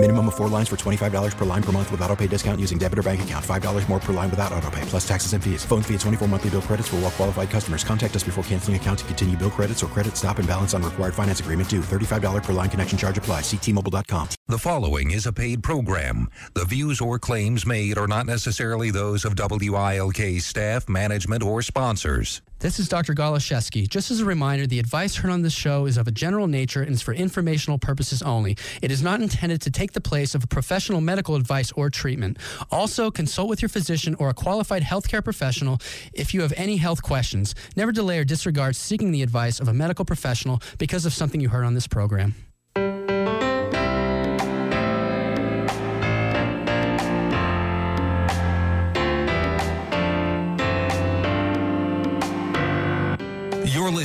Minimum 0.00 0.28
of 0.28 0.36
four 0.36 0.46
lines 0.46 0.68
for 0.68 0.76
$25 0.76 1.36
per 1.36 1.44
line 1.44 1.62
per 1.62 1.72
month 1.72 1.90
with 1.90 2.00
auto 2.02 2.14
pay 2.14 2.28
discount 2.28 2.60
using 2.60 2.78
debit 2.78 3.00
or 3.00 3.02
bank 3.02 3.20
account. 3.22 3.44
$5 3.44 3.88
more 3.88 3.98
per 3.98 4.12
line 4.12 4.30
without 4.30 4.52
auto 4.52 4.70
pay, 4.70 4.82
plus 4.82 5.06
taxes 5.06 5.32
and 5.32 5.42
fees. 5.42 5.64
Phone 5.64 5.82
fee 5.82 5.94
at 5.94 6.00
24 6.00 6.28
monthly 6.28 6.50
bill 6.50 6.62
credits 6.62 6.86
for 6.86 6.96
all 6.96 7.02
well 7.02 7.10
qualified 7.10 7.50
customers. 7.50 7.82
Contact 7.82 8.14
us 8.14 8.22
before 8.22 8.44
canceling 8.44 8.76
account 8.76 9.00
to 9.00 9.04
continue 9.06 9.36
bill 9.36 9.50
credits 9.50 9.82
or 9.82 9.88
credit 9.88 10.16
stop 10.16 10.38
and 10.38 10.46
balance 10.46 10.72
on 10.72 10.84
required 10.84 11.14
finance 11.14 11.40
agreement 11.40 11.68
due. 11.68 11.80
$35 11.80 12.44
per 12.44 12.52
line 12.52 12.70
connection 12.70 12.96
charge 12.96 13.18
apply. 13.18 13.40
Ctmobile.com. 13.40 14.28
The 14.46 14.58
following 14.58 15.10
is 15.10 15.26
a 15.26 15.32
paid 15.32 15.64
program. 15.64 16.28
The 16.54 16.64
views 16.64 17.00
or 17.00 17.18
claims 17.18 17.66
made 17.66 17.98
are 17.98 18.06
not 18.06 18.26
necessarily 18.26 18.92
those 18.92 19.24
of 19.24 19.34
WILK 19.34 20.40
staff, 20.40 20.88
management, 20.88 21.42
or 21.42 21.60
sponsors. 21.60 22.40
This 22.60 22.80
is 22.80 22.88
Dr. 22.88 23.14
Goloszewski. 23.14 23.88
Just 23.88 24.10
as 24.10 24.18
a 24.18 24.24
reminder, 24.24 24.66
the 24.66 24.80
advice 24.80 25.14
heard 25.14 25.30
on 25.30 25.42
this 25.42 25.52
show 25.52 25.86
is 25.86 25.96
of 25.96 26.08
a 26.08 26.10
general 26.10 26.48
nature 26.48 26.82
and 26.82 26.90
is 26.90 27.00
for 27.00 27.14
informational 27.14 27.78
purposes 27.78 28.20
only. 28.20 28.56
It 28.82 28.90
is 28.90 29.00
not 29.00 29.22
intended 29.22 29.60
to 29.60 29.70
take 29.70 29.92
the 29.92 30.00
place 30.00 30.34
of 30.34 30.48
professional 30.48 31.00
medical 31.00 31.36
advice 31.36 31.70
or 31.76 31.88
treatment. 31.88 32.36
Also, 32.72 33.12
consult 33.12 33.48
with 33.48 33.62
your 33.62 33.68
physician 33.68 34.16
or 34.18 34.28
a 34.28 34.34
qualified 34.34 34.82
healthcare 34.82 35.22
professional 35.22 35.78
if 36.12 36.34
you 36.34 36.42
have 36.42 36.52
any 36.56 36.78
health 36.78 37.00
questions. 37.00 37.54
Never 37.76 37.92
delay 37.92 38.18
or 38.18 38.24
disregard 38.24 38.74
seeking 38.74 39.12
the 39.12 39.22
advice 39.22 39.60
of 39.60 39.68
a 39.68 39.72
medical 39.72 40.04
professional 40.04 40.60
because 40.78 41.06
of 41.06 41.12
something 41.12 41.40
you 41.40 41.50
heard 41.50 41.64
on 41.64 41.74
this 41.74 41.86
program. 41.86 42.34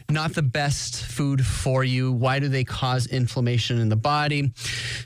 not 0.08 0.34
the 0.34 0.42
best 0.42 1.04
food 1.04 1.44
for 1.44 1.84
you? 1.84 2.12
Why 2.12 2.38
do 2.38 2.48
they 2.48 2.64
cause 2.64 3.06
inflammation 3.06 3.78
in 3.78 3.90
the 3.90 3.96
body? 3.96 4.52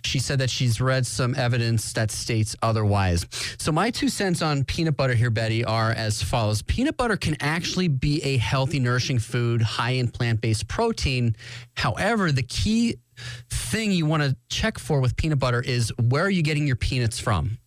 She 0.04 0.20
said 0.20 0.38
that 0.38 0.50
she's 0.62 0.80
read 0.80 1.04
some 1.04 1.34
evidence 1.34 1.92
that 1.92 2.10
states 2.10 2.54
otherwise. 2.62 3.26
So, 3.58 3.72
my 3.72 3.90
two 3.90 4.08
cents 4.08 4.42
on 4.42 4.62
peanut 4.64 4.96
butter 4.96 5.14
here, 5.14 5.30
Betty, 5.30 5.64
are 5.64 5.90
as 5.90 6.22
follows 6.22 6.62
Peanut 6.62 6.96
butter 6.96 7.16
can 7.16 7.36
actually 7.40 7.88
be 7.88 8.22
a 8.22 8.36
healthy, 8.36 8.78
nourishing 8.78 9.18
food 9.18 9.60
high 9.60 9.92
in 9.92 10.08
plant 10.08 10.40
based 10.40 10.68
protein. 10.68 11.34
However, 11.76 12.30
the 12.30 12.44
key 12.44 12.96
thing 13.50 13.90
you 13.90 14.06
want 14.06 14.22
to 14.22 14.36
check 14.48 14.78
for 14.78 15.00
with 15.00 15.16
peanut 15.16 15.40
butter 15.40 15.60
is 15.60 15.92
where 16.00 16.24
are 16.24 16.30
you 16.30 16.42
getting 16.42 16.66
your 16.66 16.76
peanuts 16.76 17.18
from? 17.18 17.58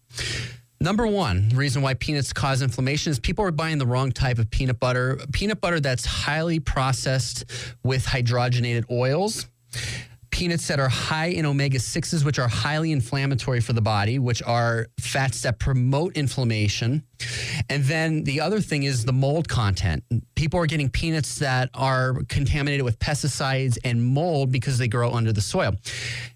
Number 0.79 1.07
one 1.07 1.49
reason 1.49 1.81
why 1.81 1.95
peanuts 1.95 2.31
cause 2.31 2.61
inflammation 2.61 3.11
is 3.11 3.19
people 3.19 3.43
are 3.43 3.51
buying 3.51 3.77
the 3.77 3.85
wrong 3.85 4.11
type 4.11 4.39
of 4.39 4.49
peanut 4.51 4.79
butter. 4.79 5.19
Peanut 5.33 5.59
butter 5.59 5.79
that's 5.79 6.05
highly 6.05 6.59
processed 6.59 7.43
with 7.83 8.05
hydrogenated 8.05 8.89
oils. 8.89 9.47
Peanuts 10.35 10.67
that 10.67 10.81
are 10.81 10.89
high 10.89 11.27
in 11.27 11.45
omega 11.45 11.77
6s, 11.77 12.25
which 12.25 12.39
are 12.39 12.49
highly 12.49 12.91
inflammatory 12.91 13.61
for 13.61 13.71
the 13.71 13.79
body, 13.79 14.19
which 14.19 14.43
are 14.43 14.87
fats 14.99 15.43
that 15.43 15.59
promote 15.59 16.17
inflammation. 16.17 17.03
And 17.69 17.83
then 17.83 18.23
the 18.23 18.41
other 18.41 18.61
thing 18.61 18.83
is 18.83 19.05
the 19.05 19.13
mold 19.13 19.47
content. 19.47 20.03
People 20.35 20.59
are 20.59 20.65
getting 20.65 20.89
peanuts 20.89 21.39
that 21.39 21.69
are 21.73 22.15
contaminated 22.29 22.83
with 22.83 22.99
pesticides 22.99 23.77
and 23.83 24.03
mold 24.03 24.51
because 24.51 24.77
they 24.77 24.87
grow 24.87 25.11
under 25.11 25.31
the 25.31 25.41
soil. 25.41 25.73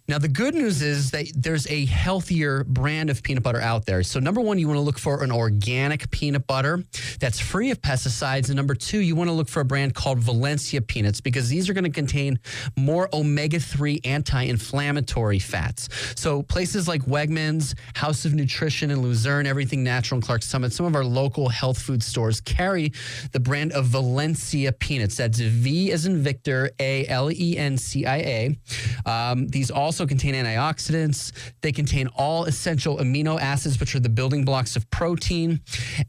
Now, 0.10 0.18
the 0.18 0.28
good 0.28 0.56
news 0.56 0.82
is 0.82 1.12
that 1.12 1.28
there's 1.36 1.68
a 1.68 1.86
healthier 1.86 2.64
brand 2.64 3.12
of 3.12 3.22
peanut 3.22 3.44
butter 3.44 3.62
out 3.62 3.86
there. 3.86 4.02
So, 4.02 4.20
number 4.20 4.42
one, 4.42 4.58
you 4.58 4.68
want 4.68 4.78
to 4.78 4.82
look 4.82 4.98
for 4.98 5.24
an 5.24 5.32
organic 5.32 6.10
peanut 6.10 6.48
butter 6.48 6.84
that's 7.20 7.40
free 7.40 7.70
of 7.70 7.80
pesticides. 7.80 8.48
And 8.48 8.56
number 8.56 8.74
two, 8.74 9.02
you 9.02 9.16
want 9.16 9.30
to 9.30 9.34
look 9.34 9.48
for 9.48 9.60
a 9.60 9.66
brand 9.66 9.94
called 9.94 10.18
Valencia 10.18 10.82
peanuts 10.82 11.22
because 11.22 11.48
these 11.48 11.70
are 11.70 11.76
going 11.76 11.84
to 11.84 11.92
contain 11.92 12.40
more 12.76 13.08
omega 13.14 13.60
3 13.60 14.00
anti 14.04 14.42
inflammatory 14.42 15.38
fats. 15.38 15.90
So, 16.16 16.42
places 16.42 16.88
like 16.88 17.04
Wegmans, 17.04 17.78
House 17.94 18.26
of 18.26 18.34
Nutrition, 18.34 18.90
and 18.90 19.04
Luzerne, 19.04 19.46
Everything 19.46 19.84
Natural, 19.84 20.16
and 20.16 20.24
Clark 20.26 20.42
Summit, 20.42 20.69
some 20.74 20.86
of 20.86 20.96
our 20.96 21.04
local 21.04 21.50
health 21.50 21.80
food 21.80 22.04
stores 22.04 22.42
carry 22.42 22.92
the 23.32 23.40
brand 23.40 23.72
of 23.74 23.86
Valencia 23.86 24.72
peanuts. 24.72 25.18
That's 25.18 25.40
V 25.40 25.92
as 25.92 26.06
in 26.06 26.22
Victor, 26.22 26.72
A 26.80 27.08
L 27.08 27.32
E 27.32 27.58
N 27.58 27.78
C 27.78 28.06
I 28.06 28.18
A. 28.18 28.58
Um, 29.06 29.48
these 29.48 29.72
also 29.72 30.06
contain 30.06 30.34
antioxidants. 30.36 31.32
They 31.62 31.72
contain 31.72 32.08
all 32.16 32.46
essential 32.46 32.98
amino 32.98 33.40
acids, 33.40 33.80
which 33.80 33.96
are 33.96 34.00
the 34.00 34.10
building 34.10 34.46
blocks 34.46 34.76
of 34.76 34.90
protein. 34.90 35.62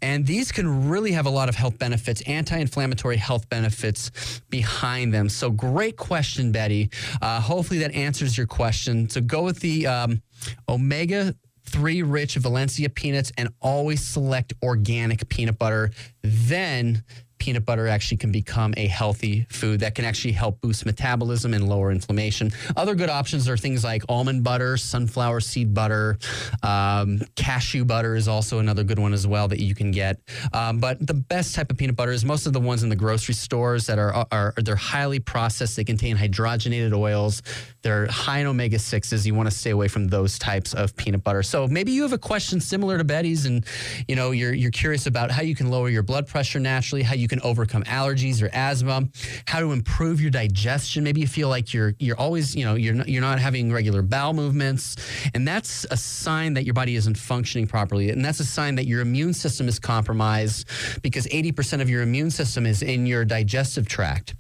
And 0.03 0.27
these 0.27 0.53
can 0.53 0.89
really 0.89 1.13
have 1.13 1.27
a 1.27 1.31
lot 1.31 1.49
of 1.49 1.55
health 1.55 1.79
benefits, 1.79 2.23
anti 2.23 2.59
inflammatory 2.59 3.17
health 3.17 3.49
benefits 3.49 4.41
behind 4.51 5.13
them. 5.15 5.29
So, 5.29 5.51
great 5.51 5.97
question, 5.97 6.53
Betty. 6.53 6.91
Uh, 7.21 7.41
hopefully, 7.41 7.81
that 7.81 7.95
answers 7.95 8.37
your 8.37 8.47
question. 8.47 9.09
So, 9.09 9.21
go 9.21 9.43
with 9.43 9.61
the 9.61 9.87
um, 9.87 10.23
omega 10.69 11.35
three 11.71 12.03
rich 12.03 12.35
Valencia 12.37 12.89
peanuts 12.89 13.33
and 13.39 13.49
always 13.61 14.05
select 14.05 14.53
organic 14.63 15.29
peanut 15.29 15.59
butter. 15.59 15.91
Then 16.23 17.05
peanut 17.41 17.65
butter 17.65 17.89
actually 17.89 18.19
can 18.19 18.31
become 18.31 18.73
a 18.77 18.87
healthy 18.87 19.47
food 19.51 19.81
that 19.81 19.95
can 19.95 20.05
actually 20.05 20.33
help 20.33 20.61
boost 20.61 20.87
metabolism 20.87 21.55
and 21.55 21.69
lower 21.69 21.91
inflammation. 21.91 22.53
Other 22.77 22.95
good 22.95 23.11
options 23.11 23.49
are 23.49 23.57
things 23.57 23.83
like 23.83 24.05
almond 24.09 24.45
butter, 24.45 24.77
sunflower 24.77 25.41
seed 25.41 25.75
butter, 25.75 26.19
um, 26.63 27.21
cashew 27.35 27.85
butter 27.85 28.15
is 28.15 28.29
also 28.29 28.59
another 28.59 28.85
good 28.85 28.99
one 28.99 29.13
as 29.13 29.27
well 29.27 29.49
that 29.49 29.61
you 29.61 29.75
can 29.75 29.91
get. 29.91 30.21
Um, 30.53 30.79
but 30.79 31.05
the 31.05 31.15
best 31.15 31.55
type 31.55 31.71
of 31.71 31.79
peanut 31.79 31.97
butter 31.97 32.13
is 32.13 32.25
most 32.25 32.47
of 32.47 32.53
the 32.53 32.61
ones 32.61 32.83
in 32.83 32.91
the 32.91 32.97
grocery 32.97 33.35
stores 33.35 33.87
that 33.87 33.99
are, 33.99 34.27
are 34.31 34.55
they're 34.59 34.77
highly 34.77 35.19
processed. 35.19 35.77
They 35.77 35.85
contain 35.85 36.17
hydrogenated 36.17 36.93
oils. 36.93 37.43
They're 37.83 38.07
high 38.07 38.41
in 38.41 38.47
omega 38.47 38.79
sixes. 38.79 39.27
You 39.27 39.35
want 39.35 39.51
to 39.51 39.57
stay 39.57 39.71
away 39.71 39.89
from 39.89 40.09
those 40.09 40.39
types 40.39 40.75
of 40.75 40.95
peanut 40.97 41.25
butter. 41.25 41.43
So 41.43 41.67
maybe 41.67 41.93
you 41.93 42.03
have 42.03 42.13
a 42.13 42.19
question 42.19 42.61
similar 42.61 42.99
to 42.99 43.05
Betty's, 43.05 43.47
and 43.47 43.65
you 44.07 44.17
know 44.17 44.33
you're 44.33 44.53
you're 44.53 44.71
curious 44.71 45.07
about 45.07 45.31
how 45.31 45.43
you 45.43 45.55
can 45.55 45.71
lower 45.71 45.89
your 45.89 46.03
blood 46.03 46.27
pressure 46.27 46.61
naturally, 46.61 47.03
how 47.03 47.15
you 47.15 47.29
can 47.31 47.41
overcome 47.43 47.83
allergies 47.85 48.43
or 48.43 48.51
asthma, 48.53 49.09
how 49.47 49.61
to 49.61 49.73
improve 49.73 50.21
your 50.21 50.31
digestion. 50.31 51.03
Maybe 51.03 51.23
you 51.23 51.27
feel 51.27 51.49
like 51.49 51.73
you're 51.73 51.95
you're 51.99 52.19
always, 52.19 52.55
you 52.55 52.67
know, 52.67 52.75
you're 52.75 52.93
not, 52.95 53.09
you're 53.09 53.23
not 53.23 53.39
having 53.39 53.73
regular 53.73 54.03
bowel 54.03 54.35
movements, 54.35 54.97
and 55.35 55.49
that's 55.49 55.87
a 55.91 55.97
sign 55.97 56.53
that 56.55 56.65
your 56.65 56.75
body 56.75 56.97
isn't 56.97 57.17
functioning 57.17 57.67
properly, 57.67 58.11
and 58.11 58.23
that's 58.23 58.41
a 58.41 58.45
sign 58.45 58.75
that 58.75 58.87
your 58.87 59.01
immune 59.01 59.33
system 59.33 59.69
is 59.69 59.79
compromised 59.79 60.69
because 61.03 61.27
80% 61.29 61.81
of 61.81 61.89
your 61.89 62.03
immune 62.03 62.31
system 62.31 62.67
is 62.67 62.83
in 62.83 63.07
your 63.07 63.25
digestive 63.25 63.89
tract. 63.89 64.35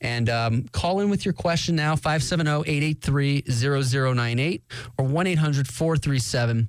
And 0.00 0.28
um, 0.28 0.64
call 0.72 0.98
in 1.00 1.10
with 1.10 1.24
your 1.24 1.34
question 1.34 1.76
now 1.76 1.94
570-883-0098 1.94 4.62
or 4.98 5.04
1-800-437 5.04 6.66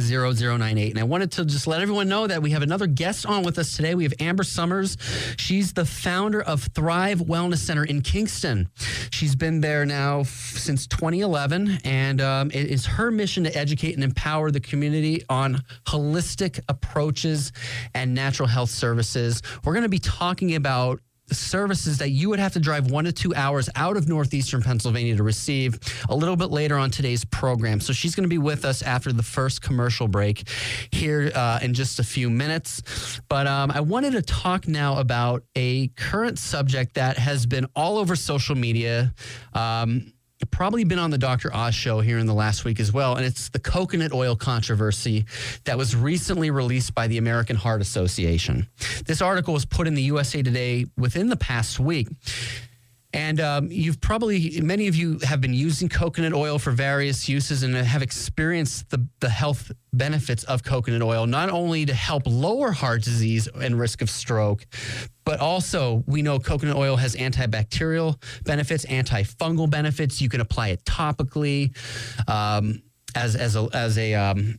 0098. 0.00 0.90
And 0.90 0.98
I 0.98 1.04
wanted 1.04 1.32
to 1.32 1.44
just 1.44 1.66
let 1.66 1.80
everyone 1.80 2.08
know 2.08 2.26
that 2.26 2.42
we 2.42 2.50
have 2.50 2.62
another 2.62 2.86
guest 2.86 3.26
on 3.26 3.42
with 3.42 3.58
us 3.58 3.76
today. 3.76 3.94
We 3.94 4.04
have 4.04 4.14
Amber 4.20 4.44
Summers. 4.44 4.96
She's 5.36 5.72
the 5.72 5.84
founder 5.84 6.42
of 6.42 6.62
Thrive 6.74 7.20
Wellness 7.20 7.58
Center 7.58 7.84
in 7.84 8.02
Kingston. 8.02 8.68
She's 9.10 9.34
been 9.34 9.60
there 9.60 9.84
now 9.84 10.20
f- 10.20 10.28
since 10.56 10.86
2011, 10.86 11.78
and 11.84 12.20
um, 12.20 12.50
it 12.50 12.66
is 12.66 12.86
her 12.86 13.10
mission 13.10 13.44
to 13.44 13.56
educate 13.56 13.94
and 13.94 14.04
empower 14.04 14.50
the 14.50 14.60
community 14.60 15.22
on 15.28 15.62
holistic 15.86 16.60
approaches 16.68 17.52
and 17.94 18.14
natural 18.14 18.48
health 18.48 18.70
services. 18.70 19.42
We're 19.64 19.74
going 19.74 19.84
to 19.84 19.88
be 19.88 19.98
talking 19.98 20.54
about 20.54 21.00
services 21.30 21.98
that 21.98 22.10
you 22.10 22.28
would 22.28 22.38
have 22.38 22.52
to 22.52 22.60
drive 22.60 22.90
one 22.90 23.04
to 23.04 23.12
two 23.12 23.34
hours 23.34 23.68
out 23.76 23.96
of 23.96 24.08
northeastern 24.08 24.62
Pennsylvania 24.62 25.16
to 25.16 25.22
receive 25.22 25.78
a 26.08 26.14
little 26.14 26.36
bit 26.36 26.50
later 26.50 26.76
on 26.76 26.90
today's 26.90 27.24
program. 27.24 27.80
So 27.80 27.92
she's 27.92 28.14
going 28.14 28.24
to 28.24 28.28
be 28.28 28.38
with 28.38 28.64
us 28.64 28.82
after 28.82 29.12
the 29.12 29.22
first 29.22 29.62
commercial 29.62 30.08
break 30.08 30.48
here 30.90 31.30
uh, 31.34 31.60
in 31.62 31.74
just 31.74 31.98
a 31.98 32.04
few 32.04 32.28
minutes. 32.30 33.20
But 33.28 33.46
um, 33.46 33.70
I 33.70 33.80
wanted 33.80 34.12
to 34.12 34.22
talk 34.22 34.68
now 34.68 34.98
about 34.98 35.44
a 35.56 35.88
current 35.88 36.38
subject 36.38 36.94
that 36.94 37.18
has 37.18 37.46
been 37.46 37.66
all 37.74 37.98
over 37.98 38.16
social 38.16 38.54
media. 38.54 39.14
Um, 39.54 40.12
probably 40.50 40.84
been 40.84 40.98
on 40.98 41.10
the 41.10 41.18
Dr. 41.18 41.54
Oz 41.54 41.74
show 41.74 42.00
here 42.00 42.18
in 42.18 42.26
the 42.26 42.34
last 42.34 42.64
week 42.64 42.80
as 42.80 42.92
well. 42.92 43.16
And 43.16 43.24
it's 43.24 43.48
the 43.48 43.58
coconut 43.58 44.12
oil 44.12 44.36
controversy 44.36 45.24
that 45.64 45.78
was 45.78 45.94
recently 45.94 46.50
released 46.50 46.94
by 46.94 47.06
the 47.06 47.18
American 47.18 47.56
Heart 47.56 47.80
Association. 47.80 48.66
This 49.06 49.22
article 49.22 49.54
was 49.54 49.64
put 49.64 49.86
in 49.86 49.94
the 49.94 50.02
USA 50.02 50.42
Today 50.42 50.86
within 50.96 51.28
the 51.28 51.36
past 51.36 51.78
week. 51.78 52.08
And 53.14 53.40
um, 53.40 53.68
you've 53.70 54.00
probably, 54.00 54.60
many 54.62 54.88
of 54.88 54.96
you 54.96 55.18
have 55.22 55.40
been 55.40 55.52
using 55.52 55.88
coconut 55.88 56.32
oil 56.32 56.58
for 56.58 56.70
various 56.70 57.28
uses 57.28 57.62
and 57.62 57.74
have 57.74 58.02
experienced 58.02 58.88
the, 58.88 59.06
the 59.20 59.28
health 59.28 59.70
benefits 59.92 60.44
of 60.44 60.62
coconut 60.62 61.02
oil, 61.02 61.26
not 61.26 61.50
only 61.50 61.84
to 61.84 61.92
help 61.92 62.22
lower 62.26 62.72
heart 62.72 63.02
disease 63.02 63.48
and 63.48 63.78
risk 63.78 64.00
of 64.00 64.08
stroke, 64.08 64.64
but 65.24 65.40
also 65.40 66.02
we 66.06 66.22
know 66.22 66.38
coconut 66.38 66.76
oil 66.76 66.96
has 66.96 67.14
antibacterial 67.14 68.16
benefits, 68.44 68.86
antifungal 68.86 69.68
benefits. 69.68 70.22
You 70.22 70.30
can 70.30 70.40
apply 70.40 70.68
it 70.68 70.84
topically 70.84 71.76
um, 72.28 72.82
as, 73.14 73.36
as 73.36 73.56
a, 73.56 73.68
as 73.74 73.98
a 73.98 74.14
um, 74.14 74.58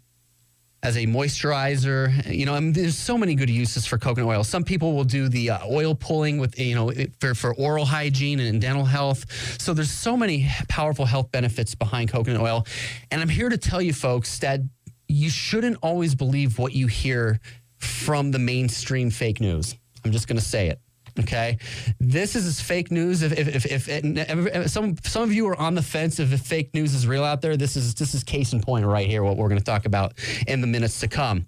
as 0.83 0.97
a 0.97 1.05
moisturizer. 1.05 2.31
You 2.31 2.45
know, 2.45 2.53
I 2.53 2.59
mean, 2.59 2.73
there's 2.73 2.97
so 2.97 3.17
many 3.17 3.35
good 3.35 3.49
uses 3.49 3.85
for 3.85 3.97
coconut 3.97 4.29
oil. 4.29 4.43
Some 4.43 4.63
people 4.63 4.93
will 4.93 5.05
do 5.05 5.29
the 5.29 5.51
uh, 5.51 5.59
oil 5.65 5.95
pulling 5.95 6.37
with, 6.37 6.59
you 6.59 6.75
know, 6.75 6.91
for, 7.19 7.33
for 7.33 7.55
oral 7.55 7.85
hygiene 7.85 8.39
and 8.41 8.61
dental 8.61 8.85
health. 8.85 9.25
So 9.59 9.73
there's 9.73 9.89
so 9.89 10.15
many 10.15 10.47
powerful 10.67 11.05
health 11.05 11.31
benefits 11.31 11.73
behind 11.73 12.11
coconut 12.11 12.41
oil. 12.41 12.67
And 13.09 13.21
I'm 13.21 13.29
here 13.29 13.49
to 13.49 13.57
tell 13.57 13.81
you 13.81 13.93
folks 13.93 14.39
that 14.39 14.59
you 15.07 15.29
shouldn't 15.29 15.77
always 15.81 16.15
believe 16.15 16.59
what 16.59 16.73
you 16.73 16.87
hear 16.87 17.39
from 17.77 18.31
the 18.31 18.39
mainstream 18.39 19.09
fake 19.09 19.39
news. 19.39 19.75
I'm 20.03 20.11
just 20.11 20.27
going 20.27 20.37
to 20.37 20.45
say 20.45 20.67
it. 20.67 20.79
Okay, 21.19 21.59
this 21.99 22.35
is 22.35 22.59
fake 22.59 22.89
news. 22.89 23.21
If 23.21 23.37
if, 23.37 23.65
if, 23.65 23.87
if, 23.87 24.69
some 24.69 24.95
some 25.03 25.23
of 25.23 25.31
you 25.31 25.47
are 25.47 25.55
on 25.59 25.75
the 25.75 25.81
fence 25.83 26.19
if 26.19 26.29
fake 26.41 26.73
news 26.73 26.95
is 26.95 27.05
real 27.05 27.23
out 27.23 27.41
there, 27.41 27.55
this 27.55 27.75
is 27.75 27.93
this 27.93 28.15
is 28.15 28.23
case 28.23 28.51
in 28.53 28.61
point 28.61 28.85
right 28.85 29.07
here. 29.07 29.23
What 29.23 29.37
we're 29.37 29.49
going 29.49 29.59
to 29.59 29.65
talk 29.65 29.85
about 29.85 30.13
in 30.47 30.61
the 30.61 30.67
minutes 30.67 30.99
to 31.01 31.07
come. 31.07 31.47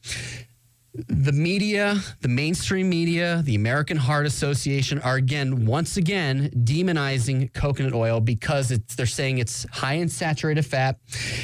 The 0.95 1.33
media, 1.33 1.99
the 2.21 2.29
mainstream 2.29 2.87
media, 2.87 3.41
the 3.43 3.55
American 3.55 3.97
Heart 3.97 4.27
Association 4.27 5.01
are 5.01 5.15
again, 5.15 5.65
once 5.65 5.97
again, 5.97 6.49
demonizing 6.51 7.53
coconut 7.53 7.93
oil 7.93 8.21
because 8.21 8.69
they're 8.69 9.05
saying 9.05 9.39
it's 9.39 9.65
high 9.71 9.95
in 9.95 10.07
saturated 10.07 10.65
fat. 10.65 10.99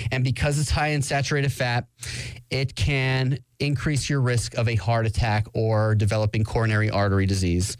And 0.09 0.23
because 0.23 0.57
it's 0.57 0.69
high 0.69 0.89
in 0.89 1.01
saturated 1.01 1.51
fat, 1.51 1.87
it 2.49 2.75
can 2.75 3.39
increase 3.59 4.09
your 4.09 4.21
risk 4.21 4.53
of 4.55 4.69
a 4.69 4.75
heart 4.75 5.05
attack 5.05 5.47
or 5.53 5.95
developing 5.95 6.45
coronary 6.45 6.89
artery 6.89 7.25
disease 7.25 7.75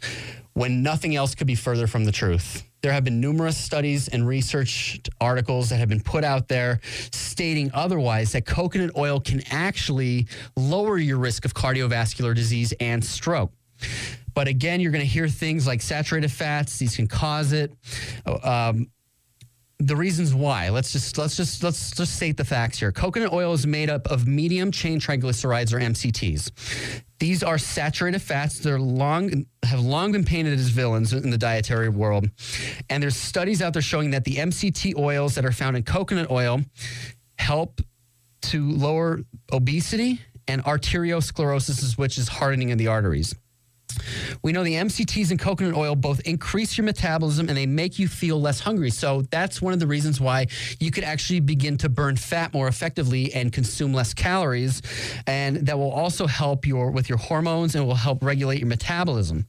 when 0.52 0.82
nothing 0.82 1.16
else 1.16 1.34
could 1.34 1.46
be 1.46 1.54
further 1.54 1.86
from 1.86 2.04
the 2.04 2.12
truth. 2.12 2.64
There 2.82 2.92
have 2.92 3.04
been 3.04 3.20
numerous 3.20 3.56
studies 3.56 4.08
and 4.08 4.26
research 4.26 5.00
articles 5.20 5.70
that 5.70 5.76
have 5.76 5.88
been 5.88 6.00
put 6.00 6.24
out 6.24 6.48
there 6.48 6.80
stating 7.12 7.70
otherwise 7.72 8.32
that 8.32 8.44
coconut 8.44 8.90
oil 8.96 9.20
can 9.20 9.40
actually 9.50 10.26
lower 10.56 10.98
your 10.98 11.18
risk 11.18 11.44
of 11.44 11.54
cardiovascular 11.54 12.34
disease 12.34 12.74
and 12.80 13.04
stroke. 13.04 13.52
But 14.34 14.48
again, 14.48 14.80
you're 14.80 14.90
going 14.90 15.04
to 15.04 15.10
hear 15.10 15.28
things 15.28 15.66
like 15.66 15.80
saturated 15.80 16.32
fats; 16.32 16.78
these 16.78 16.96
can 16.96 17.06
cause 17.06 17.52
it. 17.52 17.72
Um, 18.42 18.88
the 19.78 19.96
reasons 19.96 20.34
why. 20.34 20.70
Let's 20.70 20.92
just 20.92 21.18
let's 21.18 21.36
just 21.36 21.62
let's 21.62 21.92
just 21.92 22.16
state 22.16 22.36
the 22.36 22.44
facts 22.44 22.78
here. 22.78 22.92
Coconut 22.92 23.32
oil 23.32 23.52
is 23.52 23.66
made 23.66 23.90
up 23.90 24.06
of 24.08 24.26
medium 24.26 24.70
chain 24.70 25.00
triglycerides 25.00 25.72
or 25.72 25.78
MCTs. 25.78 26.50
These 27.22 27.44
are 27.44 27.56
saturated 27.56 28.18
fats. 28.18 28.58
They're 28.58 28.80
long 28.80 29.46
have 29.62 29.78
long 29.78 30.10
been 30.10 30.24
painted 30.24 30.58
as 30.58 30.70
villains 30.70 31.12
in 31.12 31.30
the 31.30 31.38
dietary 31.38 31.88
world. 31.88 32.28
And 32.90 33.00
there's 33.00 33.14
studies 33.14 33.62
out 33.62 33.74
there 33.74 33.80
showing 33.80 34.10
that 34.10 34.24
the 34.24 34.38
MCT 34.38 34.96
oils 34.98 35.36
that 35.36 35.44
are 35.44 35.52
found 35.52 35.76
in 35.76 35.84
coconut 35.84 36.32
oil 36.32 36.62
help 37.38 37.80
to 38.50 38.68
lower 38.72 39.20
obesity 39.52 40.20
and 40.48 40.64
arteriosclerosis, 40.64 41.96
which 41.96 42.18
is 42.18 42.26
hardening 42.26 42.72
of 42.72 42.78
the 42.78 42.88
arteries. 42.88 43.36
We 44.42 44.52
know 44.52 44.64
the 44.64 44.74
MCTs 44.74 45.30
in 45.30 45.38
coconut 45.38 45.74
oil 45.74 45.94
both 45.94 46.20
increase 46.20 46.76
your 46.76 46.84
metabolism 46.84 47.48
and 47.48 47.56
they 47.56 47.66
make 47.66 47.98
you 47.98 48.08
feel 48.08 48.40
less 48.40 48.60
hungry. 48.60 48.90
So 48.90 49.22
that's 49.30 49.62
one 49.62 49.72
of 49.72 49.80
the 49.80 49.86
reasons 49.86 50.20
why 50.20 50.46
you 50.80 50.90
could 50.90 51.04
actually 51.04 51.40
begin 51.40 51.76
to 51.78 51.88
burn 51.88 52.16
fat 52.16 52.52
more 52.52 52.68
effectively 52.68 53.32
and 53.34 53.52
consume 53.52 53.92
less 53.92 54.14
calories. 54.14 54.82
And 55.26 55.66
that 55.66 55.78
will 55.78 55.90
also 55.92 56.26
help 56.26 56.66
your 56.66 56.90
with 56.90 57.08
your 57.08 57.18
hormones 57.18 57.74
and 57.74 57.86
will 57.86 57.94
help 57.94 58.22
regulate 58.22 58.58
your 58.60 58.68
metabolism. 58.68 59.46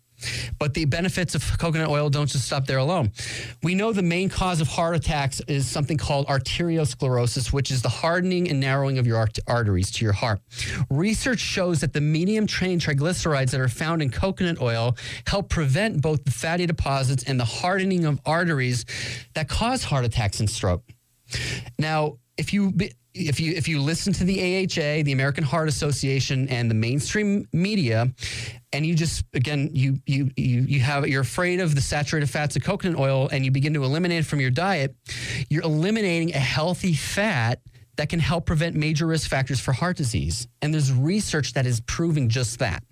But 0.60 0.74
the 0.74 0.86
benefits 0.86 1.36
of 1.36 1.58
coconut 1.58 1.90
oil 1.90 2.10
don't 2.10 2.28
just 2.28 2.46
stop 2.46 2.66
there 2.66 2.78
alone. 2.78 3.12
We 3.62 3.76
know 3.76 3.92
the 3.92 4.02
main 4.02 4.30
cause 4.30 4.62
of 4.62 4.68
heart 4.68 4.96
attacks 4.96 5.42
is 5.48 5.68
something 5.68 5.98
called 5.98 6.28
arteriosclerosis, 6.28 7.52
which 7.52 7.72
is 7.72 7.82
the 7.82 7.90
hardening 7.90 8.50
and 8.50 8.60
narrowing 8.60 8.98
of 8.98 9.08
your 9.08 9.18
art- 9.18 9.40
arteries 9.48 9.92
to 9.92 10.06
your 10.06 10.14
heart. 10.14 10.40
Research 10.90 11.40
shows 11.40 11.82
that 11.82 11.94
the 11.94 12.02
medium 12.02 12.48
chain 12.48 12.80
triglycerides 12.80 13.52
that 13.52 13.60
are 13.60 13.68
found 13.68 14.02
in 14.02 14.10
coconut 14.10 14.62
oil 14.62 14.96
help 15.28 15.50
prevent 15.50 16.02
both 16.02 16.24
the 16.24 16.32
fatty 16.32 16.66
deposits 16.66 17.24
and 17.24 17.40
the 17.40 17.46
hardening 17.46 18.06
of 18.06 18.20
arteries 18.26 18.86
that 19.34 19.48
cause 19.50 19.84
heart 19.84 20.06
attacks 20.06 20.40
and 20.40 20.50
stroke. 20.50 20.84
Now, 21.78 22.18
if 22.38 22.54
you 22.54 22.74
if 23.14 23.40
you 23.40 23.54
if 23.54 23.68
you 23.68 23.80
listen 23.80 24.14
to 24.14 24.24
the 24.24 24.40
AHA, 24.40 25.04
the 25.04 25.12
American 25.12 25.44
Heart 25.44 25.70
Association, 25.70 26.48
and 26.50 26.70
the 26.70 26.76
mainstream 26.76 27.48
media, 27.54 28.12
and 28.72 28.86
you 28.86 28.96
just 28.96 29.26
again 29.34 29.70
you 29.74 30.00
you 30.06 30.32
you 30.36 30.62
you 30.62 30.80
have 30.80 31.08
you're 31.08 31.22
afraid 31.22 31.60
of 31.60 31.76
the 31.76 31.82
saturated 31.82 32.30
fats 32.30 32.56
of 32.56 32.64
coconut 32.64 33.00
oil, 33.00 33.30
and 33.32 33.46
you 33.46 33.52
begin 33.52 33.74
to 33.76 33.84
eliminate 33.84 34.20
it 34.20 34.26
from 34.26 34.40
your 34.40 34.50
diet, 34.50 34.96
you're 35.50 35.64
eliminating 35.64 36.34
a 36.34 36.40
healthy 36.40 36.94
fat 36.94 37.60
that 37.96 38.10
can 38.10 38.20
help 38.20 38.46
prevent 38.46 38.76
major 38.76 39.06
risk 39.06 39.30
factors 39.30 39.60
for 39.60 39.72
heart 39.72 39.98
disease. 39.98 40.48
And 40.62 40.74
there's 40.74 40.92
research 40.92 41.54
that 41.54 41.66
is 41.66 41.80
proving 41.82 42.30
just 42.30 42.60
that. 42.60 42.84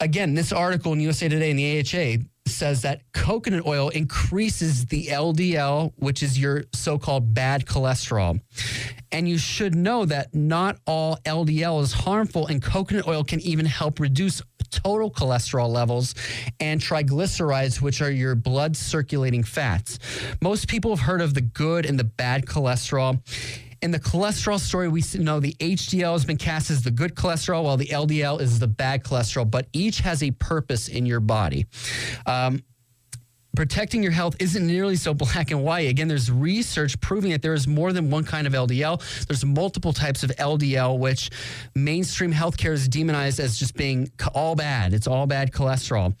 Again, 0.00 0.34
this 0.34 0.52
article 0.52 0.92
in 0.92 1.00
USA 1.00 1.28
Today 1.28 1.50
and 1.50 1.58
the 1.58 1.80
AHA 1.80 2.24
says 2.46 2.82
that 2.82 3.02
coconut 3.12 3.66
oil 3.66 3.88
increases 3.88 4.86
the 4.86 5.06
LDL, 5.06 5.92
which 5.96 6.22
is 6.22 6.38
your 6.38 6.64
so 6.72 6.98
called 6.98 7.34
bad 7.34 7.66
cholesterol. 7.66 8.40
And 9.10 9.28
you 9.28 9.38
should 9.38 9.74
know 9.74 10.04
that 10.06 10.34
not 10.34 10.78
all 10.86 11.18
LDL 11.24 11.82
is 11.82 11.92
harmful, 11.92 12.46
and 12.46 12.62
coconut 12.62 13.06
oil 13.06 13.24
can 13.24 13.40
even 13.40 13.66
help 13.66 14.00
reduce 14.00 14.42
total 14.70 15.10
cholesterol 15.10 15.68
levels 15.68 16.14
and 16.60 16.80
triglycerides, 16.80 17.80
which 17.80 18.00
are 18.00 18.10
your 18.10 18.34
blood 18.34 18.76
circulating 18.76 19.42
fats. 19.44 19.98
Most 20.40 20.68
people 20.68 20.94
have 20.96 21.04
heard 21.04 21.20
of 21.20 21.34
the 21.34 21.42
good 21.42 21.84
and 21.84 21.98
the 21.98 22.04
bad 22.04 22.46
cholesterol. 22.46 23.20
In 23.82 23.90
the 23.90 23.98
cholesterol 23.98 24.60
story, 24.60 24.88
we 24.88 25.02
know 25.18 25.40
the 25.40 25.54
HDL 25.54 26.12
has 26.12 26.24
been 26.24 26.36
cast 26.36 26.70
as 26.70 26.82
the 26.82 26.90
good 26.92 27.16
cholesterol, 27.16 27.64
while 27.64 27.76
the 27.76 27.86
LDL 27.86 28.40
is 28.40 28.60
the 28.60 28.68
bad 28.68 29.02
cholesterol, 29.02 29.50
but 29.50 29.66
each 29.72 29.98
has 30.00 30.22
a 30.22 30.30
purpose 30.30 30.86
in 30.86 31.04
your 31.04 31.18
body. 31.18 31.66
Um, 32.24 32.62
protecting 33.54 34.02
your 34.02 34.12
health 34.12 34.36
isn't 34.38 34.66
nearly 34.66 34.96
so 34.96 35.12
black 35.14 35.50
and 35.50 35.62
white. 35.62 35.88
Again, 35.88 36.08
there's 36.08 36.30
research 36.30 36.98
proving 37.00 37.32
that 37.32 37.42
there 37.42 37.54
is 37.54 37.68
more 37.68 37.92
than 37.92 38.10
one 38.10 38.24
kind 38.24 38.46
of 38.46 38.52
LDL. 38.52 39.26
There's 39.26 39.44
multiple 39.44 39.92
types 39.92 40.22
of 40.22 40.30
LDL, 40.30 40.98
which 40.98 41.30
mainstream 41.74 42.32
healthcare 42.32 42.72
is 42.72 42.88
demonized 42.88 43.40
as 43.40 43.58
just 43.58 43.76
being 43.76 44.10
all 44.34 44.54
bad. 44.54 44.94
It's 44.94 45.06
all 45.06 45.26
bad 45.26 45.52
cholesterol. 45.52 46.14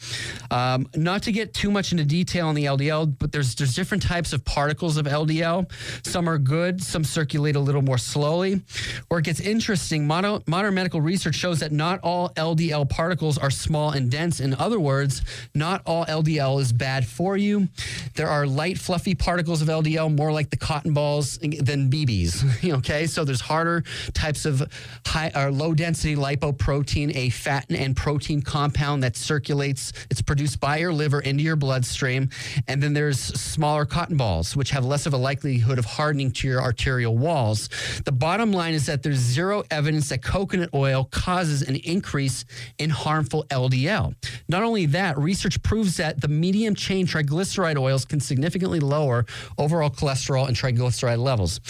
Um, 0.52 0.86
not 0.94 1.22
to 1.22 1.32
get 1.32 1.54
too 1.54 1.70
much 1.70 1.92
into 1.92 2.04
detail 2.04 2.48
on 2.48 2.54
the 2.54 2.66
LDL, 2.66 3.16
but 3.18 3.32
there's 3.32 3.54
there's 3.54 3.74
different 3.74 4.02
types 4.02 4.32
of 4.32 4.44
particles 4.44 4.96
of 4.96 5.06
LDL. 5.06 5.70
Some 6.06 6.28
are 6.28 6.38
good, 6.38 6.82
some 6.82 7.04
circulate 7.04 7.56
a 7.56 7.60
little 7.60 7.82
more 7.82 7.98
slowly. 7.98 8.60
Where 9.08 9.20
it 9.20 9.24
gets 9.24 9.40
interesting, 9.40 10.06
modern, 10.06 10.42
modern 10.46 10.74
medical 10.74 11.00
research 11.00 11.36
shows 11.36 11.60
that 11.60 11.72
not 11.72 12.00
all 12.02 12.30
LDL 12.30 12.88
particles 12.88 13.38
are 13.38 13.50
small 13.50 13.90
and 13.90 14.10
dense. 14.10 14.40
In 14.40 14.54
other 14.54 14.78
words, 14.78 15.22
not 15.54 15.82
all 15.86 16.04
LDL 16.06 16.60
is 16.60 16.72
bad 16.72 17.06
for 17.06 17.21
for 17.22 17.36
you. 17.36 17.68
There 18.16 18.26
are 18.26 18.48
light, 18.48 18.78
fluffy 18.78 19.14
particles 19.14 19.62
of 19.62 19.68
LDL, 19.68 20.12
more 20.16 20.32
like 20.32 20.50
the 20.50 20.56
cotton 20.56 20.92
balls 20.92 21.38
than 21.38 21.88
BBs. 21.88 22.74
okay, 22.78 23.06
so 23.06 23.24
there's 23.24 23.40
harder 23.40 23.84
types 24.12 24.44
of 24.44 24.60
high 25.06 25.30
uh, 25.32 25.44
or 25.44 25.52
low 25.52 25.72
density 25.72 26.16
lipoprotein, 26.16 27.14
a 27.14 27.30
fat 27.30 27.66
and 27.70 27.96
protein 27.96 28.42
compound 28.42 29.04
that 29.04 29.16
circulates. 29.16 29.92
It's 30.10 30.20
produced 30.20 30.58
by 30.58 30.78
your 30.78 30.92
liver 30.92 31.20
into 31.20 31.44
your 31.44 31.54
bloodstream, 31.54 32.28
and 32.66 32.82
then 32.82 32.92
there's 32.92 33.20
smaller 33.20 33.84
cotton 33.84 34.16
balls, 34.16 34.56
which 34.56 34.70
have 34.70 34.84
less 34.84 35.06
of 35.06 35.14
a 35.14 35.16
likelihood 35.16 35.78
of 35.78 35.84
hardening 35.84 36.32
to 36.32 36.48
your 36.48 36.60
arterial 36.60 37.16
walls. 37.16 37.68
The 38.04 38.10
bottom 38.10 38.50
line 38.50 38.74
is 38.74 38.86
that 38.86 39.04
there's 39.04 39.18
zero 39.18 39.62
evidence 39.70 40.08
that 40.08 40.24
coconut 40.24 40.70
oil 40.74 41.04
causes 41.12 41.62
an 41.62 41.76
increase 41.76 42.44
in 42.78 42.90
harmful 42.90 43.44
LDL. 43.44 44.16
Not 44.48 44.64
only 44.64 44.86
that, 44.86 45.16
research 45.16 45.62
proves 45.62 45.98
that 45.98 46.20
the 46.20 46.28
medium 46.28 46.74
chain 46.74 47.06
triglyceride 47.12 47.78
oils 47.78 48.04
can 48.04 48.20
significantly 48.20 48.80
lower 48.80 49.26
overall 49.58 49.90
cholesterol 49.90 50.48
and 50.48 50.56
triglyceride 50.56 51.18
levels. 51.18 51.60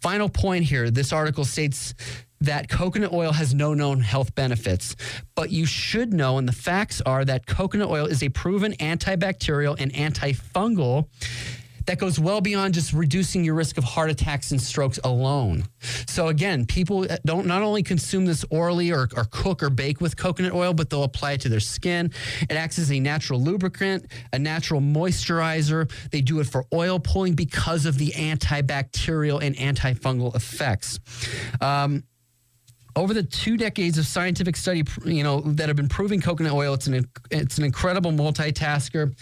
Final 0.00 0.28
point 0.28 0.64
here 0.64 0.90
this 0.90 1.12
article 1.12 1.44
states 1.44 1.94
that 2.40 2.68
coconut 2.68 3.12
oil 3.12 3.32
has 3.32 3.54
no 3.54 3.72
known 3.72 4.00
health 4.00 4.34
benefits, 4.34 4.96
but 5.34 5.50
you 5.50 5.64
should 5.64 6.12
know, 6.12 6.38
and 6.38 6.46
the 6.46 6.52
facts 6.52 7.00
are 7.00 7.24
that 7.24 7.46
coconut 7.46 7.88
oil 7.88 8.06
is 8.06 8.22
a 8.22 8.28
proven 8.28 8.72
antibacterial 8.74 9.76
and 9.80 9.92
antifungal 9.94 11.08
that 11.86 11.98
goes 11.98 12.18
well 12.18 12.40
beyond 12.40 12.74
just 12.74 12.92
reducing 12.92 13.44
your 13.44 13.54
risk 13.54 13.78
of 13.78 13.84
heart 13.84 14.10
attacks 14.10 14.50
and 14.50 14.60
strokes 14.60 14.98
alone. 15.04 15.64
So 16.06 16.28
again, 16.28 16.66
people 16.66 17.06
don't 17.24 17.46
not 17.46 17.62
only 17.62 17.82
consume 17.82 18.26
this 18.26 18.44
orally 18.50 18.90
or, 18.90 19.08
or 19.16 19.26
cook 19.30 19.62
or 19.62 19.70
bake 19.70 20.00
with 20.00 20.16
coconut 20.16 20.52
oil, 20.52 20.74
but 20.74 20.90
they'll 20.90 21.04
apply 21.04 21.32
it 21.32 21.40
to 21.42 21.48
their 21.48 21.60
skin. 21.60 22.10
It 22.42 22.52
acts 22.52 22.78
as 22.78 22.90
a 22.90 23.00
natural 23.00 23.40
lubricant, 23.40 24.06
a 24.32 24.38
natural 24.38 24.80
moisturizer. 24.80 25.90
They 26.10 26.20
do 26.20 26.40
it 26.40 26.46
for 26.46 26.64
oil 26.72 26.98
pulling 26.98 27.34
because 27.34 27.86
of 27.86 27.98
the 27.98 28.10
antibacterial 28.10 29.42
and 29.42 29.56
antifungal 29.56 30.34
effects. 30.34 31.00
Um, 31.60 32.04
over 32.96 33.12
the 33.12 33.22
two 33.22 33.58
decades 33.58 33.98
of 33.98 34.06
scientific 34.06 34.56
study, 34.56 34.82
you 35.04 35.22
know, 35.22 35.42
that 35.42 35.68
have 35.68 35.76
been 35.76 35.88
proving 35.88 36.20
coconut 36.20 36.52
oil, 36.52 36.72
it's 36.74 36.86
an 36.86 37.06
it's 37.30 37.58
an 37.58 37.64
incredible 37.64 38.10
multitasker. 38.10 39.14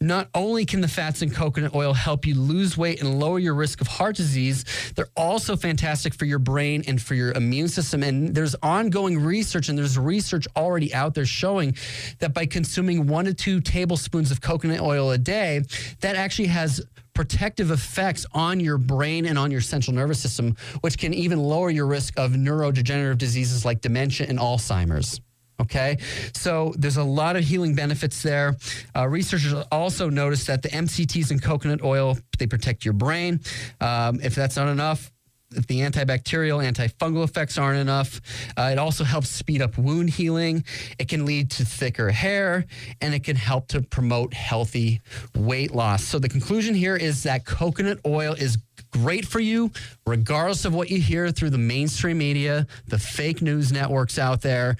Not 0.00 0.28
only 0.34 0.66
can 0.66 0.82
the 0.82 0.88
fats 0.88 1.22
in 1.22 1.30
coconut 1.30 1.74
oil 1.74 1.94
help 1.94 2.26
you 2.26 2.34
lose 2.34 2.76
weight 2.76 3.00
and 3.00 3.18
lower 3.18 3.38
your 3.38 3.54
risk 3.54 3.80
of 3.80 3.86
heart 3.86 4.16
disease, 4.16 4.64
they're 4.94 5.08
also 5.16 5.56
fantastic 5.56 6.14
for 6.14 6.26
your 6.26 6.38
brain 6.38 6.84
and 6.86 7.00
for 7.00 7.14
your 7.14 7.32
immune 7.32 7.68
system. 7.68 8.02
And 8.02 8.34
there's 8.34 8.54
ongoing 8.62 9.18
research, 9.18 9.70
and 9.70 9.78
there's 9.78 9.98
research 9.98 10.46
already 10.54 10.92
out 10.92 11.14
there 11.14 11.24
showing 11.24 11.74
that 12.18 12.34
by 12.34 12.44
consuming 12.44 13.06
one 13.06 13.24
to 13.24 13.34
two 13.34 13.60
tablespoons 13.60 14.30
of 14.30 14.42
coconut 14.42 14.80
oil 14.80 15.10
a 15.10 15.18
day, 15.18 15.62
that 16.00 16.16
actually 16.16 16.48
has 16.48 16.84
protective 17.14 17.70
effects 17.70 18.26
on 18.32 18.60
your 18.60 18.78
brain 18.78 19.26
and 19.26 19.38
on 19.38 19.50
your 19.50 19.60
central 19.60 19.94
nervous 19.94 20.20
system, 20.20 20.56
which 20.80 20.98
can 20.98 21.12
even 21.14 21.38
lower 21.38 21.70
your 21.70 21.86
risk 21.86 22.18
of 22.18 22.32
neurodegenerative 22.32 23.18
diseases 23.18 23.64
like 23.64 23.80
dementia 23.80 24.26
and 24.28 24.38
Alzheimer's. 24.38 25.20
Okay, 25.60 25.98
so 26.34 26.74
there's 26.76 26.96
a 26.96 27.04
lot 27.04 27.36
of 27.36 27.44
healing 27.44 27.74
benefits 27.74 28.20
there. 28.22 28.56
Uh, 28.96 29.06
researchers 29.06 29.52
also 29.70 30.08
noticed 30.08 30.48
that 30.48 30.60
the 30.62 30.68
MCTs 30.70 31.30
in 31.30 31.38
coconut 31.38 31.84
oil 31.84 32.18
they 32.38 32.46
protect 32.48 32.84
your 32.84 32.94
brain. 32.94 33.38
Um, 33.80 34.18
if 34.22 34.34
that's 34.34 34.56
not 34.56 34.68
enough, 34.68 35.11
if 35.52 35.66
the 35.66 35.80
antibacterial, 35.80 36.62
antifungal 36.64 37.24
effects 37.24 37.58
aren't 37.58 37.78
enough, 37.78 38.20
uh, 38.56 38.70
it 38.72 38.78
also 38.78 39.04
helps 39.04 39.28
speed 39.28 39.62
up 39.62 39.78
wound 39.78 40.10
healing. 40.10 40.64
It 40.98 41.08
can 41.08 41.24
lead 41.24 41.50
to 41.52 41.64
thicker 41.64 42.10
hair 42.10 42.64
and 43.00 43.14
it 43.14 43.24
can 43.24 43.36
help 43.36 43.68
to 43.68 43.82
promote 43.82 44.34
healthy 44.34 45.00
weight 45.36 45.72
loss. 45.72 46.04
So, 46.04 46.18
the 46.18 46.28
conclusion 46.28 46.74
here 46.74 46.96
is 46.96 47.22
that 47.24 47.44
coconut 47.44 47.98
oil 48.06 48.34
is 48.34 48.58
great 48.90 49.26
for 49.26 49.40
you, 49.40 49.70
regardless 50.06 50.64
of 50.64 50.74
what 50.74 50.90
you 50.90 51.00
hear 51.00 51.30
through 51.30 51.50
the 51.50 51.58
mainstream 51.58 52.18
media, 52.18 52.66
the 52.88 52.98
fake 52.98 53.42
news 53.42 53.72
networks 53.72 54.18
out 54.18 54.42
there 54.42 54.76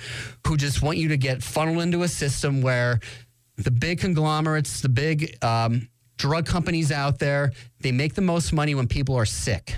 who 0.46 0.56
just 0.56 0.82
want 0.82 0.98
you 0.98 1.08
to 1.08 1.16
get 1.16 1.42
funneled 1.42 1.82
into 1.82 2.02
a 2.02 2.08
system 2.08 2.62
where 2.62 3.00
the 3.56 3.70
big 3.70 4.00
conglomerates, 4.00 4.80
the 4.80 4.88
big 4.88 5.42
um, 5.42 5.88
drug 6.18 6.46
companies 6.46 6.92
out 6.92 7.18
there, 7.18 7.52
they 7.80 7.92
make 7.92 8.14
the 8.14 8.22
most 8.22 8.52
money 8.52 8.74
when 8.74 8.86
people 8.86 9.16
are 9.16 9.26
sick 9.26 9.76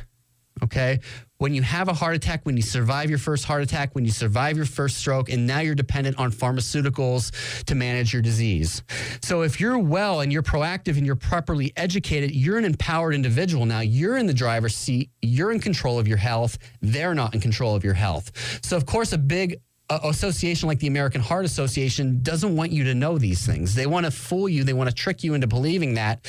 Okay. 0.63 1.01
When 1.39 1.53
you 1.53 1.63
have 1.63 1.89
a 1.89 1.93
heart 1.93 2.15
attack, 2.15 2.47
when 2.47 2.57
you 2.57 2.63
survive 2.63 3.11
your 3.11 3.19
first 3.19 3.45
heart 3.45 3.63
attack, 3.63 3.95
when 3.95 4.05
you 4.05 4.13
survive 4.13 4.57
your 4.57 4.67
first 4.67 4.99
stroke, 4.99 5.29
and 5.29 5.47
now 5.47 5.59
you're 5.59 5.75
dependent 5.75 6.19
on 6.19 6.31
pharmaceuticals 6.31 7.65
to 7.65 7.75
manage 7.75 8.13
your 8.13 8.23
disease. 8.23 8.83
So 9.23 9.43
if 9.43 9.61
you're 9.61 9.79
well 9.79 10.21
and 10.21 10.33
you're 10.33 10.45
proactive 10.45 10.97
and 10.97 11.05
you're 11.05 11.17
properly 11.17 11.73
educated, 11.77 12.31
you're 12.31 12.57
an 12.57 12.65
empowered 12.65 13.15
individual. 13.15 13.67
Now 13.67 13.81
you're 13.81 14.17
in 14.17 14.27
the 14.27 14.33
driver's 14.35 14.77
seat, 14.77 15.11
you're 15.23 15.51
in 15.51 15.61
control 15.61 15.99
of 15.99 16.07
your 16.07 16.19
health, 16.19 16.57
they're 16.81 17.15
not 17.15 17.35
in 17.35 17.41
control 17.41 17.75
of 17.75 17.83
your 17.83 17.95
health. 17.95 18.61
So, 18.65 18.77
of 18.77 18.87
course, 18.87 19.13
a 19.13 19.19
big 19.19 19.61
uh, 19.91 19.99
association 20.05 20.69
like 20.69 20.79
the 20.79 20.87
American 20.87 21.21
Heart 21.21 21.45
Association 21.45 22.23
doesn't 22.23 22.57
want 22.57 22.71
you 22.71 22.85
to 22.85 22.95
know 22.95 23.19
these 23.19 23.45
things. 23.45 23.75
They 23.75 23.87
want 23.87 24.07
to 24.07 24.13
fool 24.13 24.49
you, 24.49 24.65
they 24.65 24.73
want 24.73 24.89
to 24.89 24.95
trick 24.95 25.25
you 25.25 25.35
into 25.35 25.49
believing 25.49 25.95
that, 25.95 26.25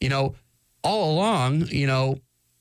you 0.00 0.08
know, 0.08 0.34
all 0.82 1.14
along, 1.14 1.68
you 1.68 1.86
know, 1.86 2.18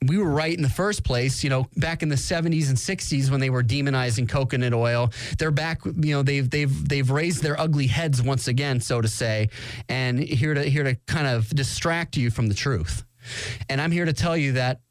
we 0.08 0.18
were 0.18 0.30
right 0.30 0.56
in 0.56 0.62
the 0.62 0.70
first 0.70 1.04
place. 1.04 1.44
You 1.44 1.50
know, 1.50 1.68
back 1.76 2.04
in 2.04 2.10
the 2.10 2.16
70s 2.16 2.70
and 2.70 2.78
60s 2.78 3.30
when 3.30 3.40
they 3.40 3.50
were 3.50 3.64
demonizing 3.64 4.30
coconut 4.30 4.74
oil, 4.74 5.12
they're 5.38 5.52
back. 5.52 5.84
You 5.86 6.16
know, 6.16 6.24
they've 6.24 6.50
they've 6.50 6.90
they've 6.90 7.10
raised 7.10 7.44
their 7.44 7.60
ugly 7.60 7.88
heads 7.88 8.22
once 8.22 8.48
again, 8.48 8.80
so 8.80 9.02
to 9.02 9.08
say, 9.08 9.50
and 9.88 10.20
here 10.20 10.54
to 10.54 10.64
here 10.64 10.84
to 10.84 10.96
kind 11.08 11.28
of 11.28 11.50
distract 11.50 12.16
you 12.18 12.32
from 12.32 12.48
the 12.48 12.56
truth. 12.56 13.04
And 13.68 13.82
I'm 13.82 13.92
here 13.92 14.06
to 14.06 14.14
tell 14.14 14.38
you 14.38 14.54
that, 14.54 14.82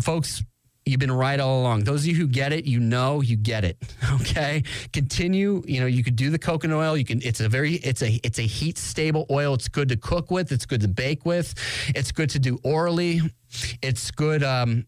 folks. 0.00 0.42
You've 0.86 1.00
been 1.00 1.10
right 1.10 1.40
all 1.40 1.62
along. 1.62 1.82
Those 1.82 2.02
of 2.02 2.06
you 2.06 2.14
who 2.14 2.28
get 2.28 2.52
it, 2.52 2.64
you 2.64 2.78
know 2.78 3.20
you 3.20 3.36
get 3.36 3.64
it. 3.64 3.76
Okay. 4.20 4.62
Continue. 4.92 5.62
You 5.66 5.80
know, 5.80 5.86
you 5.86 6.02
could 6.02 6.16
do 6.16 6.30
the 6.30 6.38
coconut 6.38 6.76
oil. 6.78 6.96
You 6.96 7.04
can 7.04 7.20
it's 7.22 7.40
a 7.40 7.48
very 7.48 7.74
it's 7.74 8.02
a 8.02 8.20
it's 8.22 8.38
a 8.38 8.42
heat 8.42 8.78
stable 8.78 9.26
oil. 9.30 9.54
It's 9.54 9.68
good 9.68 9.88
to 9.88 9.96
cook 9.96 10.30
with, 10.30 10.52
it's 10.52 10.66
good 10.66 10.80
to 10.80 10.88
bake 10.88 11.24
with, 11.24 11.54
it's 11.94 12.12
good 12.12 12.30
to 12.30 12.38
do 12.38 12.58
orally. 12.62 13.20
It's 13.82 14.10
good. 14.10 14.42
Um, 14.42 14.86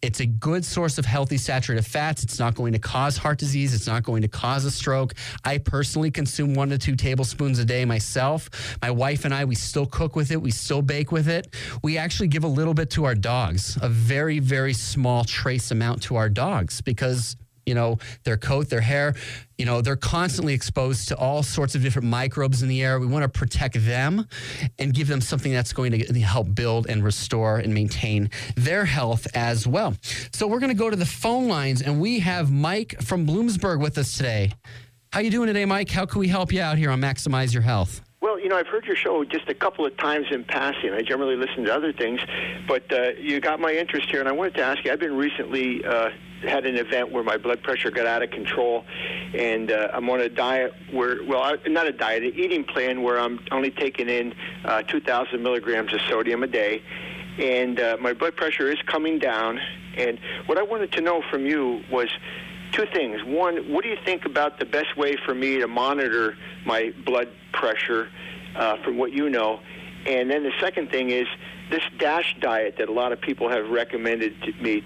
it's 0.00 0.20
a 0.20 0.26
good 0.26 0.64
source 0.64 0.98
of 0.98 1.04
healthy 1.04 1.36
saturated 1.36 1.84
fats. 1.84 2.22
It's 2.22 2.38
not 2.38 2.54
going 2.54 2.72
to 2.72 2.78
cause 2.78 3.16
heart 3.16 3.38
disease. 3.38 3.74
It's 3.74 3.86
not 3.86 4.02
going 4.04 4.22
to 4.22 4.28
cause 4.28 4.64
a 4.64 4.70
stroke. 4.70 5.14
I 5.44 5.58
personally 5.58 6.10
consume 6.10 6.54
one 6.54 6.68
to 6.70 6.78
two 6.78 6.94
tablespoons 6.94 7.58
a 7.58 7.64
day 7.64 7.84
myself. 7.84 8.48
My 8.80 8.90
wife 8.90 9.24
and 9.24 9.34
I, 9.34 9.44
we 9.44 9.54
still 9.54 9.86
cook 9.86 10.14
with 10.14 10.30
it. 10.30 10.40
We 10.40 10.50
still 10.50 10.82
bake 10.82 11.10
with 11.10 11.28
it. 11.28 11.54
We 11.82 11.98
actually 11.98 12.28
give 12.28 12.44
a 12.44 12.48
little 12.48 12.74
bit 12.74 12.90
to 12.90 13.04
our 13.04 13.14
dogs, 13.14 13.76
a 13.82 13.88
very, 13.88 14.38
very 14.38 14.72
small 14.72 15.24
trace 15.24 15.70
amount 15.70 16.02
to 16.04 16.16
our 16.16 16.28
dogs 16.28 16.80
because 16.80 17.36
you 17.68 17.74
know, 17.74 17.98
their 18.24 18.38
coat, 18.38 18.70
their 18.70 18.80
hair, 18.80 19.14
you 19.58 19.66
know, 19.66 19.82
they're 19.82 19.96
constantly 19.96 20.54
exposed 20.54 21.08
to 21.08 21.16
all 21.16 21.42
sorts 21.42 21.74
of 21.74 21.82
different 21.82 22.08
microbes 22.08 22.62
in 22.62 22.68
the 22.68 22.82
air. 22.82 22.98
We 22.98 23.06
want 23.06 23.24
to 23.24 23.28
protect 23.28 23.74
them 23.84 24.26
and 24.78 24.94
give 24.94 25.06
them 25.06 25.20
something 25.20 25.52
that's 25.52 25.72
going 25.72 25.92
to 25.92 26.20
help 26.20 26.54
build 26.54 26.86
and 26.88 27.04
restore 27.04 27.58
and 27.58 27.74
maintain 27.74 28.30
their 28.56 28.86
health 28.86 29.26
as 29.34 29.66
well. 29.66 29.94
So 30.32 30.46
we're 30.46 30.60
going 30.60 30.72
to 30.72 30.78
go 30.78 30.88
to 30.88 30.96
the 30.96 31.06
phone 31.06 31.48
lines 31.48 31.82
and 31.82 32.00
we 32.00 32.20
have 32.20 32.50
Mike 32.50 32.96
from 33.02 33.26
Bloomsburg 33.26 33.80
with 33.80 33.98
us 33.98 34.16
today. 34.16 34.52
How 35.12 35.20
you 35.20 35.30
doing 35.30 35.48
today, 35.48 35.64
Mike? 35.64 35.90
How 35.90 36.06
can 36.06 36.20
we 36.20 36.28
help 36.28 36.52
you 36.52 36.62
out 36.62 36.78
here 36.78 36.90
on 36.90 37.00
Maximize 37.00 37.52
Your 37.52 37.62
Health? 37.62 38.02
Well, 38.20 38.38
you 38.38 38.48
know, 38.48 38.56
I've 38.56 38.66
heard 38.66 38.84
your 38.84 38.96
show 38.96 39.24
just 39.24 39.48
a 39.48 39.54
couple 39.54 39.86
of 39.86 39.96
times 39.96 40.26
in 40.30 40.44
passing. 40.44 40.92
I 40.92 41.02
generally 41.02 41.36
listen 41.36 41.64
to 41.64 41.74
other 41.74 41.92
things, 41.92 42.20
but 42.66 42.90
uh, 42.92 43.10
you 43.18 43.40
got 43.40 43.60
my 43.60 43.72
interest 43.72 44.10
here, 44.10 44.20
and 44.20 44.28
I 44.28 44.32
wanted 44.32 44.54
to 44.54 44.62
ask 44.62 44.84
you. 44.84 44.92
I've 44.92 44.98
been 44.98 45.16
recently 45.16 45.84
uh, 45.84 46.10
had 46.42 46.66
an 46.66 46.76
event 46.76 47.10
where 47.10 47.22
my 47.22 47.36
blood 47.36 47.62
pressure 47.62 47.90
got 47.90 48.06
out 48.06 48.22
of 48.22 48.30
control, 48.30 48.84
and 49.34 49.70
uh, 49.70 49.88
I'm 49.92 50.08
on 50.10 50.20
a 50.20 50.28
diet 50.28 50.72
where, 50.92 51.22
well, 51.24 51.42
I, 51.42 51.56
not 51.68 51.86
a 51.86 51.92
diet, 51.92 52.22
an 52.22 52.34
eating 52.34 52.64
plan 52.64 53.02
where 53.02 53.18
I'm 53.18 53.40
only 53.50 53.70
taking 53.70 54.08
in 54.08 54.34
uh, 54.64 54.82
2,000 54.82 55.42
milligrams 55.42 55.92
of 55.92 56.00
sodium 56.08 56.42
a 56.42 56.46
day, 56.46 56.82
and 57.38 57.80
uh, 57.80 57.96
my 58.00 58.12
blood 58.12 58.36
pressure 58.36 58.70
is 58.70 58.78
coming 58.86 59.18
down. 59.18 59.60
And 59.96 60.18
what 60.46 60.58
I 60.58 60.62
wanted 60.62 60.92
to 60.92 61.00
know 61.00 61.22
from 61.30 61.44
you 61.44 61.82
was 61.90 62.08
two 62.72 62.86
things. 62.92 63.22
One, 63.24 63.72
what 63.72 63.82
do 63.82 63.90
you 63.90 63.98
think 64.04 64.24
about 64.24 64.58
the 64.58 64.66
best 64.66 64.96
way 64.96 65.16
for 65.24 65.34
me 65.34 65.58
to 65.58 65.66
monitor 65.66 66.36
my 66.64 66.92
blood 67.04 67.28
pressure 67.52 68.08
uh, 68.54 68.76
from 68.82 68.96
what 68.96 69.12
you 69.12 69.28
know? 69.28 69.60
And 70.06 70.30
then 70.30 70.42
the 70.44 70.52
second 70.60 70.90
thing 70.90 71.10
is 71.10 71.26
this 71.70 71.82
DASH 71.98 72.36
diet 72.40 72.76
that 72.78 72.88
a 72.88 72.92
lot 72.92 73.12
of 73.12 73.20
people 73.20 73.50
have 73.50 73.68
recommended 73.68 74.40
to 74.42 74.52
me. 74.62 74.82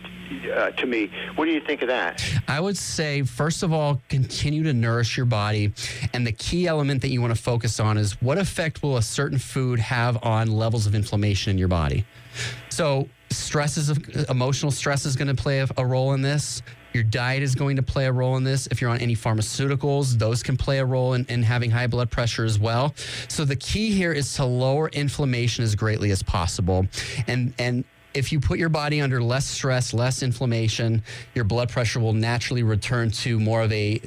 Uh, 0.50 0.70
to 0.70 0.86
me, 0.86 1.10
what 1.36 1.46
do 1.46 1.52
you 1.52 1.60
think 1.60 1.82
of 1.82 1.88
that? 1.88 2.24
I 2.48 2.60
would 2.60 2.76
say, 2.76 3.22
first 3.22 3.62
of 3.62 3.72
all, 3.72 4.00
continue 4.08 4.62
to 4.64 4.72
nourish 4.72 5.16
your 5.16 5.26
body. 5.26 5.72
And 6.12 6.26
the 6.26 6.32
key 6.32 6.66
element 6.66 7.02
that 7.02 7.08
you 7.08 7.20
want 7.20 7.34
to 7.34 7.40
focus 7.40 7.80
on 7.80 7.98
is 7.98 8.20
what 8.22 8.38
effect 8.38 8.82
will 8.82 8.96
a 8.96 9.02
certain 9.02 9.38
food 9.38 9.78
have 9.78 10.22
on 10.24 10.48
levels 10.48 10.86
of 10.86 10.94
inflammation 10.94 11.50
in 11.50 11.58
your 11.58 11.68
body? 11.68 12.04
So, 12.70 13.08
stress 13.30 13.76
is 13.76 13.90
emotional 14.28 14.70
stress 14.70 15.06
is 15.06 15.16
going 15.16 15.28
to 15.28 15.40
play 15.40 15.60
a, 15.60 15.68
a 15.76 15.84
role 15.84 16.12
in 16.12 16.22
this. 16.22 16.62
Your 16.92 17.02
diet 17.02 17.42
is 17.42 17.54
going 17.54 17.76
to 17.76 17.82
play 17.82 18.06
a 18.06 18.12
role 18.12 18.36
in 18.36 18.44
this. 18.44 18.66
If 18.66 18.80
you're 18.80 18.90
on 18.90 18.98
any 18.98 19.16
pharmaceuticals, 19.16 20.18
those 20.18 20.42
can 20.42 20.56
play 20.56 20.78
a 20.78 20.84
role 20.84 21.14
in, 21.14 21.24
in 21.26 21.42
having 21.42 21.70
high 21.70 21.86
blood 21.86 22.10
pressure 22.10 22.44
as 22.44 22.58
well. 22.58 22.94
So 23.28 23.44
the 23.44 23.56
key 23.56 23.92
here 23.92 24.12
is 24.12 24.34
to 24.34 24.44
lower 24.44 24.88
inflammation 24.90 25.64
as 25.64 25.74
greatly 25.74 26.10
as 26.10 26.22
possible. 26.22 26.86
And 27.26 27.54
and 27.58 27.84
if 28.14 28.32
you 28.32 28.40
put 28.40 28.58
your 28.58 28.68
body 28.68 29.00
under 29.00 29.22
less 29.22 29.46
stress, 29.46 29.94
less 29.94 30.22
inflammation, 30.22 31.02
your 31.34 31.44
blood 31.44 31.68
pressure 31.68 32.00
will 32.00 32.12
naturally 32.12 32.62
return 32.62 33.10
to 33.10 33.38
more 33.38 33.62
of 33.62 33.72
a 33.72 34.00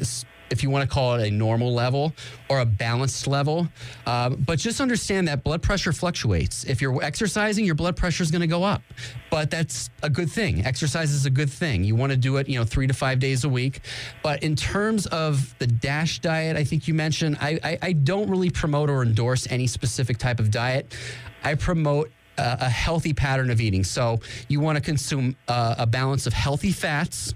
if 0.50 0.64
you 0.64 0.70
want 0.70 0.88
to 0.88 0.94
call 0.94 1.16
it 1.16 1.28
a 1.28 1.32
normal 1.32 1.74
level 1.74 2.14
or 2.50 2.60
a 2.60 2.66
balanced 2.66 3.28
level. 3.28 3.68
Uh, 4.06 4.30
but 4.30 4.60
just 4.60 4.80
understand 4.80 5.28
that 5.28 5.44
blood 5.44 5.62
pressure 5.62 5.92
fluctuates. 5.92 6.64
If 6.66 6.82
you're 6.82 7.04
exercising, 7.04 7.66
your 7.66 7.76
blood 7.76 7.98
pressure 7.98 8.24
is 8.24 8.32
going 8.32 8.42
to 8.42 8.48
go 8.48 8.64
up. 8.64 8.84
But 9.32 9.50
that's 9.50 9.90
a 10.04 10.10
good 10.10 10.30
thing. 10.30 10.66
Exercise 10.66 11.12
is 11.12 11.26
a 11.26 11.30
good 11.30 11.50
thing. 11.50 11.84
You 11.84 11.96
want 11.96 12.12
to 12.12 12.18
do 12.18 12.38
it, 12.38 12.48
you 12.48 12.60
know, 12.60 12.66
three 12.66 12.88
to 12.88 12.94
five 12.94 13.20
days 13.20 13.44
a 13.44 13.50
week. 13.50 13.82
But 14.22 14.44
in 14.44 14.56
terms 14.56 15.08
of 15.08 15.58
the 15.60 15.68
DASH 15.68 16.20
diet, 16.20 16.56
I 16.56 16.64
think 16.64 16.88
you 16.88 16.94
mentioned, 16.94 17.38
I, 17.42 17.60
I, 17.64 17.78
I 17.82 17.92
don't 17.94 18.30
really 18.30 18.52
promote 18.52 18.90
or 18.90 19.02
endorse 19.02 19.48
any 19.50 19.68
specific 19.68 20.18
type 20.18 20.40
of 20.40 20.52
diet. 20.52 20.96
I 21.44 21.56
promote 21.56 22.12
a, 22.38 22.70
healthy 22.70 23.14
pattern 23.14 23.50
of 23.50 23.62
eating. 23.62 23.84
So 23.84 24.20
you 24.48 24.60
want 24.60 24.78
to 24.78 24.82
consume 24.82 25.36
uh, 25.48 25.76
a 25.78 25.88
balance 25.88 26.28
of 26.28 26.34
healthy 26.34 26.72
fats 26.72 27.34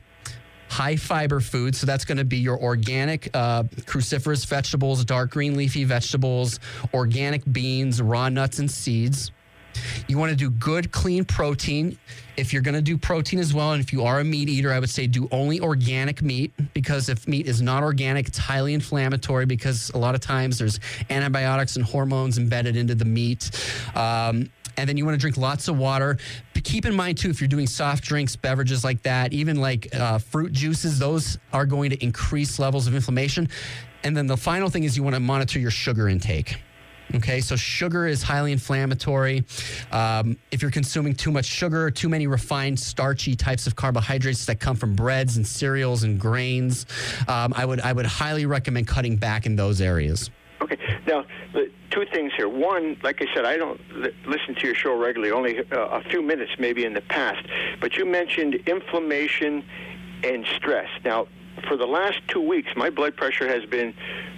high 0.70 0.96
fiber 0.96 1.40
food. 1.40 1.76
So 1.76 1.86
that's 1.86 2.06
going 2.06 2.20
to 2.20 2.24
be 2.24 2.38
your 2.38 2.62
organic 2.62 3.36
uh, 3.36 3.64
cruciferous 3.64 4.46
vegetables, 4.46 5.04
dark 5.04 5.32
green 5.32 5.58
leafy 5.58 5.84
vegetables, 5.84 6.60
organic 6.94 7.44
beans, 7.52 8.02
raw 8.02 8.30
nuts, 8.30 8.60
and 8.60 8.70
seeds. 8.70 9.32
You 10.08 10.18
want 10.18 10.32
to 10.32 10.36
do 10.36 10.50
good, 10.50 10.92
clean 10.92 11.26
protein. 11.26 11.98
If 12.38 12.54
you're 12.54 12.62
going 12.62 12.76
to 12.76 12.82
do 12.82 12.98
protein 12.98 13.40
as 13.40 13.54
well, 13.54 13.74
and 13.74 13.84
if 13.84 13.94
you 13.94 14.04
are 14.04 14.20
a 14.20 14.24
meat 14.24 14.50
eater, 14.50 14.72
I 14.72 14.80
would 14.80 14.90
say 14.90 15.08
do 15.08 15.28
only 15.32 15.60
organic 15.60 16.22
meat 16.22 16.54
because 16.74 17.10
if 17.10 17.28
meat 17.28 17.48
is 17.48 17.62
not 17.62 17.84
organic, 17.84 18.28
it's 18.28 18.38
highly 18.38 18.74
inflammatory 18.74 19.46
because 19.46 19.90
a 19.92 19.98
lot 19.98 20.16
of 20.16 20.22
times 20.22 20.58
there's 20.58 20.80
antibiotics 21.10 21.76
and 21.76 21.86
hormones 21.86 22.38
embedded 22.38 22.76
into 22.76 22.96
the 22.96 23.06
meat. 23.06 23.52
Um, 23.96 24.50
and 24.80 24.88
then 24.88 24.98
you 24.98 25.06
want 25.06 25.16
to 25.16 25.20
drink 25.20 25.38
lots 25.38 25.68
of 25.68 25.78
water. 25.78 26.18
But 26.54 26.64
keep 26.64 26.86
in 26.86 26.96
mind 26.96 27.18
too, 27.18 27.30
if 27.30 27.42
you're 27.42 27.48
doing 27.48 27.68
soft 27.68 28.04
drinks, 28.04 28.36
beverages 28.36 28.84
like 28.84 29.02
that, 29.04 29.34
even 29.34 29.60
like 29.60 29.94
uh, 29.96 30.18
fruit 30.18 30.52
juices, 30.52 30.98
those 30.98 31.38
are 31.54 31.66
going 31.66 31.90
to 31.92 32.04
increase 32.04 32.60
levels 32.60 32.88
of 32.88 32.96
inflammation. 32.96 33.50
And 34.04 34.16
then 34.16 34.28
the 34.28 34.38
final 34.38 34.70
thing 34.70 34.84
is 34.86 34.96
you 34.96 35.04
want 35.04 35.16
to 35.16 35.20
monitor 35.20 35.60
your 35.60 35.72
sugar 35.72 36.08
intake. 36.08 36.58
Okay, 37.16 37.42
so 37.42 37.56
sugar 37.56 38.06
is 38.06 38.22
highly 38.22 38.52
inflammatory. 38.52 39.44
Um, 39.92 40.38
if 40.52 40.62
you're 40.62 40.70
consuming 40.70 41.16
too 41.16 41.32
much 41.32 41.46
sugar, 41.46 41.90
too 41.90 42.08
many 42.08 42.28
refined, 42.28 42.80
starchy 42.80 43.36
types 43.36 43.66
of 43.66 43.76
carbohydrates 43.76 44.46
that 44.46 44.60
come 44.60 44.76
from 44.76 44.96
breads 44.96 45.36
and 45.38 45.46
cereals 45.46 46.04
and 46.04 46.20
grains, 46.20 46.86
um, 47.28 47.52
I 47.58 47.66
would 47.66 47.82
I 47.82 47.94
would 47.94 48.06
highly 48.06 48.46
recommend 48.46 48.88
cutting 48.88 49.16
back 49.16 49.48
in 49.48 49.56
those 49.56 49.82
areas. 49.82 50.30
Okay, 50.62 50.78
now 51.08 51.26
two 51.90 52.06
things 52.06 52.32
here. 52.36 52.48
One, 52.48 52.98
like 53.04 53.22
I 53.22 53.26
said, 53.34 53.46
I 53.46 53.58
don't 53.58 53.80
li- 53.94 54.14
listen 54.26 54.56
to 54.56 54.66
your 54.66 54.76
show 54.76 54.96
regularly, 54.98 55.32
only 55.32 55.60
uh, 55.72 56.00
a 56.00 56.04
few 56.04 56.22
minutes 56.22 56.52
maybe 56.60 56.86
in 56.86 56.94
the 56.94 57.02
past, 57.02 57.46
but 57.80 57.98
you 57.98 58.06
mentioned 58.06 58.56
inflammation 58.68 59.64
and 60.24 60.46
stress. 60.56 60.90
Now, 61.04 61.28
for 61.68 61.76
the 61.76 61.86
last 61.86 62.20
two 62.28 62.42
weeks, 62.42 62.72
my 62.76 62.90
blood 62.90 63.16
pressure 63.16 63.48
has 63.48 63.66
been 63.66 63.94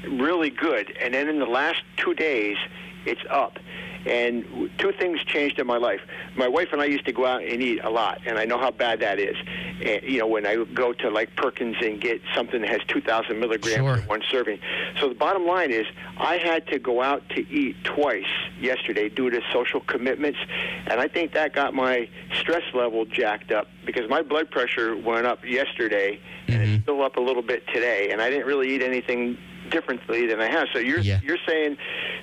really 0.08 0.50
good, 0.50 0.96
and 1.02 1.14
then 1.14 1.28
in 1.28 1.40
the 1.40 1.46
last 1.46 1.82
two 1.98 2.14
days, 2.14 2.58
it's 3.06 3.22
up. 3.30 3.58
And 4.06 4.70
two 4.78 4.92
things 4.94 5.24
changed 5.26 5.60
in 5.60 5.68
my 5.68 5.78
life. 5.78 6.02
My 6.36 6.48
wife 6.48 6.70
and 6.72 6.82
I 6.82 6.86
used 6.86 7.06
to 7.06 7.12
go 7.12 7.26
out 7.26 7.44
and 7.44 7.62
eat 7.62 7.82
a 7.84 7.90
lot, 7.90 8.22
and 8.26 8.38
I 8.38 8.46
know 8.46 8.58
how 8.58 8.72
bad 8.72 9.00
that 9.02 9.20
is. 9.20 9.36
And, 9.84 10.04
you 10.04 10.20
know, 10.20 10.28
when 10.28 10.46
I 10.46 10.64
go 10.74 10.94
to 10.94 11.10
like 11.10 11.36
Perkins 11.36 11.78
and 11.82 12.02
get 12.02 12.22
something 12.34 12.62
that 12.62 12.70
has 12.70 12.82
2,000 12.88 13.40
milligrams 13.40 13.78
sure. 13.78 13.98
in 13.98 14.08
one 14.08 14.22
serving. 14.30 14.60
So 15.00 15.10
the 15.10 15.16
bottom 15.16 15.46
line 15.46 15.72
is, 15.72 15.86
I 16.18 16.38
had 16.38 16.68
to 16.68 16.80
go 16.80 17.02
out 17.02 17.28
to 17.30 17.48
eat 17.50 17.84
twice 17.84 18.26
yesterday 18.60 19.10
due 19.10 19.30
to 19.30 19.42
social 19.52 19.82
commitments, 19.82 20.40
and 20.88 21.00
I 21.00 21.08
think 21.08 21.34
that 21.34 21.54
got 21.54 21.74
my 21.74 22.10
stress 22.40 22.64
level 22.74 23.06
jacked 23.06 23.52
up 23.52 23.68
because 23.86 24.10
my 24.10 24.22
blood 24.22 24.50
pressure 24.52 24.96
went 24.96 25.26
up 25.26 25.46
yesterday, 25.46 26.20
and 26.48 26.56
mm-hmm. 26.56 26.74
it's 26.74 26.84
still 26.84 27.04
up 27.04 27.18
a 27.18 27.22
little 27.22 27.42
bit 27.42 27.68
today. 27.68 28.10
And 28.12 28.22
I 28.22 28.30
didn't 28.30 28.46
really 28.46 28.74
eat 28.74 28.82
anything 28.82 29.38
differently 29.72 30.28
than 30.28 30.40
I 30.40 30.48
have. 30.48 30.68
So 30.74 30.80
you're 30.80 31.00
yeah. 31.00 31.20
you're 31.24 31.40
saying 31.48 31.78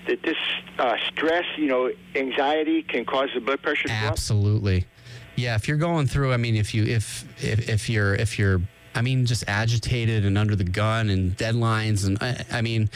that 0.07 0.23
this 0.23 0.37
uh, 0.79 0.97
stress, 1.09 1.45
you 1.57 1.67
know, 1.67 1.91
anxiety 2.15 2.83
can 2.83 3.05
cause 3.05 3.31
the 3.35 3.41
blood 3.41 3.63
pressure 3.63 3.89
to 3.89 3.93
Absolutely. 3.93 4.87
Yeah, 5.37 5.55
if 5.55 5.69
you're 5.69 5.77
going 5.77 6.07
through, 6.07 6.33
I 6.33 6.37
mean, 6.37 6.57
if 6.57 6.75
you 6.75 6.85
if 6.85 7.25
if, 7.43 7.69
if 7.69 7.91
you're 7.91 8.15
if 8.15 8.39
you're 8.39 8.61
I 8.95 9.01
mean, 9.01 9.27
just 9.27 9.45
agitated 9.47 10.25
and 10.25 10.37
under 10.37 10.57
the 10.57 10.65
gun 10.65 11.09
and 11.09 11.37
deadlines. 11.37 12.05
And 12.05 12.19
I, 12.21 12.45
I 12.51 12.63
mean, 12.63 12.91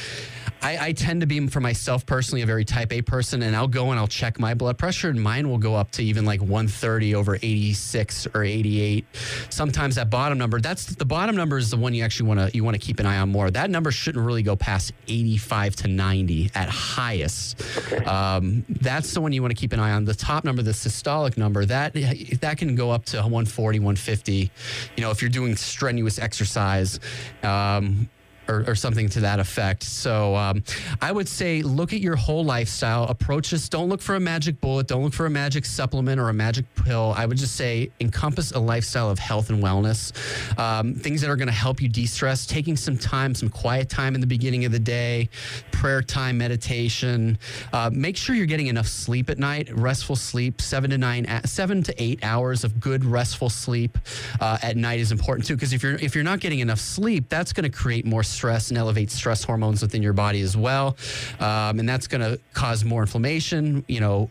I, 0.62 0.86
I, 0.86 0.92
tend 0.92 1.20
to 1.22 1.26
be, 1.26 1.46
for 1.48 1.60
myself 1.60 2.06
personally, 2.06 2.42
a 2.42 2.46
very 2.46 2.64
type 2.64 2.92
A 2.92 3.02
person, 3.02 3.42
and 3.42 3.56
I'll 3.56 3.68
go 3.68 3.90
and 3.90 3.98
I'll 3.98 4.06
check 4.06 4.38
my 4.38 4.54
blood 4.54 4.78
pressure, 4.78 5.10
and 5.10 5.20
mine 5.20 5.48
will 5.48 5.58
go 5.58 5.74
up 5.74 5.90
to 5.92 6.04
even 6.04 6.24
like 6.24 6.40
130 6.40 7.14
over 7.14 7.36
86 7.36 8.28
or 8.34 8.44
88. 8.44 9.04
Sometimes 9.50 9.96
that 9.96 10.08
bottom 10.08 10.38
number, 10.38 10.60
that's 10.60 10.86
the 10.86 11.04
bottom 11.04 11.34
number 11.34 11.58
is 11.58 11.70
the 11.70 11.76
one 11.76 11.94
you 11.94 12.04
actually 12.04 12.28
want 12.28 12.40
to 12.40 12.56
you 12.56 12.62
want 12.62 12.74
to 12.74 12.80
keep 12.80 13.00
an 13.00 13.06
eye 13.06 13.18
on 13.18 13.30
more. 13.30 13.50
That 13.50 13.70
number 13.70 13.90
shouldn't 13.90 14.24
really 14.24 14.42
go 14.42 14.54
past 14.54 14.92
85 15.08 15.76
to 15.76 15.88
90 15.88 16.50
at 16.54 16.68
highest. 16.68 17.60
Um, 18.06 18.64
that's 18.68 19.12
the 19.12 19.20
one 19.20 19.32
you 19.32 19.42
want 19.42 19.54
to 19.54 19.60
keep 19.60 19.72
an 19.72 19.80
eye 19.80 19.92
on. 19.92 20.04
The 20.04 20.14
top 20.14 20.44
number, 20.44 20.62
the 20.62 20.70
systolic 20.70 21.36
number, 21.36 21.64
that 21.64 21.94
that 22.40 22.58
can 22.58 22.74
go 22.76 22.90
up 22.90 23.04
to 23.06 23.16
140, 23.16 23.80
150. 23.80 24.50
You 24.96 25.02
know, 25.02 25.10
if 25.10 25.22
you're 25.22 25.28
doing 25.28 25.56
strenuous 25.56 26.18
exercise. 26.18 27.00
Um, 27.42 28.08
or, 28.48 28.64
or, 28.66 28.74
something 28.74 29.08
to 29.08 29.20
that 29.20 29.38
effect. 29.38 29.82
So 29.82 30.34
um, 30.34 30.64
I 31.00 31.12
would 31.12 31.28
say 31.28 31.62
look 31.62 31.92
at 31.92 32.00
your 32.00 32.16
whole 32.16 32.44
lifestyle, 32.44 33.04
approach 33.04 33.50
this. 33.50 33.68
Don't 33.68 33.88
look 33.88 34.02
for 34.02 34.16
a 34.16 34.20
magic 34.20 34.60
bullet. 34.60 34.88
Don't 34.88 35.02
look 35.02 35.14
for 35.14 35.26
a 35.26 35.30
magic 35.30 35.64
supplement 35.64 36.20
or 36.20 36.28
a 36.28 36.32
magic 36.32 36.64
pill. 36.74 37.14
I 37.16 37.26
would 37.26 37.38
just 37.38 37.56
say 37.56 37.90
encompass 38.00 38.52
a 38.52 38.58
lifestyle 38.58 39.10
of 39.10 39.18
health 39.18 39.50
and 39.50 39.62
wellness, 39.62 40.12
um, 40.58 40.94
things 40.94 41.20
that 41.20 41.30
are 41.30 41.36
going 41.36 41.48
to 41.48 41.54
help 41.54 41.80
you 41.80 41.88
de 41.88 42.06
stress, 42.06 42.46
taking 42.46 42.76
some 42.76 42.98
time, 42.98 43.34
some 43.34 43.48
quiet 43.48 43.88
time 43.88 44.14
in 44.14 44.20
the 44.20 44.26
beginning 44.26 44.64
of 44.64 44.72
the 44.72 44.78
day, 44.78 45.28
prayer 45.70 46.02
time, 46.02 46.38
meditation. 46.38 47.38
Uh, 47.72 47.90
make 47.92 48.16
sure 48.16 48.34
you're 48.34 48.46
getting 48.46 48.66
enough 48.66 48.88
sleep 48.88 49.30
at 49.30 49.38
night, 49.38 49.70
restful 49.72 50.16
sleep, 50.16 50.60
seven 50.60 50.90
to 50.90 50.98
nine, 50.98 51.26
seven 51.44 51.82
to 51.82 52.02
eight 52.02 52.22
hours 52.24 52.64
of 52.64 52.80
good 52.80 53.04
restful 53.04 53.50
sleep 53.50 53.98
uh, 54.40 54.58
at 54.62 54.76
night 54.76 55.00
is 55.00 55.12
important 55.12 55.46
too. 55.46 55.54
Because 55.54 55.72
if 55.72 55.82
you're 55.82 55.94
if 55.96 56.14
you're 56.14 56.24
not 56.24 56.40
getting 56.40 56.60
enough 56.60 56.80
sleep, 56.80 57.28
that's 57.28 57.52
going 57.52 57.70
to 57.70 57.76
create 57.76 58.04
more 58.04 58.22
stress 58.32 58.70
and 58.70 58.78
elevate 58.78 59.10
stress 59.10 59.44
hormones 59.44 59.82
within 59.82 60.02
your 60.02 60.12
body 60.12 60.40
as 60.40 60.56
well. 60.56 60.96
Um, 61.40 61.78
and 61.78 61.88
that's 61.88 62.06
going 62.06 62.20
to 62.22 62.40
cause 62.54 62.84
more 62.84 63.02
inflammation, 63.02 63.84
you 63.88 64.00
know, 64.00 64.30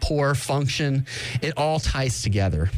poor 0.00 0.34
function. 0.34 1.06
It 1.42 1.54
all 1.56 1.80
ties 1.80 2.22
together. 2.22 2.70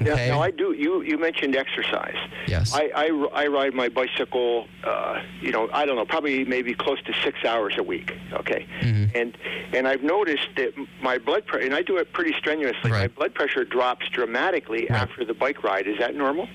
Okay. 0.00 0.26
Yeah, 0.26 0.34
now 0.34 0.42
I 0.42 0.50
do. 0.50 0.72
You 0.72 1.02
you 1.02 1.18
mentioned 1.18 1.54
exercise. 1.54 2.16
Yes. 2.46 2.74
I 2.74 2.90
I, 2.94 3.28
I 3.34 3.46
ride 3.46 3.74
my 3.74 3.88
bicycle. 3.88 4.66
Uh, 4.82 5.22
you 5.40 5.52
know, 5.52 5.68
I 5.72 5.84
don't 5.86 5.96
know, 5.96 6.06
probably 6.06 6.44
maybe 6.44 6.74
close 6.74 7.00
to 7.02 7.12
six 7.22 7.44
hours 7.44 7.74
a 7.78 7.82
week. 7.82 8.12
Okay. 8.32 8.66
Mm-hmm. 8.80 9.16
And 9.16 9.38
and 9.74 9.86
I've 9.86 10.02
noticed 10.02 10.48
that 10.56 10.72
my 11.02 11.18
blood 11.18 11.46
pressure, 11.46 11.66
and 11.66 11.74
I 11.74 11.82
do 11.82 11.98
it 11.98 12.12
pretty 12.12 12.34
strenuously. 12.38 12.90
Right. 12.90 13.02
My 13.02 13.08
blood 13.08 13.34
pressure 13.34 13.64
drops 13.64 14.08
dramatically 14.08 14.86
right. 14.88 15.02
after 15.02 15.24
the 15.24 15.34
bike 15.34 15.62
ride. 15.62 15.86
Is 15.86 15.98
that 15.98 16.14
normal? 16.14 16.48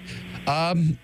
Um, 0.48 0.98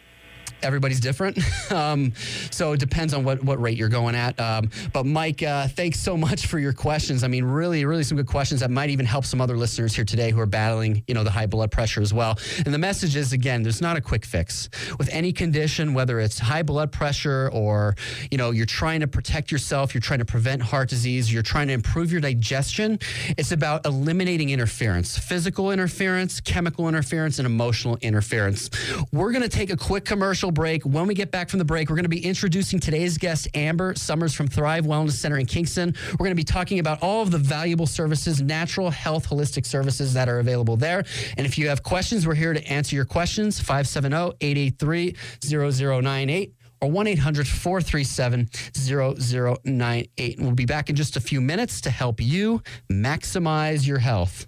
everybody's 0.64 1.00
different. 1.00 1.38
um, 1.72 2.14
so 2.52 2.74
it 2.74 2.80
depends 2.80 3.14
on 3.14 3.24
what, 3.24 3.44
what 3.44 3.62
rate 3.62 3.78
you're 3.78 3.90
going 3.90 4.16
at. 4.16 4.40
Um, 4.40 4.70
but 4.92 5.06
Mike, 5.06 5.44
uh, 5.44 5.68
thanks 5.68 6.00
so 6.00 6.18
much 6.18 6.48
for 6.48 6.60
your 6.60 6.74
questions. 6.74 7.24
I 7.24 7.28
mean, 7.28 7.44
really, 7.44 7.86
really 7.86 8.04
some 8.04 8.18
good 8.18 8.28
questions 8.28 8.62
that 8.62 8.72
might 8.72 8.90
even 8.90 9.06
help 9.06 9.26
some 9.26 9.42
other 9.42 9.58
listeners 9.58 9.94
here 9.94 10.06
today 10.06 10.32
who 10.32 10.40
are 10.40 10.46
battling, 10.46 11.04
you 11.08 11.14
know, 11.14 11.24
the 11.24 11.32
high 11.32 11.46
blood 11.46 11.72
pressure 11.72 12.02
as 12.02 12.14
well. 12.14 12.38
And 12.66 12.74
the 12.74 12.80
message 12.80 13.16
is 13.16 13.34
again, 13.34 13.64
there's 13.64 13.82
not 13.82 13.98
a 13.98 14.02
quick 14.02 14.26
fix 14.26 14.70
with 14.98 15.10
any 15.12 15.32
condition, 15.34 15.94
whether 15.94 16.20
it's 16.20 16.40
high 16.40 16.64
blood 16.64 16.92
pressure 16.92 17.50
or, 17.54 17.96
you 18.32 18.38
know, 18.38 18.52
you're 18.52 18.66
trying 18.66 19.02
to 19.02 19.08
protect 19.08 19.52
yourself, 19.52 19.94
you're 19.94 20.02
trying 20.02 20.20
to 20.20 20.26
prevent 20.26 20.62
heart 20.62 20.90
disease, 20.90 21.32
you're 21.32 21.44
trying 21.44 21.68
to 21.68 21.74
improve 21.74 22.12
your 22.12 22.22
digestion. 22.22 23.00
It's 23.38 23.52
about 23.52 23.86
eliminating 23.86 24.50
interference, 24.50 25.18
physical 25.18 25.72
interference, 25.72 26.40
chemical 26.40 26.88
interference, 26.88 27.40
and 27.40 27.46
emotional 27.46 27.98
interference. 28.02 28.70
We're 29.12 29.32
going 29.32 29.44
to 29.44 29.50
take 29.50 29.70
a 29.70 29.78
quick 29.78 30.06
commercial 30.06 30.52
break. 30.54 30.84
When 30.84 31.08
we 31.08 31.14
get 31.14 31.32
back 31.32 31.50
from 31.50 31.60
the 31.60 31.66
break, 31.66 31.90
we're 31.90 31.96
going 31.96 32.04
to 32.04 32.10
be 32.10 32.26
introducing 32.26 32.80
today's 32.80 33.18
guest, 33.18 33.48
Amber 33.54 33.96
Summers 33.96 34.34
from 34.34 34.48
Thrive 34.48 34.86
Wellness 34.86 35.14
Center 35.14 35.38
in 35.38 35.46
Kingston. 35.46 35.94
We're 36.12 36.26
going 36.26 36.32
to 36.32 36.36
be 36.36 36.44
talking 36.44 36.80
about 36.80 37.02
all 37.02 37.22
of 37.22 37.32
the 37.32 37.38
valuable 37.38 37.88
services, 37.88 38.42
natural 38.42 38.90
health, 38.90 39.28
holistic 39.28 39.66
services 39.66 40.14
that 40.14 40.30
are 40.30 40.40
available 40.40 40.78
there. 40.78 41.04
And 41.38 41.46
if 41.46 41.58
you 41.58 41.68
have 41.70 41.84
questions, 41.84 42.26
we're 42.28 42.36
here 42.36 42.54
to 42.54 42.64
answer 42.68 42.96
your 42.96 43.06
questions. 43.06 43.60
570 43.60 44.38
883 44.40 45.16
0098 45.44 46.54
or 46.82 46.92
1 46.92 47.08
800 47.08 47.48
437 47.48 48.50
0098. 48.76 50.38
And 50.38 50.46
we'll 50.46 50.56
be 50.56 50.66
back 50.66 50.90
in 50.90 50.96
just 50.96 51.16
a 51.16 51.22
few 51.22 51.42
minutes 51.42 51.82
to 51.82 51.90
help 51.90 52.22
you 52.22 52.62
maximize 52.92 53.88
your 53.88 54.00
health. 54.00 54.48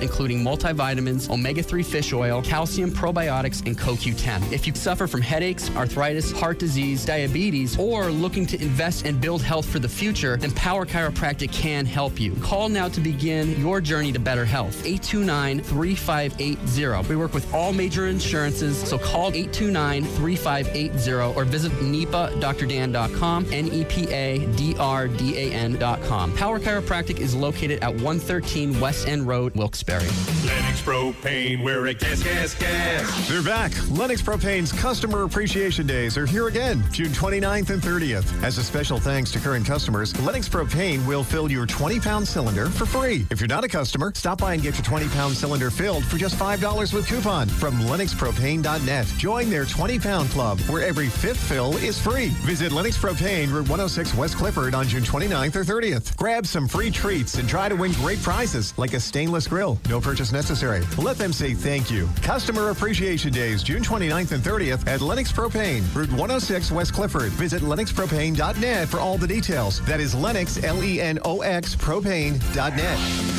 including 0.00 0.42
multivitamins, 0.42 1.30
omega 1.30 1.62
3 1.62 1.82
fish 1.82 2.12
oil, 2.12 2.42
calcium, 2.42 2.90
probiotics, 2.90 3.64
and 3.66 3.78
CoQ10. 3.78 4.52
If 4.52 4.66
you 4.66 4.74
suffer 4.74 5.06
from 5.06 5.20
headaches, 5.20 5.70
arthritis, 5.76 6.32
heart 6.32 6.58
disease, 6.58 7.04
diabetes, 7.04 7.78
or 7.78 8.10
looking 8.10 8.46
to 8.46 8.60
invest 8.60 9.06
and 9.06 9.20
build 9.20 9.42
health 9.42 9.66
for 9.66 9.78
the 9.78 9.88
future, 9.88 10.36
then 10.36 10.50
Power 10.52 10.86
Chiropractic 10.86 11.52
can 11.52 11.86
help 11.86 12.20
you. 12.20 12.34
Call 12.36 12.68
now 12.68 12.88
to 12.88 13.00
begin 13.00 13.58
your 13.60 13.80
journey 13.80 14.12
to 14.12 14.18
better 14.18 14.44
health. 14.44 14.84
829 14.84 15.60
3580. 15.60 17.08
We 17.08 17.16
work 17.16 17.34
with 17.34 17.52
all 17.52 17.72
major 17.72 18.06
insurances, 18.06 18.78
so 18.78 18.98
call 18.98 19.28
829 19.28 20.04
3580 20.04 21.12
or 21.36 21.44
visit 21.44 21.72
nepadrdan.com, 21.72 23.46
N 23.52 23.68
E 23.68 23.84
P 23.84 24.08
A 24.10 24.46
D 24.56 24.74
R 24.78 25.08
D 25.08 25.36
A 25.36 25.52
N.com. 25.52 26.34
Power 26.36 26.58
Chiropractic 26.58 27.18
is 27.18 27.34
located 27.34 27.82
at 27.82 27.92
113 27.92 28.78
West 28.80 29.08
End 29.08 29.26
Road, 29.26 29.54
Wilkes-Barre. 29.88 30.46
Lenox 30.46 30.80
Propane, 30.82 31.62
we're 31.62 31.86
a 31.86 31.94
gas, 31.94 32.22
gas, 32.22 32.54
gas. 32.54 33.28
They're 33.28 33.42
back. 33.42 33.72
Lenox 33.90 34.22
Propane's 34.22 34.72
Customer 34.72 35.24
Appreciation 35.24 35.86
Days 35.86 36.16
are 36.16 36.26
here 36.26 36.48
again, 36.48 36.84
June 36.90 37.08
29th 37.08 37.70
and 37.70 37.82
30th. 37.82 38.42
As 38.42 38.58
a 38.58 38.64
special 38.64 38.98
thanks 38.98 39.30
to 39.32 39.38
current 39.38 39.66
customers, 39.66 40.18
Lenox 40.20 40.48
Propane 40.48 41.04
will 41.06 41.24
fill 41.24 41.50
your 41.50 41.66
20 41.66 42.00
pound 42.00 42.26
cylinder 42.26 42.66
for 42.66 42.86
free. 42.86 43.26
If 43.30 43.40
you're 43.40 43.48
not 43.48 43.64
a 43.64 43.68
customer, 43.68 44.12
stop 44.14 44.38
by 44.38 44.54
and 44.54 44.62
get 44.62 44.74
your 44.74 44.84
20 44.84 45.08
pound 45.08 45.34
cylinder 45.34 45.70
filled 45.70 46.04
for 46.04 46.16
just 46.16 46.36
$5 46.36 46.92
with 46.92 47.06
coupon 47.06 47.48
from 47.48 47.78
LenoxPropane.net. 47.80 49.06
Join 49.18 49.50
their 49.50 49.64
20 49.64 49.98
pound 49.98 50.28
club 50.30 50.60
where 50.62 50.82
every 50.82 51.08
fifth 51.08 51.40
fill 51.40 51.76
is 51.78 52.00
free. 52.00 52.28
Visit 52.46 52.72
Lenox 52.72 52.96
Propane, 52.98 53.52
Route 53.52 53.68
106 53.68 54.14
West 54.14 54.36
Clifford 54.36 54.74
on 54.74 54.86
June 54.86 55.02
29th 55.02 55.56
or 55.56 55.64
30th. 55.64 56.16
Grab 56.16 56.46
some 56.46 56.68
free 56.68 56.90
treats 56.90 57.34
and 57.34 57.48
try 57.48 57.68
to 57.68 57.74
win 57.74 57.92
great 57.92 58.20
prizes 58.22 58.76
like 58.78 58.94
a 58.94 59.00
stainless 59.00 59.46
grill. 59.46 59.71
No 59.88 60.00
purchase 60.00 60.32
necessary. 60.32 60.82
Let 60.98 61.18
them 61.18 61.32
say 61.32 61.54
thank 61.54 61.90
you. 61.90 62.08
Customer 62.22 62.70
Appreciation 62.70 63.32
Days, 63.32 63.62
June 63.62 63.82
29th 63.82 64.32
and 64.32 64.42
30th 64.42 64.86
at 64.86 65.00
Lenox 65.00 65.32
Propane, 65.32 65.82
Route 65.94 66.10
106 66.10 66.70
West 66.72 66.92
Clifford. 66.92 67.32
Visit 67.32 67.62
LenoxPropane.net 67.62 68.88
for 68.88 68.98
all 68.98 69.18
the 69.18 69.26
details. 69.26 69.84
That 69.86 70.00
is 70.00 70.14
Lenox, 70.14 70.62
L 70.62 70.82
E 70.82 71.00
N 71.00 71.18
O 71.24 71.40
X, 71.40 71.74
propane.net. 71.76 72.98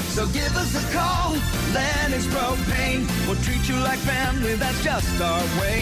So 0.09 0.25
give 0.27 0.55
us 0.55 0.75
a 0.75 0.93
call, 0.93 1.31
Lenox 1.73 2.25
Propane. 2.27 3.27
We'll 3.27 3.41
treat 3.43 3.67
you 3.67 3.75
like 3.83 3.99
family, 3.99 4.55
that's 4.55 4.83
just 4.83 5.21
our 5.21 5.41
way. 5.61 5.81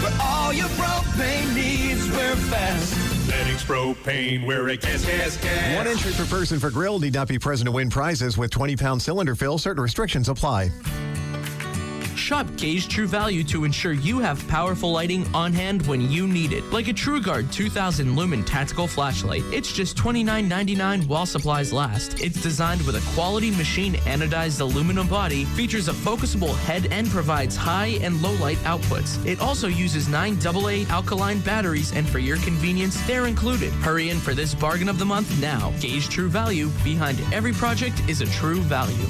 For 0.00 0.12
all 0.22 0.52
your 0.52 0.68
propane 0.68 1.54
needs, 1.54 2.08
we're 2.10 2.36
fast. 2.36 3.17
Lenox 3.28 3.62
Propane, 3.62 4.42
a 4.68 4.76
gas, 4.76 5.04
gas, 5.04 5.36
gas. 5.36 5.76
One 5.76 5.86
entry 5.86 6.12
per 6.12 6.24
person 6.24 6.58
for 6.58 6.70
grill 6.70 6.98
need 6.98 7.12
not 7.12 7.28
be 7.28 7.38
present 7.38 7.66
to 7.66 7.72
win 7.72 7.90
prizes 7.90 8.38
with 8.38 8.50
20 8.50 8.76
pound 8.76 9.02
cylinder 9.02 9.34
fill. 9.34 9.58
Certain 9.58 9.82
restrictions 9.82 10.30
apply. 10.30 10.70
Shop 12.28 12.46
Gauge 12.58 12.88
True 12.88 13.06
Value 13.06 13.42
to 13.44 13.64
ensure 13.64 13.94
you 13.94 14.18
have 14.18 14.46
powerful 14.48 14.92
lighting 14.92 15.26
on 15.34 15.50
hand 15.50 15.86
when 15.86 16.02
you 16.10 16.28
need 16.28 16.52
it. 16.52 16.62
Like 16.70 16.88
a 16.88 16.92
TrueGuard 16.92 17.50
2000 17.50 18.14
lumen 18.14 18.44
tactical 18.44 18.86
flashlight. 18.86 19.44
It's 19.50 19.72
just 19.72 19.96
$29.99 19.96 21.08
while 21.08 21.24
supplies 21.24 21.72
last. 21.72 22.20
It's 22.20 22.42
designed 22.42 22.82
with 22.82 22.96
a 22.96 23.14
quality 23.14 23.50
machine 23.52 23.94
anodized 24.04 24.60
aluminum 24.60 25.08
body, 25.08 25.46
features 25.46 25.88
a 25.88 25.92
focusable 25.92 26.54
head, 26.54 26.88
and 26.90 27.08
provides 27.08 27.56
high 27.56 27.98
and 28.02 28.20
low 28.20 28.34
light 28.34 28.58
outputs. 28.58 29.24
It 29.24 29.40
also 29.40 29.68
uses 29.68 30.06
9 30.06 30.36
AA 30.46 30.84
alkaline 30.90 31.38
batteries, 31.38 31.94
and 31.94 32.06
for 32.06 32.18
your 32.18 32.36
convenience, 32.40 33.00
they're 33.06 33.26
included. 33.26 33.72
Hurry 33.80 34.10
in 34.10 34.18
for 34.18 34.34
this 34.34 34.54
bargain 34.54 34.90
of 34.90 34.98
the 34.98 35.06
month 35.06 35.40
now. 35.40 35.72
Gauge 35.80 36.10
True 36.10 36.28
Value. 36.28 36.68
Behind 36.84 37.18
every 37.32 37.54
project 37.54 38.02
is 38.06 38.20
a 38.20 38.26
true 38.26 38.60
value. 38.60 39.06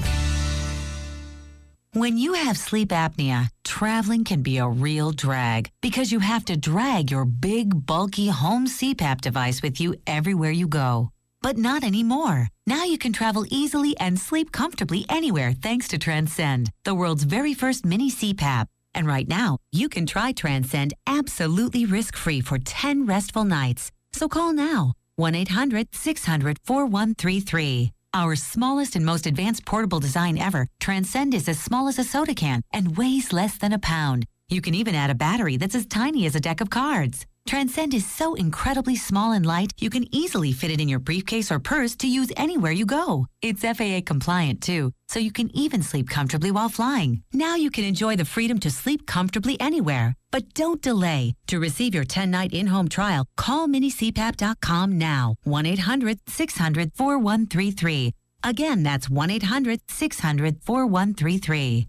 When 1.93 2.19
you 2.19 2.35
have 2.35 2.59
sleep 2.59 2.91
apnea, 2.91 3.49
traveling 3.65 4.23
can 4.23 4.43
be 4.43 4.59
a 4.59 4.69
real 4.69 5.11
drag 5.11 5.69
because 5.81 6.13
you 6.13 6.19
have 6.19 6.45
to 6.45 6.57
drag 6.57 7.11
your 7.11 7.25
big, 7.25 7.87
bulky 7.87 8.29
home 8.29 8.67
CPAP 8.67 9.23
device 9.23 9.63
with 9.63 9.81
you 9.81 9.95
everywhere 10.07 10.51
you 10.51 10.67
go. 10.67 11.13
But 11.41 11.57
not 11.57 11.85
anymore. 11.85 12.49
Now 12.67 12.85
you 12.85 12.99
can 12.99 13.15
travel 13.15 13.47
easily 13.49 13.97
and 13.99 14.21
sleep 14.21 14.53
comfortably 14.53 15.07
anywhere 15.09 15.53
thanks 15.53 15.89
to 15.89 15.99
Transcend, 15.99 16.71
the 16.85 16.95
world's 16.95 17.25
very 17.25 17.55
first 17.55 17.87
mini 17.87 18.11
CPAP. 18.11 18.67
And 18.95 19.07
right 19.07 19.27
now, 19.27 19.57
you 19.73 19.89
can 19.89 20.05
try 20.05 20.33
Transcend 20.33 20.93
absolutely 21.07 21.87
risk 21.87 22.17
free 22.17 22.43
for 22.43 22.59
10 22.59 23.07
restful 23.07 23.45
nights. 23.45 23.93
So 24.13 24.29
call 24.29 24.53
now 24.53 24.93
1 25.17 25.35
800 25.35 25.95
600 25.95 26.59
4133. 26.65 27.93
Our 28.19 28.35
smallest 28.35 28.97
and 28.97 29.07
most 29.07 29.29
advanced 29.29 29.65
portable 29.65 30.01
design 30.01 30.39
ever, 30.39 30.67
Transcend 30.81 31.35
is 31.35 31.49
as 31.49 31.61
small 31.61 31.87
as 31.87 32.01
a 32.01 32.03
soda 32.03 32.35
can 32.35 32.63
and 32.73 32.97
weighs 32.97 33.33
less 33.33 33.57
than 33.57 33.73
a 33.73 33.79
pound. 33.79 34.27
You 34.49 34.61
can 34.61 34.75
even 34.75 34.97
add 34.97 35.09
a 35.09 35.15
battery 35.15 35.57
that's 35.57 35.77
as 35.77 35.87
tiny 35.87 36.27
as 36.27 36.35
a 36.35 36.41
deck 36.41 36.61
of 36.61 36.69
cards. 36.69 37.27
Transcend 37.49 37.95
is 37.95 38.05
so 38.05 38.35
incredibly 38.35 38.95
small 38.95 39.33
and 39.33 39.47
light, 39.47 39.73
you 39.79 39.89
can 39.89 40.05
easily 40.15 40.53
fit 40.53 40.71
it 40.71 40.83
in 40.83 40.89
your 40.89 40.99
briefcase 40.99 41.51
or 41.51 41.59
purse 41.59 41.97
to 41.97 42.07
use 42.07 42.31
anywhere 42.37 42.73
you 42.73 42.85
go. 42.85 43.27
It's 43.41 43.63
FAA 43.63 44.03
compliant 44.05 44.61
too, 44.61 44.93
so 45.09 45.19
you 45.19 45.33
can 45.33 45.51
even 45.57 45.83
sleep 45.83 46.11
comfortably 46.11 46.51
while 46.51 46.69
flying. 46.69 47.23
Now 47.33 47.57
you 47.57 47.71
can 47.71 47.85
enjoy 47.85 48.17
the 48.17 48.27
freedom 48.27 48.59
to 48.59 48.71
sleep 48.71 49.07
comfortably 49.07 49.59
anywhere. 49.61 50.15
But 50.31 50.53
don't 50.53 50.83
delay. 50.83 51.37
To 51.47 51.59
receive 51.59 51.95
your 51.95 52.05
10 52.05 52.31
night 52.31 52.53
in 52.53 52.67
home 52.67 52.89
trial, 52.89 53.25
call 53.39 53.67
minicpap.com 53.67 54.99
now. 54.99 55.37
1 55.45 55.65
800 55.65 56.19
600 56.27 56.93
4133. 56.93 58.13
Again, 58.45 58.83
that's 58.83 59.09
1 59.09 59.31
800 59.31 59.81
600 59.89 60.63
4133. 60.63 61.89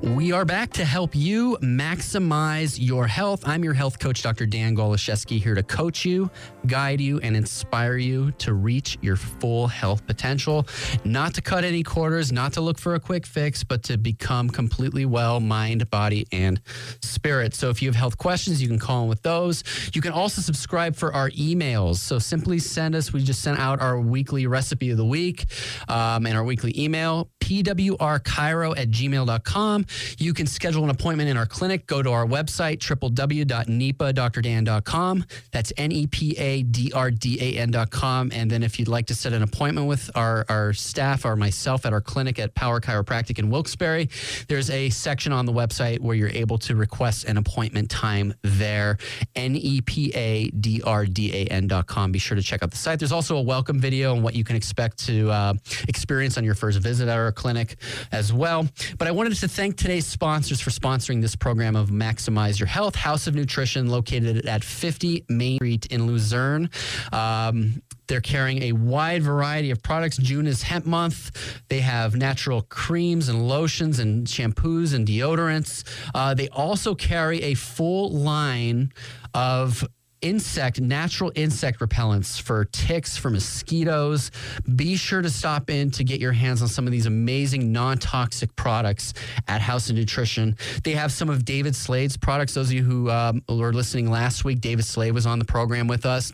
We 0.00 0.30
are 0.32 0.44
back 0.44 0.70
to 0.74 0.84
help 0.84 1.14
you 1.14 1.58
maximize 1.60 2.76
your 2.80 3.06
health. 3.06 3.46
I'm 3.46 3.64
your 3.64 3.74
health 3.74 3.98
coach, 3.98 4.22
Dr. 4.22 4.46
Dan 4.46 4.76
Goloszewski, 4.76 5.42
here 5.42 5.54
to 5.54 5.62
coach 5.62 6.04
you, 6.04 6.30
guide 6.66 7.00
you, 7.00 7.18
and 7.20 7.36
inspire 7.36 7.96
you 7.96 8.30
to 8.32 8.52
reach 8.52 8.98
your 9.00 9.16
full 9.16 9.66
health 9.66 10.06
potential. 10.06 10.66
Not 11.04 11.34
to 11.34 11.42
cut 11.42 11.64
any 11.64 11.82
quarters, 11.82 12.30
not 12.30 12.52
to 12.54 12.60
look 12.60 12.78
for 12.78 12.94
a 12.94 13.00
quick 13.00 13.26
fix, 13.26 13.64
but 13.64 13.82
to 13.84 13.98
become 13.98 14.48
completely 14.50 15.04
well, 15.04 15.40
mind, 15.40 15.90
body, 15.90 16.26
and 16.30 16.60
spirit. 17.00 17.54
So 17.54 17.70
if 17.70 17.82
you 17.82 17.88
have 17.88 17.96
health 17.96 18.18
questions, 18.18 18.62
you 18.62 18.68
can 18.68 18.78
call 18.78 19.02
in 19.02 19.08
with 19.08 19.22
those. 19.22 19.64
You 19.94 20.00
can 20.00 20.12
also 20.12 20.42
subscribe 20.42 20.94
for 20.94 21.12
our 21.12 21.30
emails. 21.30 21.96
So 21.96 22.18
simply 22.18 22.58
send 22.60 22.94
us, 22.94 23.12
we 23.12 23.22
just 23.22 23.42
sent 23.42 23.58
out 23.58 23.80
our 23.80 23.98
weekly 23.98 24.46
recipe 24.46 24.90
of 24.90 24.96
the 24.96 25.04
week 25.04 25.46
um, 25.88 26.26
and 26.26 26.36
our 26.36 26.44
weekly 26.44 26.72
email, 26.78 27.30
pwrchiro 27.40 28.78
at 28.78 28.88
gmail.com 28.90 29.71
You 30.18 30.34
can 30.34 30.46
schedule 30.46 30.84
an 30.84 30.90
appointment 30.90 31.30
in 31.30 31.36
our 31.36 31.46
clinic. 31.46 31.86
Go 31.86 32.02
to 32.02 32.10
our 32.10 32.26
website, 32.26 32.78
www.nepadrdan.com. 32.78 35.24
That's 35.50 35.72
N 35.76 35.92
E 35.92 36.06
P 36.06 36.36
A 36.38 36.62
D 36.62 36.92
R 36.94 37.10
D 37.10 37.38
A 37.40 37.58
N.com. 37.58 38.30
And 38.34 38.50
then 38.50 38.62
if 38.62 38.78
you'd 38.78 38.88
like 38.88 39.06
to 39.06 39.14
set 39.14 39.32
an 39.32 39.42
appointment 39.42 39.86
with 39.86 40.10
our, 40.14 40.44
our 40.48 40.72
staff 40.72 41.24
or 41.24 41.36
myself 41.36 41.86
at 41.86 41.92
our 41.92 42.00
clinic 42.00 42.38
at 42.38 42.54
Power 42.54 42.80
Chiropractic 42.80 43.38
in 43.38 43.50
Wilkes-Barre, 43.50 44.08
there's 44.48 44.70
a 44.70 44.90
section 44.90 45.32
on 45.32 45.46
the 45.46 45.52
website 45.52 46.00
where 46.00 46.14
you're 46.14 46.28
able 46.28 46.58
to 46.58 46.76
request 46.76 47.24
an 47.24 47.36
appointment 47.36 47.90
time 47.90 48.34
there. 48.42 48.98
N 49.34 49.56
E 49.56 49.80
P 49.80 50.12
A 50.14 50.48
D 50.50 50.82
R 50.84 51.06
D 51.06 51.32
A 51.32 51.46
N.com. 51.46 52.12
Be 52.12 52.18
sure 52.18 52.36
to 52.36 52.42
check 52.42 52.62
out 52.62 52.70
the 52.70 52.76
site. 52.76 52.98
There's 52.98 53.12
also 53.12 53.36
a 53.36 53.42
welcome 53.42 53.80
video 53.80 54.14
and 54.14 54.22
what 54.22 54.34
you 54.34 54.44
can 54.44 54.56
expect 54.56 54.98
to 55.06 55.30
uh, 55.30 55.54
experience 55.88 56.38
on 56.38 56.44
your 56.44 56.54
first 56.54 56.78
visit 56.78 57.08
at 57.08 57.16
our 57.16 57.32
clinic 57.32 57.76
as 58.10 58.32
well. 58.32 58.66
But 58.98 59.08
I 59.08 59.10
wanted 59.10 59.30
to 59.30 59.36
thank 59.52 59.76
today's 59.76 60.06
sponsors 60.06 60.62
for 60.62 60.70
sponsoring 60.70 61.20
this 61.20 61.36
program 61.36 61.76
of 61.76 61.90
Maximize 61.90 62.58
Your 62.58 62.66
Health, 62.66 62.94
House 62.94 63.26
of 63.26 63.34
Nutrition, 63.34 63.90
located 63.90 64.46
at 64.46 64.64
50 64.64 65.26
Main 65.28 65.58
Street 65.58 65.84
in 65.86 66.06
Luzerne. 66.06 66.70
Um, 67.12 67.82
they're 68.06 68.22
carrying 68.22 68.62
a 68.62 68.72
wide 68.72 69.22
variety 69.22 69.70
of 69.70 69.82
products. 69.82 70.16
June 70.16 70.46
is 70.46 70.62
hemp 70.62 70.86
month. 70.86 71.62
They 71.68 71.80
have 71.80 72.16
natural 72.16 72.62
creams 72.62 73.28
and 73.28 73.46
lotions 73.46 73.98
and 73.98 74.26
shampoos 74.26 74.94
and 74.94 75.06
deodorants. 75.06 75.84
Uh, 76.14 76.32
they 76.32 76.48
also 76.48 76.94
carry 76.94 77.42
a 77.42 77.52
full 77.52 78.10
line 78.10 78.90
of 79.34 79.86
insect, 80.22 80.80
natural 80.80 81.32
insect 81.34 81.80
repellents 81.80 82.40
for 82.40 82.64
ticks, 82.66 83.16
for 83.16 83.30
mosquitoes. 83.30 84.30
Be 84.76 84.96
sure 84.96 85.20
to 85.22 85.30
stop 85.30 85.68
in 85.68 85.90
to 85.92 86.04
get 86.04 86.20
your 86.20 86.32
hands 86.32 86.62
on 86.62 86.68
some 86.68 86.86
of 86.86 86.92
these 86.92 87.06
amazing 87.06 87.72
non 87.72 87.98
toxic 87.98 88.54
products 88.56 89.12
at 89.48 89.60
House 89.60 89.90
of 89.90 89.96
Nutrition. 89.96 90.56
They 90.84 90.92
have 90.92 91.12
some 91.12 91.28
of 91.28 91.44
David 91.44 91.76
Slade's 91.76 92.16
products. 92.16 92.54
Those 92.54 92.68
of 92.68 92.74
you 92.74 92.82
who 92.82 93.10
um, 93.10 93.42
were 93.48 93.72
listening 93.72 94.10
last 94.10 94.44
week, 94.44 94.60
David 94.60 94.84
Slade 94.84 95.12
was 95.12 95.26
on 95.26 95.38
the 95.38 95.44
program 95.44 95.86
with 95.86 96.06
us. 96.06 96.32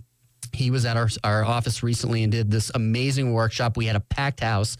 He 0.52 0.70
was 0.70 0.84
at 0.84 0.96
our, 0.96 1.08
our 1.24 1.44
office 1.44 1.82
recently 1.82 2.22
and 2.22 2.32
did 2.32 2.50
this 2.50 2.70
amazing 2.74 3.32
workshop. 3.32 3.76
We 3.76 3.86
had 3.86 3.96
a 3.96 4.00
packed 4.00 4.40
house, 4.40 4.76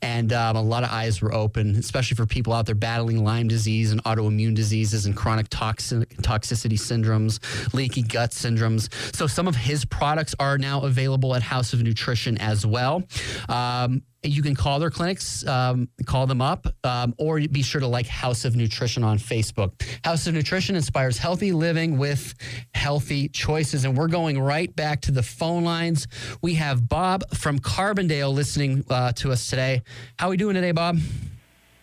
and 0.00 0.32
um, 0.32 0.56
a 0.56 0.62
lot 0.62 0.84
of 0.84 0.90
eyes 0.90 1.20
were 1.20 1.34
open, 1.34 1.76
especially 1.76 2.16
for 2.16 2.26
people 2.26 2.52
out 2.52 2.66
there 2.66 2.74
battling 2.74 3.24
Lyme 3.24 3.48
disease 3.48 3.92
and 3.92 4.02
autoimmune 4.04 4.54
diseases 4.54 5.06
and 5.06 5.16
chronic 5.16 5.48
toxin, 5.48 6.04
toxicity 6.22 6.78
syndromes, 6.78 7.40
leaky 7.74 8.02
gut 8.02 8.30
syndromes. 8.30 8.92
So, 9.14 9.26
some 9.26 9.48
of 9.48 9.56
his 9.56 9.84
products 9.84 10.34
are 10.38 10.58
now 10.58 10.82
available 10.82 11.34
at 11.34 11.42
House 11.42 11.72
of 11.72 11.82
Nutrition 11.82 12.38
as 12.38 12.66
well. 12.66 13.02
Um, 13.48 14.02
you 14.22 14.42
can 14.42 14.54
call 14.54 14.78
their 14.78 14.90
clinics, 14.90 15.46
um, 15.46 15.88
call 16.06 16.26
them 16.26 16.40
up, 16.40 16.66
um, 16.84 17.14
or 17.18 17.40
be 17.40 17.62
sure 17.62 17.80
to 17.80 17.86
like 17.86 18.06
House 18.06 18.44
of 18.44 18.54
Nutrition 18.54 19.02
on 19.02 19.18
Facebook. 19.18 19.82
House 20.04 20.26
of 20.26 20.34
Nutrition 20.34 20.76
inspires 20.76 21.18
healthy 21.18 21.52
living 21.52 21.98
with 21.98 22.34
healthy 22.74 23.28
choices. 23.28 23.84
And 23.84 23.96
we're 23.96 24.08
going 24.08 24.40
right 24.40 24.74
back 24.74 25.00
to 25.02 25.12
the 25.12 25.22
phone 25.22 25.64
lines. 25.64 26.06
We 26.40 26.54
have 26.54 26.88
Bob 26.88 27.28
from 27.34 27.58
Carbondale 27.58 28.32
listening 28.32 28.84
uh, 28.88 29.12
to 29.12 29.32
us 29.32 29.48
today. 29.48 29.82
How 30.18 30.28
are 30.28 30.30
we 30.30 30.36
doing 30.36 30.54
today, 30.54 30.72
Bob? 30.72 30.98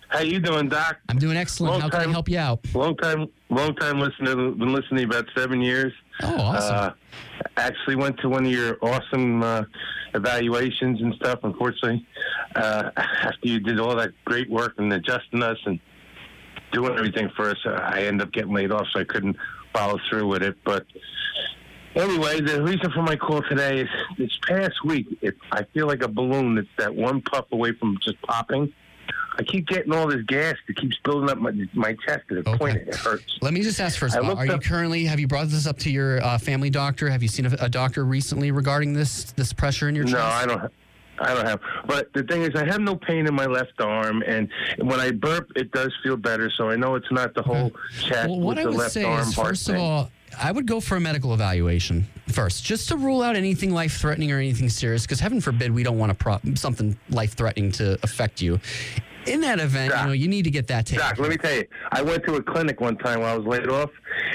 How 0.08 0.22
you 0.22 0.40
doing, 0.40 0.70
Doc? 0.70 0.98
I'm 1.08 1.20
doing 1.20 1.38
excellent. 1.38 1.74
Long 1.74 1.82
How 1.82 1.90
can 1.90 2.10
I 2.10 2.12
help 2.12 2.30
you 2.30 2.40
out? 2.40 2.62
Long 2.74 2.96
time, 2.98 3.28
long 3.50 3.76
time 3.76 4.00
listener. 4.00 4.36
Been 4.36 4.74
listening 4.74 5.04
about 5.04 5.26
seven 5.38 5.62
years. 5.62 5.94
Oh, 6.24 6.36
awesome. 6.40 6.76
Uh, 6.76 6.92
actually 7.58 7.96
went 7.96 8.20
to 8.20 8.30
one 8.30 8.46
of 8.46 8.52
your 8.52 8.78
awesome 8.82 9.44
uh, 9.44 9.64
evaluations 10.14 11.02
and 11.02 11.14
stuff. 11.16 11.40
Unfortunately, 11.44 12.06
uh, 12.56 12.92
after 12.98 13.38
you 13.44 13.60
did 13.60 13.80
all 13.80 13.96
that 13.96 14.12
great 14.26 14.50
work 14.50 14.74
and 14.78 14.92
adjusting 14.94 15.44
us 15.44 15.58
and 15.66 15.80
doing 16.72 16.94
everything 16.98 17.30
for 17.36 17.50
us, 17.50 17.58
uh, 17.66 17.72
I 17.72 18.04
ended 18.04 18.28
up 18.28 18.34
getting 18.34 18.54
laid 18.54 18.72
off, 18.72 18.88
so 18.94 19.00
I 19.00 19.04
couldn't 19.04 19.36
follow 19.74 20.00
through 20.10 20.28
with 20.28 20.44
it. 20.44 20.58
But 20.64 20.86
anyway, 21.96 22.42
the 22.42 22.62
reason 22.62 22.92
for 22.92 23.02
my 23.02 23.16
call 23.16 23.42
today 23.44 23.82
is 23.82 23.90
this 24.18 24.38
past 24.48 24.84
week, 24.86 25.08
it, 25.22 25.36
I 25.52 25.64
feel 25.74 25.88
like 25.88 26.04
a 26.04 26.08
balloon 26.08 26.56
that's 26.56 26.68
that 26.78 26.96
one 26.96 27.22
puff 27.22 27.46
away 27.52 27.74
from 27.74 27.98
just 28.04 28.22
popping. 28.22 28.74
I 29.40 29.44
keep 29.44 29.68
getting 29.68 29.94
all 29.94 30.06
this 30.06 30.22
gas 30.28 30.58
that 30.68 30.76
keeps 30.76 30.98
building 31.06 31.30
up 31.30 31.38
my, 31.38 31.54
my 31.74 31.96
chest 32.06 32.28
to 32.28 32.42
the 32.42 32.58
point 32.58 32.76
it 32.76 32.94
hurts. 32.94 33.38
Let 33.42 33.54
me 33.54 33.62
just 33.62 33.80
ask 33.80 33.98
first, 33.98 34.16
Bob, 34.16 34.26
looked 34.26 34.42
are 34.42 34.46
you 34.46 34.60
currently, 34.60 35.06
have 35.06 35.18
you 35.18 35.28
brought 35.28 35.48
this 35.48 35.66
up 35.66 35.78
to 35.80 35.90
your 35.90 36.22
uh, 36.22 36.38
family 36.38 36.70
doctor? 36.70 37.10
Have 37.10 37.24
you 37.24 37.30
seen 37.30 37.46
a, 37.46 37.56
a 37.62 37.70
doctor 37.70 38.04
recently 38.04 38.52
regarding 38.52 38.92
this 38.92 39.32
this 39.32 39.54
pressure 39.54 39.88
in 39.88 39.96
your 39.96 40.04
chest? 40.04 40.16
No, 40.16 40.22
I 40.22 40.46
don't. 40.46 40.74
I 41.22 41.34
don't 41.34 41.46
have. 41.46 41.60
But 41.86 42.12
the 42.14 42.24
thing 42.24 42.42
is, 42.44 42.52
I 42.56 42.66
have 42.66 42.82
no 42.82 42.96
pain 42.96 43.28
in 43.28 43.34
my 43.34 43.46
left 43.46 43.80
arm, 43.80 44.24
and 44.26 44.50
when 44.78 45.00
I 45.00 45.12
burp, 45.12 45.52
it 45.56 45.72
does 45.72 45.94
feel 46.04 46.16
better. 46.18 46.50
So 46.50 46.70
I 46.70 46.76
know 46.76 46.96
it's 46.96 47.12
not 47.12 47.34
the 47.34 47.42
whole 47.42 47.72
chest 48.02 48.30
Well, 48.30 48.40
what 48.40 48.56
with 48.56 48.60
I 48.60 48.64
the 48.64 48.70
would 48.70 48.78
left 48.78 48.92
say 48.92 49.20
is, 49.20 49.34
first 49.34 49.68
of 49.68 49.76
thing. 49.76 49.84
all, 49.84 50.12
I 50.38 50.52
would 50.52 50.66
go 50.66 50.80
for 50.80 50.96
a 50.96 51.00
medical 51.00 51.34
evaluation 51.34 52.08
first, 52.30 52.64
just 52.64 52.88
to 52.90 52.98
rule 52.98 53.22
out 53.22 53.36
anything 53.36 53.74
life 53.74 53.98
threatening 53.98 54.32
or 54.32 54.38
anything 54.38 54.70
serious. 54.70 55.02
Because 55.04 55.20
heaven 55.20 55.42
forbid 55.42 55.72
we 55.74 55.84
don't 55.84 55.98
want 55.98 56.12
a 56.12 56.16
pro- 56.16 56.40
something 56.56 56.98
life 57.10 57.34
threatening 57.34 57.72
to 57.74 58.00
affect 58.04 58.42
you. 58.42 58.60
In 59.28 59.42
that 59.42 59.60
event, 59.60 59.94
you 60.00 60.08
know, 60.08 60.12
you 60.14 60.28
need 60.28 60.44
to 60.44 60.52
get 60.52 60.68
that 60.68 60.86
taken. 60.86 61.04
Doc, 61.04 61.20
let 61.20 61.30
me 61.30 61.38
tell 61.38 61.54
you, 61.54 61.66
I 61.92 62.02
went 62.02 62.24
to 62.26 62.36
a 62.36 62.44
clinic 62.44 62.80
one 62.80 62.98
time 62.98 63.22
while 63.22 63.36
I 63.36 63.38
was 63.38 63.48
laid 63.48 63.68
off, 63.70 63.92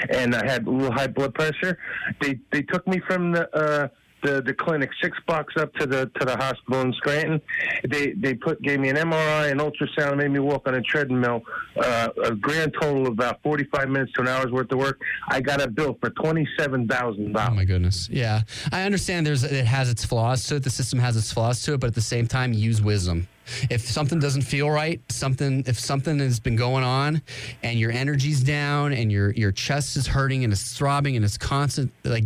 and 0.09 0.35
I 0.35 0.45
had 0.45 0.67
a 0.67 0.69
little 0.69 0.91
high 0.93 1.07
blood 1.07 1.33
pressure. 1.33 1.77
They 2.21 2.39
they 2.51 2.61
took 2.61 2.87
me 2.87 3.01
from 3.07 3.31
the 3.31 3.49
uh, 3.55 3.87
the 4.23 4.41
the 4.41 4.53
clinic 4.53 4.89
six 5.01 5.17
blocks 5.27 5.55
up 5.57 5.73
to 5.75 5.85
the 5.85 6.09
to 6.19 6.25
the 6.25 6.35
hospital 6.35 6.81
in 6.81 6.93
Scranton. 6.93 7.41
They 7.87 8.13
they 8.13 8.33
put 8.33 8.61
gave 8.61 8.79
me 8.79 8.89
an 8.89 8.95
MRI, 8.95 9.51
an 9.51 9.59
ultrasound, 9.59 10.17
made 10.17 10.31
me 10.31 10.39
walk 10.39 10.67
on 10.67 10.75
a 10.75 10.81
treadmill. 10.81 11.43
Uh, 11.77 12.09
a 12.23 12.35
grand 12.35 12.73
total 12.79 13.07
of 13.07 13.13
about 13.13 13.41
forty 13.43 13.65
five 13.73 13.89
minutes 13.89 14.13
to 14.13 14.21
an 14.21 14.27
hour's 14.27 14.51
worth 14.51 14.71
of 14.71 14.79
work. 14.79 14.99
I 15.27 15.41
got 15.41 15.61
a 15.61 15.67
bill 15.67 15.97
for 15.99 16.09
twenty 16.11 16.47
seven 16.57 16.87
thousand 16.87 17.33
dollars. 17.33 17.49
Oh 17.51 17.55
my 17.55 17.65
goodness. 17.65 18.09
Yeah. 18.09 18.41
I 18.71 18.83
understand 18.83 19.25
there's 19.25 19.43
it 19.43 19.65
has 19.65 19.89
its 19.89 20.05
flaws 20.05 20.45
to 20.47 20.55
it. 20.55 20.63
The 20.63 20.69
system 20.69 20.99
has 20.99 21.17
its 21.17 21.31
flaws 21.31 21.61
to 21.63 21.73
it, 21.73 21.79
but 21.79 21.87
at 21.87 21.95
the 21.95 22.01
same 22.01 22.27
time, 22.27 22.53
use 22.53 22.81
wisdom. 22.81 23.27
If 23.69 23.81
something 23.81 24.19
doesn't 24.19 24.43
feel 24.43 24.69
right, 24.69 25.01
something 25.09 25.63
if 25.67 25.79
something 25.79 26.19
has 26.19 26.39
been 26.39 26.55
going 26.55 26.83
on 26.83 27.21
and 27.63 27.79
your 27.79 27.91
energy's 27.91 28.41
down 28.41 28.93
and 28.93 29.11
your 29.11 29.31
your 29.31 29.51
chest 29.51 29.97
is 29.97 30.07
hurting 30.07 30.43
and 30.43 30.53
it's 30.53 30.77
throbbing 30.77 31.15
and 31.15 31.25
it's 31.25 31.37
constant 31.37 31.91
like 32.03 32.25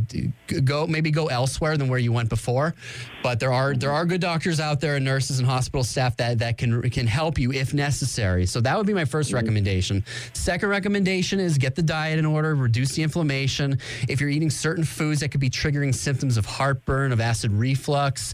go 0.63 0.87
maybe 0.87 1.11
go 1.11 1.27
elsewhere 1.27 1.77
than 1.77 1.87
where 1.87 1.99
you 1.99 2.11
went 2.11 2.29
before. 2.29 2.75
But 3.23 3.39
there 3.39 3.53
are 3.53 3.73
there 3.75 3.91
are 3.91 4.05
good 4.05 4.21
doctors 4.21 4.59
out 4.59 4.79
there 4.79 4.95
and 4.95 5.05
nurses 5.05 5.39
and 5.39 5.47
hospital 5.47 5.83
staff 5.83 6.17
that 6.17 6.39
that 6.39 6.57
can 6.57 6.81
can 6.89 7.07
help 7.07 7.37
you 7.37 7.51
if 7.51 7.73
necessary. 7.73 8.45
So 8.45 8.61
that 8.61 8.77
would 8.77 8.87
be 8.87 8.93
my 8.93 9.05
first 9.05 9.29
mm-hmm. 9.29 9.35
recommendation. 9.37 10.03
Second 10.33 10.69
recommendation 10.69 11.39
is 11.39 11.57
get 11.57 11.75
the 11.75 11.83
diet 11.83 12.19
in 12.19 12.25
order, 12.25 12.55
reduce 12.55 12.93
the 12.93 13.03
inflammation. 13.03 13.79
If 14.07 14.21
you're 14.21 14.29
eating 14.29 14.49
certain 14.49 14.83
foods 14.83 15.19
that 15.21 15.29
could 15.29 15.41
be 15.41 15.49
triggering 15.49 15.93
symptoms 15.93 16.37
of 16.37 16.45
heartburn, 16.45 17.11
of 17.11 17.19
acid 17.19 17.51
reflux, 17.51 18.33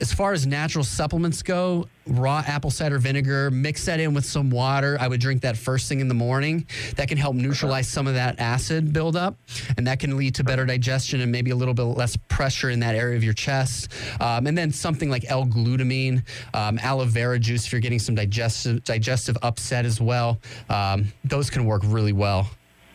as 0.00 0.12
far 0.12 0.32
as 0.32 0.46
natural 0.46 0.84
supplements 0.84 1.42
go, 1.42 1.88
raw 2.06 2.42
apple 2.46 2.70
cider 2.70 2.98
vinegar, 2.98 3.50
mix 3.50 3.84
that 3.86 4.00
in 4.00 4.14
with 4.14 4.24
some 4.24 4.50
water. 4.50 4.96
I 5.00 5.08
would 5.08 5.20
drink 5.20 5.42
that 5.42 5.56
first 5.56 5.88
thing 5.88 6.00
in 6.00 6.08
the 6.08 6.14
morning. 6.14 6.66
That 6.96 7.08
can 7.08 7.18
help 7.18 7.36
neutralize 7.36 7.88
some 7.88 8.06
of 8.06 8.14
that 8.14 8.38
acid 8.38 8.92
buildup, 8.92 9.36
and 9.76 9.86
that 9.86 10.00
can 10.00 10.16
lead 10.16 10.34
to 10.36 10.44
better 10.44 10.66
digestion 10.66 11.20
and 11.20 11.30
maybe 11.30 11.50
a 11.50 11.56
little 11.56 11.74
bit 11.74 11.82
less 11.82 12.16
pressure 12.28 12.70
in 12.70 12.80
that 12.80 12.94
area 12.94 13.16
of 13.16 13.24
your 13.24 13.34
chest. 13.34 13.92
Um, 14.20 14.46
and 14.46 14.56
then 14.56 14.72
something 14.72 15.10
like 15.10 15.24
L-glutamine, 15.28 16.22
um, 16.54 16.78
aloe 16.78 17.04
vera 17.04 17.38
juice 17.38 17.66
if 17.66 17.72
you're 17.72 17.80
getting 17.80 17.98
some 17.98 18.14
digestive 18.14 18.84
digestive 18.84 19.36
upset 19.42 19.84
as 19.84 20.00
well. 20.00 20.38
Um, 20.68 21.12
those 21.24 21.50
can 21.50 21.64
work 21.64 21.82
really 21.84 22.12
well 22.12 22.48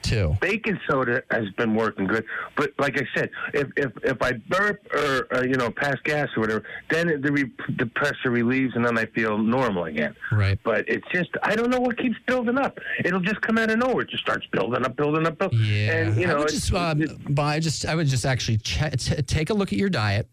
too. 0.04 0.36
Baking 0.42 0.80
soda 0.90 1.24
has 1.32 1.50
been 1.52 1.76
working 1.76 2.08
good, 2.08 2.26
but 2.56 2.72
like 2.80 3.00
I 3.00 3.06
said, 3.16 3.30
if 3.54 3.68
if, 3.78 3.92
if 4.04 4.22
I 4.22 4.34
burp 4.34 4.82
or 4.94 5.28
uh, 5.34 5.44
you 5.44 5.56
know 5.56 5.70
pass 5.72 5.96
gas 6.04 6.30
or 6.36 6.42
whatever, 6.42 6.64
then 6.90 7.10
it, 7.10 7.22
the 7.22 7.32
re, 7.32 7.52
the 7.78 7.86
pressure 7.86 8.32
relieves 8.32 8.76
and 8.76 8.86
then 8.86 8.98
I 8.98 9.06
feel 9.08 9.38
normal 9.38 9.86
again. 9.86 10.16
Right. 10.32 10.60
But 10.64 10.88
it's 10.88 11.08
just 11.12 11.30
I 11.44 11.56
don't 11.56 11.70
know 11.70 11.80
what 11.80 11.98
keeps 11.98 12.18
building 12.28 12.58
up. 12.58 12.80
It'll 13.04 13.20
just 13.20 13.42
come 13.42 13.58
out 13.58 13.70
of 13.72 13.80
nowhere. 13.80 14.02
It 14.02 14.10
just 14.10 14.24
starts 14.24 14.46
building 14.48 14.86
up, 14.86 14.96
building 14.96 15.26
up, 15.28 15.38
building. 15.38 15.60
Yeah, 15.64 15.92
And 15.92 16.20
you 16.20 16.30
I 16.30 16.36
would 16.36 16.50
just, 16.50 16.74
um, 16.74 17.04
but 17.30 17.44
I 17.44 17.60
just, 17.60 17.86
I 17.86 17.96
would 17.96 18.08
just 18.08 18.26
actually 18.26 18.58
ch- 18.58 18.80
t- 18.98 19.22
take 19.24 19.50
a 19.50 19.54
look 19.54 19.72
at 19.74 19.80
your 19.80 19.90
diet. 19.90 20.30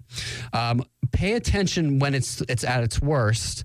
Um, 0.52 0.82
pay 1.12 1.34
attention 1.34 1.98
when 1.98 2.14
it's 2.14 2.40
it's 2.42 2.64
at 2.64 2.82
its 2.82 3.00
worst. 3.00 3.64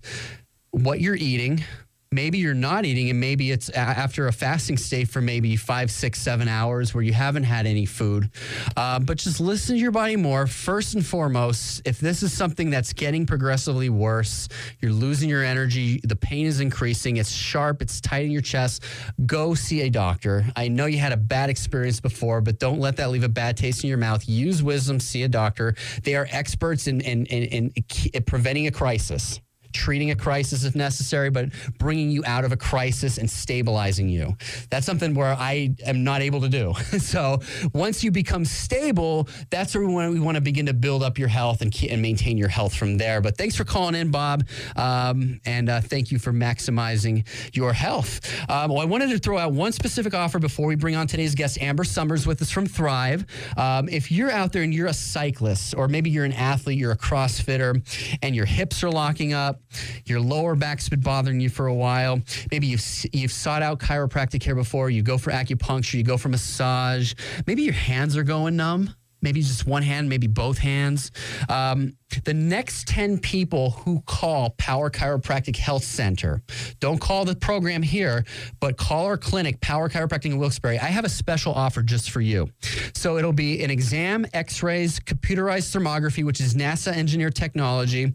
What 0.72 1.02
you're 1.02 1.16
eating. 1.16 1.64
Maybe 2.13 2.39
you're 2.39 2.54
not 2.54 2.86
eating, 2.86 3.10
and 3.10 3.21
maybe 3.21 3.52
it's 3.52 3.69
after 3.69 4.28
a 4.28 4.34
fasting 4.34 4.76
state 4.76 5.08
for 5.08 5.21
maybe 5.21 5.56
five, 5.56 5.89
six, 5.89 6.19
seven 6.19 6.50
hours 6.50 6.93
where 6.93 7.02
you 7.02 7.13
haven't 7.13 7.43
had 7.43 7.65
any 7.65 7.86
food. 7.86 8.30
Um, 8.76 9.06
but 9.06 9.17
just 9.17 9.39
listen 9.39 9.76
to 9.76 9.82
your 9.82 9.91
body 9.91 10.17
more. 10.17 10.45
First 10.45 10.93
and 10.95 11.06
foremost, 11.06 11.82
if 11.86 12.02
this 12.02 12.21
is 12.21 12.34
something 12.34 12.69
that's 12.69 12.91
getting 12.91 13.26
progressively 13.26 13.88
worse, 13.88 14.50
you're 14.82 14.91
losing 14.91 15.30
your 15.30 15.41
energy, 15.41 16.02
the 16.04 16.17
pain 16.17 16.47
is 16.47 16.60
increasing, 16.60 17.15
it's 17.15 17.32
sharp, 17.32 17.82
it's 17.82 18.02
tight 18.02 18.26
in 18.26 18.32
your 18.32 18.41
chest, 18.41 18.84
go 19.26 19.54
see 19.54 19.84
a 19.84 19.89
doctor. 19.89 20.43
I 20.58 20.67
know 20.67 20.88
you 20.88 20.97
had 20.97 21.13
a 21.13 21.17
bad 21.17 21.50
experience 21.50 22.02
before, 22.02 22.41
but 22.41 22.60
don't 22.60 22.82
let 22.82 22.97
that 22.97 23.10
leave 23.10 23.24
a 23.24 23.30
bad 23.30 23.56
taste 23.56 23.86
in 23.86 23.88
your 23.88 23.97
mouth. 23.97 24.28
Use 24.28 24.62
wisdom, 24.62 25.00
see 25.00 25.24
a 25.24 25.30
doctor. 25.30 25.76
They 26.04 26.15
are 26.15 26.28
experts 26.30 26.88
in, 26.88 27.00
in, 27.00 27.26
in, 27.28 27.71
in 28.13 28.24
preventing 28.24 28.67
a 28.67 28.71
crisis. 28.71 29.39
Treating 29.74 30.12
a 30.12 30.16
crisis 30.16 30.64
if 30.64 30.76
necessary, 30.76 31.30
but 31.30 31.50
bringing 31.78 32.10
you 32.12 32.24
out 32.26 32.46
of 32.46 32.52
a 32.52 32.58
crisis 32.58 33.18
and 33.18 33.30
stabilizing 33.30 34.10
you. 34.10 34.36
That's 34.70 34.86
something 34.86 35.14
where 35.14 35.34
I 35.34 35.76
am 35.86 36.04
not 36.04 36.22
able 36.22 36.42
to 36.42 36.50
do. 36.50 36.74
so 37.00 37.40
once 37.74 38.04
you 38.04 38.12
become 38.12 38.46
stable, 38.46 39.28
that's 39.50 39.76
where 39.76 39.86
we 39.86 40.20
want, 40.20 40.36
to 40.36 40.42
begin 40.42 40.68
to 40.68 40.74
build 40.74 41.04
up 41.04 41.18
your 41.18 41.28
health 41.28 41.62
and, 41.62 41.76
and 41.90 42.02
maintain 42.02 42.38
your 42.38 42.48
health 42.48 42.74
from 42.74 42.98
there. 42.98 43.20
But 43.20 43.38
thanks 43.38 43.56
for 43.56 43.66
calling 43.66 43.96
in, 43.96 44.12
Bob. 44.12 44.48
Um, 44.76 45.42
and 45.46 45.70
uh, 45.70 45.82
thank 45.82 46.12
you 46.12 46.20
for 46.20 46.32
maximizing 46.32 47.28
your 47.54 47.74
health. 47.74 48.22
Um, 48.50 48.72
well, 48.72 48.80
I 48.80 48.86
wanted 48.86 49.10
to 49.10 49.20
throw 49.20 49.38
out 49.38 49.52
one 49.52 49.72
specific 49.72 50.14
offer 50.14 50.40
before 50.40 50.68
we 50.68 50.76
bring 50.76 50.96
on 50.96 51.08
today's 51.08 51.36
guest, 51.36 51.62
Amber 51.62 51.84
Summers, 51.84 52.26
with 52.26 52.42
us 52.42 52.50
from 52.50 52.66
Thrive. 52.66 53.26
Um, 53.58 53.90
if 53.90 54.12
you're 54.12 54.32
out 54.32 54.54
there 54.54 54.64
and 54.64 54.74
you're 54.74 54.88
a 54.88 54.94
cyclist, 54.94 55.76
or 55.76 55.88
maybe 55.88 56.10
you're 56.10 56.26
an 56.26 56.34
athlete, 56.34 56.78
you're 56.78 56.92
a 56.92 56.98
CrossFitter, 56.98 57.82
and 58.22 58.36
your 58.36 58.46
hips 58.46 58.84
are 58.84 58.90
locking 58.90 59.34
up, 59.34 59.61
your 60.06 60.20
lower 60.20 60.56
back's 60.56 60.90
been 60.90 61.02
bothering 61.02 61.40
you 61.40 61.50
for 61.50 61.68
a 61.68 61.74
while, 61.74 62.22
maybe 62.52 62.68
you've, 62.68 62.84
you've 63.14 63.32
sought 63.32 63.62
out 63.62 63.80
chiropractic 63.80 64.42
care 64.42 64.56
before, 64.56 64.90
you 64.90 65.02
go 65.02 65.18
for 65.18 65.32
acupuncture, 65.32 65.96
you 65.96 66.04
go 66.04 66.18
for 66.18 66.30
massage, 66.30 67.14
maybe 67.48 67.64
your 67.64 67.74
hands 67.74 68.16
are 68.18 68.24
going 68.24 68.56
numb 68.56 68.94
maybe 69.22 69.42
just 69.42 69.66
one 69.68 69.84
hand, 69.84 70.10
maybe 70.10 70.28
both 70.28 70.58
hands. 70.58 71.12
Um, 71.50 71.94
the 72.26 72.34
next 72.34 72.88
10 72.88 73.20
people 73.20 73.72
who 73.72 74.02
call 74.02 74.52
Power 74.52 74.90
Chiropractic 74.90 75.56
Health 75.56 75.84
Center, 75.84 76.42
don't 76.80 77.00
call 77.00 77.26
the 77.26 77.36
program 77.36 77.82
here, 77.82 78.26
but 78.60 78.78
call 78.78 79.06
our 79.06 79.18
clinic, 79.18 79.62
Power 79.62 79.90
Chiropractic 79.90 80.26
in 80.26 80.38
Wilkes-Barre. 80.38 80.80
I 80.80 80.86
have 80.86 81.06
a 81.06 81.10
special 81.10 81.54
offer 81.54 81.82
just 81.82 82.10
for 82.12 82.22
you. 82.22 82.50
So 82.94 83.18
it'll 83.18 83.34
be 83.34 83.64
an 83.64 83.70
exam, 83.70 84.26
x 84.34 84.64
rays, 84.64 85.00
computerized 85.00 85.76
thermography, 85.76 86.24
which 86.24 86.42
is 86.42 86.56
NASA 86.56 86.94
engineered 86.94 87.36
technology 87.36 88.14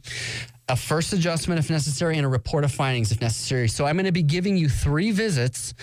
a 0.68 0.76
first 0.76 1.12
adjustment 1.12 1.58
if 1.58 1.70
necessary, 1.70 2.16
and 2.16 2.26
a 2.26 2.28
report 2.28 2.64
of 2.64 2.72
findings 2.72 3.12
if 3.12 3.20
necessary. 3.20 3.68
So 3.68 3.86
I'm 3.86 3.96
going 3.96 4.06
to 4.06 4.12
be 4.12 4.22
giving 4.22 4.56
you 4.56 4.68
three 4.68 5.10
visits, 5.12 5.74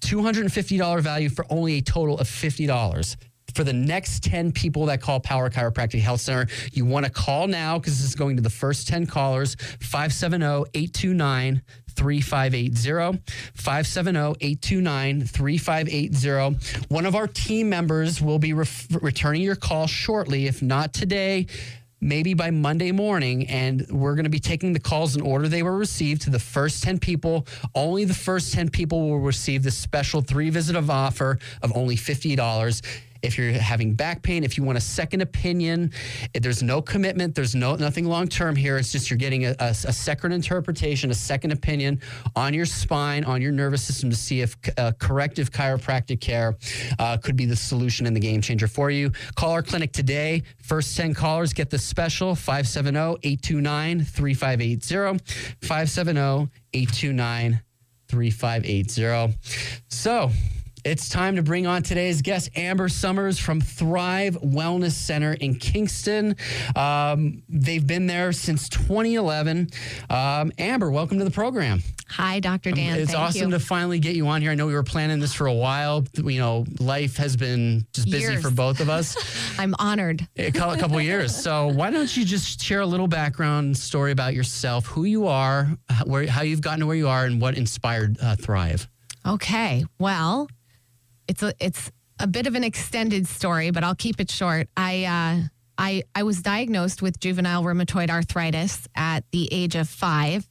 $250 0.00 1.00
value 1.00 1.28
for 1.28 1.44
only 1.50 1.78
a 1.78 1.80
total 1.82 2.18
of 2.18 2.26
$50 2.26 3.16
for 3.54 3.64
the 3.64 3.72
next 3.72 4.22
10 4.24 4.52
people 4.52 4.86
that 4.86 5.00
call 5.00 5.20
Power 5.20 5.50
Chiropractic 5.50 6.00
Health 6.00 6.20
Center. 6.20 6.46
You 6.72 6.86
want 6.86 7.04
to 7.06 7.12
call 7.12 7.46
now 7.46 7.78
because 7.78 7.98
this 7.98 8.08
is 8.08 8.14
going 8.14 8.36
to 8.36 8.42
the 8.42 8.50
first 8.50 8.88
10 8.88 9.06
callers 9.06 9.56
570 9.80 10.70
829 10.74 11.62
3580 11.94 13.20
570-829 13.54 15.28
3580 15.28 16.84
one 16.88 17.04
of 17.04 17.14
our 17.14 17.26
team 17.26 17.68
members 17.68 18.22
will 18.22 18.38
be 18.38 18.54
re- 18.54 18.66
returning 19.02 19.42
your 19.42 19.56
call 19.56 19.86
shortly 19.86 20.46
if 20.46 20.62
not 20.62 20.94
today 20.94 21.46
maybe 22.02 22.34
by 22.34 22.50
Monday 22.50 22.92
morning, 22.92 23.46
and 23.46 23.86
we're 23.88 24.14
going 24.14 24.24
to 24.24 24.30
be 24.30 24.40
taking 24.40 24.72
the 24.72 24.80
calls 24.80 25.16
in 25.16 25.22
order 25.22 25.48
they 25.48 25.62
were 25.62 25.78
received 25.78 26.22
to 26.22 26.30
the 26.30 26.38
first 26.38 26.82
10 26.82 26.98
people. 26.98 27.46
Only 27.74 28.04
the 28.04 28.14
first 28.14 28.52
10 28.52 28.68
people 28.68 29.08
will 29.08 29.20
receive 29.20 29.62
this 29.62 29.78
special 29.78 30.20
three 30.20 30.50
visit 30.50 30.76
of 30.76 30.90
offer 30.90 31.38
of 31.62 31.72
only 31.74 31.96
$50 31.96 32.82
if 33.22 33.38
you're 33.38 33.52
having 33.52 33.94
back 33.94 34.22
pain, 34.22 34.44
if 34.44 34.56
you 34.56 34.64
want 34.64 34.78
a 34.78 34.80
second 34.80 35.22
opinion, 35.22 35.92
there's 36.34 36.62
no 36.62 36.82
commitment, 36.82 37.34
there's 37.34 37.54
no 37.54 37.76
nothing 37.76 38.06
long 38.06 38.28
term 38.28 38.56
here. 38.56 38.78
It's 38.78 38.92
just 38.92 39.10
you're 39.10 39.16
getting 39.16 39.46
a, 39.46 39.54
a, 39.58 39.68
a, 39.68 39.92
second 39.92 40.32
interpretation, 40.32 41.10
a 41.10 41.14
second 41.14 41.52
opinion 41.52 42.00
on 42.34 42.52
your 42.52 42.66
spine, 42.66 43.24
on 43.24 43.40
your 43.40 43.52
nervous 43.52 43.82
system 43.82 44.10
to 44.10 44.16
see 44.16 44.40
if 44.40 44.56
uh, 44.76 44.92
corrective 44.98 45.50
chiropractic 45.50 46.20
care 46.20 46.56
uh, 46.98 47.16
could 47.16 47.36
be 47.36 47.46
the 47.46 47.56
solution 47.56 48.06
and 48.06 48.16
the 48.16 48.20
game 48.20 48.40
changer 48.40 48.68
for 48.68 48.90
you. 48.90 49.10
Call 49.36 49.52
our 49.52 49.62
clinic 49.62 49.92
today. 49.92 50.42
First 50.62 50.96
10 50.96 51.14
callers 51.14 51.52
get 51.52 51.70
the 51.70 51.78
special 51.78 52.34
570 52.34 53.18
829 53.22 54.04
3580. 54.04 55.18
570 55.60 56.50
829 56.74 57.60
3580. 58.08 59.38
So, 59.88 60.30
it's 60.84 61.08
time 61.08 61.36
to 61.36 61.42
bring 61.42 61.66
on 61.66 61.82
today's 61.82 62.22
guest, 62.22 62.50
Amber 62.56 62.88
Summers 62.88 63.38
from 63.38 63.60
Thrive 63.60 64.36
Wellness 64.42 64.92
Center 64.92 65.32
in 65.34 65.54
Kingston. 65.54 66.34
Um, 66.74 67.42
they've 67.48 67.86
been 67.86 68.06
there 68.06 68.32
since 68.32 68.68
2011. 68.68 69.68
Um, 70.10 70.52
Amber, 70.58 70.90
welcome 70.90 71.18
to 71.18 71.24
the 71.24 71.30
program. 71.30 71.82
Hi, 72.08 72.40
Dr. 72.40 72.70
Um, 72.70 72.74
Dan. 72.74 72.98
it's 72.98 73.12
Thank 73.12 73.22
awesome 73.22 73.50
you. 73.52 73.58
to 73.58 73.64
finally 73.64 73.98
get 74.00 74.16
you 74.16 74.26
on 74.26 74.42
here. 74.42 74.50
I 74.50 74.54
know 74.54 74.66
we 74.66 74.74
were 74.74 74.82
planning 74.82 75.20
this 75.20 75.32
for 75.32 75.46
a 75.46 75.54
while. 75.54 76.04
You 76.14 76.40
know, 76.40 76.64
life 76.80 77.16
has 77.16 77.36
been 77.36 77.86
just 77.92 78.10
busy 78.10 78.32
Years. 78.32 78.42
for 78.42 78.50
both 78.50 78.80
of 78.80 78.90
us. 78.90 79.16
I'm 79.58 79.74
honored. 79.78 80.26
a 80.36 80.50
cou- 80.50 80.70
a 80.70 80.78
couple 80.78 81.00
years. 81.00 81.34
So 81.34 81.68
why 81.68 81.90
don't 81.90 82.14
you 82.16 82.24
just 82.24 82.60
share 82.60 82.80
a 82.80 82.86
little 82.86 83.08
background 83.08 83.76
story 83.78 84.10
about 84.12 84.34
yourself, 84.34 84.86
who 84.86 85.04
you 85.04 85.26
are, 85.28 85.68
where, 86.04 86.26
how 86.26 86.42
you've 86.42 86.60
gotten 86.60 86.80
to 86.80 86.86
where 86.86 86.96
you 86.96 87.08
are, 87.08 87.24
and 87.24 87.40
what 87.40 87.56
inspired 87.56 88.18
uh, 88.20 88.34
Thrive? 88.36 88.88
Okay. 89.24 89.84
Well, 90.00 90.48
it's 91.28 91.42
a 91.42 91.54
it's 91.60 91.90
a 92.18 92.26
bit 92.26 92.46
of 92.46 92.54
an 92.54 92.64
extended 92.64 93.26
story, 93.26 93.70
but 93.70 93.84
I'll 93.84 93.94
keep 93.94 94.20
it 94.20 94.30
short. 94.30 94.68
I 94.76 95.04
uh, 95.04 95.48
I 95.78 96.02
I 96.14 96.22
was 96.22 96.42
diagnosed 96.42 97.02
with 97.02 97.18
juvenile 97.20 97.62
rheumatoid 97.64 98.10
arthritis 98.10 98.86
at 98.94 99.24
the 99.32 99.48
age 99.52 99.74
of 99.74 99.88
five. 99.88 100.48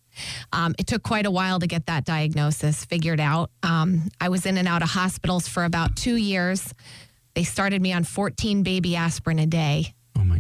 Um, 0.52 0.76
it 0.78 0.88
took 0.88 1.04
quite 1.04 1.26
a 1.26 1.32
while 1.32 1.60
to 1.60 1.68
get 1.68 1.86
that 1.86 2.04
diagnosis 2.06 2.84
figured 2.86 3.20
out. 3.20 3.50
Um, 3.64 4.10
I 4.20 4.30
was 4.30 4.46
in 4.46 4.58
and 4.58 4.68
out 4.68 4.82
of 4.82 4.90
hospitals 4.90 5.48
for 5.48 5.64
about 5.64 5.96
two 5.96 6.18
years. 6.18 6.74
They 7.34 7.46
started 7.46 7.82
me 7.82 7.94
on 7.94 8.04
14 8.04 8.64
baby 8.64 8.96
aspirin 8.96 9.40
a 9.40 9.46
day. 9.46 9.94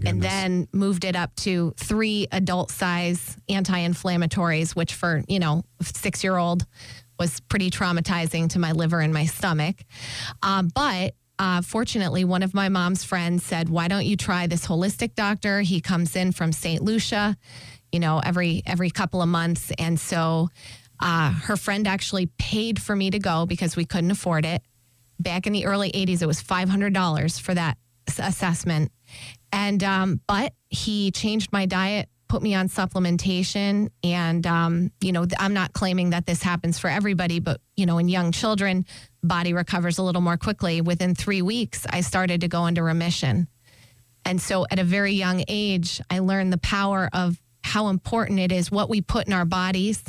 And 0.09 0.21
then 0.21 0.67
moved 0.73 1.05
it 1.05 1.15
up 1.15 1.33
to 1.37 1.73
three 1.77 2.27
adult 2.31 2.69
size 2.69 3.37
anti 3.47 3.79
inflammatories, 3.79 4.75
which 4.75 4.93
for, 4.93 5.23
you 5.27 5.39
know, 5.39 5.63
six 5.81 6.23
year 6.23 6.37
old 6.37 6.65
was 7.21 7.39
pretty 7.41 7.69
traumatizing 7.69 8.49
to 8.49 8.57
my 8.57 8.71
liver 8.71 8.99
and 8.99 9.13
my 9.13 9.27
stomach. 9.27 9.75
Um, 10.41 10.69
but 10.73 11.13
uh, 11.37 11.61
fortunately, 11.61 12.25
one 12.25 12.41
of 12.41 12.55
my 12.55 12.67
mom's 12.67 13.03
friends 13.03 13.43
said, 13.43 13.69
Why 13.69 13.87
don't 13.87 14.07
you 14.07 14.17
try 14.17 14.47
this 14.47 14.65
holistic 14.65 15.13
doctor? 15.13 15.61
He 15.61 15.81
comes 15.81 16.15
in 16.15 16.31
from 16.31 16.51
St. 16.51 16.81
Lucia, 16.81 17.37
you 17.91 17.99
know, 17.99 18.19
every 18.25 18.63
every 18.65 18.89
couple 18.89 19.21
of 19.21 19.29
months. 19.29 19.71
And 19.77 19.99
so 19.99 20.49
uh, 20.99 21.31
her 21.31 21.57
friend 21.57 21.87
actually 21.87 22.25
paid 22.39 22.81
for 22.81 22.95
me 22.95 23.11
to 23.11 23.19
go 23.19 23.45
because 23.45 23.75
we 23.75 23.85
couldn't 23.85 24.09
afford 24.09 24.43
it. 24.43 24.63
Back 25.19 25.45
in 25.45 25.53
the 25.53 25.67
early 25.67 25.91
80s, 25.91 26.23
it 26.23 26.25
was 26.25 26.41
$500 26.41 27.39
for 27.39 27.53
that 27.53 27.77
assessment. 28.17 28.91
And, 29.51 29.83
um, 29.83 30.21
but 30.27 30.53
he 30.69 31.11
changed 31.11 31.51
my 31.51 31.67
diet, 31.67 32.09
put 32.31 32.41
me 32.41 32.55
on 32.55 32.69
supplementation. 32.69 33.89
And, 34.05 34.47
um, 34.47 34.89
you 35.01 35.11
know, 35.11 35.25
I'm 35.37 35.53
not 35.53 35.73
claiming 35.73 36.11
that 36.11 36.25
this 36.25 36.41
happens 36.41 36.79
for 36.79 36.89
everybody, 36.89 37.41
but, 37.41 37.59
you 37.75 37.85
know, 37.85 37.97
in 37.97 38.07
young 38.07 38.31
children, 38.31 38.85
body 39.21 39.51
recovers 39.51 39.97
a 39.97 40.03
little 40.03 40.21
more 40.21 40.37
quickly. 40.37 40.79
Within 40.79 41.13
three 41.13 41.41
weeks, 41.41 41.85
I 41.89 41.99
started 41.99 42.39
to 42.39 42.47
go 42.47 42.67
into 42.67 42.83
remission. 42.83 43.49
And 44.23 44.41
so 44.41 44.65
at 44.71 44.79
a 44.79 44.85
very 44.85 45.11
young 45.11 45.43
age, 45.49 45.99
I 46.09 46.19
learned 46.19 46.53
the 46.53 46.57
power 46.59 47.09
of 47.11 47.37
how 47.65 47.89
important 47.89 48.39
it 48.39 48.53
is 48.53 48.71
what 48.71 48.89
we 48.89 49.01
put 49.01 49.27
in 49.27 49.33
our 49.33 49.43
bodies 49.43 50.01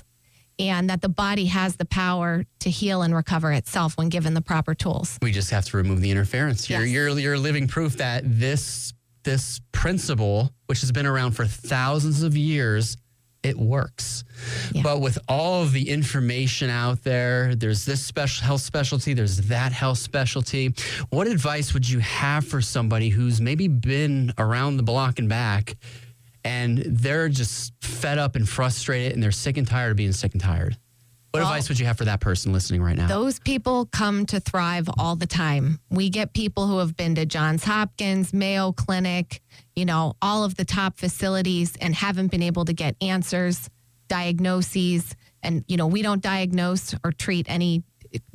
and 0.61 0.91
that 0.91 1.01
the 1.01 1.09
body 1.09 1.47
has 1.47 1.75
the 1.75 1.85
power 1.85 2.45
to 2.61 2.71
heal 2.71 3.03
and 3.03 3.17
recover 3.17 3.51
itself 3.51 3.99
when 3.99 4.11
given 4.11 4.35
the 4.35 4.43
proper 4.43 4.77
tools. 4.77 5.19
We 5.21 5.33
just 5.33 5.51
have 5.51 5.65
to 5.65 5.77
remove 5.77 6.01
the 6.01 6.13
interference. 6.13 6.71
You're, 6.71 6.85
you're, 6.85 7.19
you're 7.19 7.39
living 7.39 7.67
proof 7.67 7.97
that 7.97 8.23
this 8.25 8.93
this 9.25 9.61
principle, 9.73 10.53
which 10.67 10.81
has 10.81 10.93
been 10.93 11.07
around 11.07 11.33
for 11.33 11.47
thousands 11.47 12.23
of 12.23 12.37
years, 12.37 12.97
it 13.43 13.59
works. 13.59 14.25
But 14.83 15.01
with 15.01 15.19
all 15.29 15.63
of 15.63 15.73
the 15.73 15.89
information 15.89 16.71
out 16.71 17.03
there, 17.03 17.55
there's 17.55 17.85
this 17.85 18.05
special 18.05 18.45
health 18.47 18.61
specialty, 18.61 19.15
there's 19.15 19.39
that 19.49 19.73
health 19.73 19.99
specialty. 19.99 20.75
What 21.11 21.27
advice 21.27 21.75
would 21.75 21.89
you 21.89 21.99
have 21.99 22.47
for 22.47 22.61
somebody 22.61 23.09
who's 23.09 23.41
maybe 23.41 23.69
been 23.69 24.33
around 24.39 24.77
the 24.77 24.83
block 24.83 25.19
and 25.19 25.29
back 25.29 25.77
and 26.45 26.79
they're 26.79 27.29
just 27.29 27.73
fed 27.81 28.19
up 28.19 28.37
and 28.37 28.49
frustrated 28.49 29.13
and 29.13 29.23
they're 29.23 29.33
sick 29.33 29.57
and 29.57 29.67
tired 29.67 29.91
of 29.91 29.97
being 29.97 30.13
sick 30.13 30.33
and 30.33 30.41
tired? 30.41 30.77
What 31.33 31.40
Well- 31.40 31.49
advice 31.51 31.71
would 31.71 31.81
you 31.81 31.87
have 31.87 31.97
for 31.97 32.05
that 32.05 32.21
person 32.21 32.53
listening 32.53 32.83
right 32.83 32.95
now? 32.95 33.07
Those 33.07 33.38
people 33.38 33.87
come 33.87 34.27
to 34.27 34.38
Thrive 34.38 34.88
all 34.99 35.16
the 35.16 35.27
time. 35.27 35.81
We 35.88 36.11
get 36.11 36.35
people 36.35 36.66
who 36.66 36.77
have 36.77 36.95
been 36.95 37.14
to 37.14 37.25
Johns 37.25 37.64
Hopkins, 37.64 38.35
Mayo 38.35 38.73
Clinic, 38.73 39.40
you 39.75 39.87
know, 39.87 40.14
all 40.21 40.45
of 40.45 40.57
the 40.57 40.66
top 40.66 40.99
facilities 40.99 41.75
and 41.81 41.95
haven't 41.95 42.31
been 42.31 42.42
able 42.42 42.66
to 42.66 42.75
get 42.75 42.97
answers, 43.01 43.71
diagnoses. 44.09 45.16
And, 45.42 45.64
you 45.68 45.79
know, 45.79 45.87
we 45.87 46.03
don't 46.03 46.21
diagnose 46.23 46.95
or 47.03 47.12
treat 47.12 47.47
any 47.49 47.83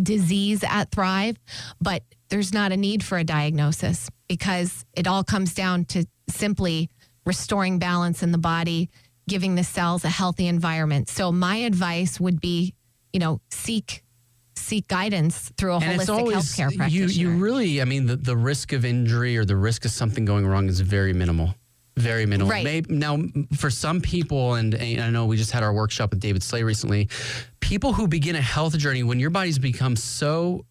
disease 0.02 0.64
at 0.64 0.90
Thrive, 0.90 1.38
but 1.80 2.02
there's 2.30 2.52
not 2.52 2.72
a 2.72 2.78
need 2.78 3.04
for 3.04 3.20
a 3.20 3.24
diagnosis 3.24 4.10
because 4.28 4.86
it 4.94 5.06
all 5.06 5.24
comes 5.24 5.54
down 5.54 5.86
to 5.86 6.06
simply 6.30 6.90
restoring 7.28 7.78
balance 7.78 8.24
in 8.24 8.32
the 8.32 8.40
body, 8.40 8.90
giving 9.30 9.54
the 9.54 9.64
cells 9.64 10.04
a 10.04 10.10
healthy 10.10 10.48
environment. 10.48 11.10
So 11.10 11.32
my 11.32 11.58
advice 11.58 12.20
would 12.20 12.42
be, 12.42 12.74
you 13.14 13.20
know, 13.20 13.42
seek 13.50 14.04
seek 14.56 14.88
guidance 14.88 15.52
through 15.58 15.74
a 15.74 15.80
and 15.80 16.02
holistic 16.02 16.10
always 16.10 16.36
healthcare 16.38 16.72
you 16.72 16.78
practitioner. 16.78 17.12
you 17.12 17.38
really 17.38 17.80
i 17.80 17.86
mean 17.86 18.08
the, 18.08 18.16
the 18.16 18.36
risk 18.36 18.74
of 18.74 18.84
injury 18.84 19.38
or 19.38 19.46
the 19.46 19.56
risk 19.56 19.86
of 19.86 19.92
something 19.92 20.26
going 20.26 20.48
wrong 20.48 20.68
is 20.68 20.80
very 20.80 21.14
minimal 21.14 21.54
very 21.98 22.26
minimal. 22.26 22.52
Right. 22.52 22.64
Maybe, 22.64 22.94
now, 22.94 23.20
for 23.56 23.70
some 23.70 24.02
people, 24.02 24.54
and, 24.54 24.76
and 24.76 25.02
I 25.02 25.10
know 25.10 25.26
we 25.26 25.36
just 25.36 25.52
had 25.52 25.64
our 25.64 25.74
workshop 25.74 26.12
with 26.12 26.20
David 26.20 26.44
Slay 26.44 26.64
recently, 26.64 27.10
people 27.60 27.92
who 27.92 28.08
begin 28.08 28.36
a 28.36 28.42
health 28.42 28.78
journey 28.78 29.04
when 29.04 29.20
your 29.20 29.32
body's 29.32 29.58
become 29.58 29.96
so 29.96 30.66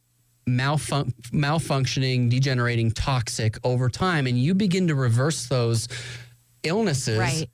malfun- 0.49 1.13
malfunctioning, 1.33 2.31
degenerating, 2.31 2.93
toxic 2.93 3.59
over 3.65 3.89
time, 3.91 4.27
and 4.27 4.39
you 4.39 4.55
begin 4.55 4.87
to 4.89 4.95
reverse 4.95 5.47
those 5.47 5.89
illnesses. 6.63 7.19
Right. 7.19 7.51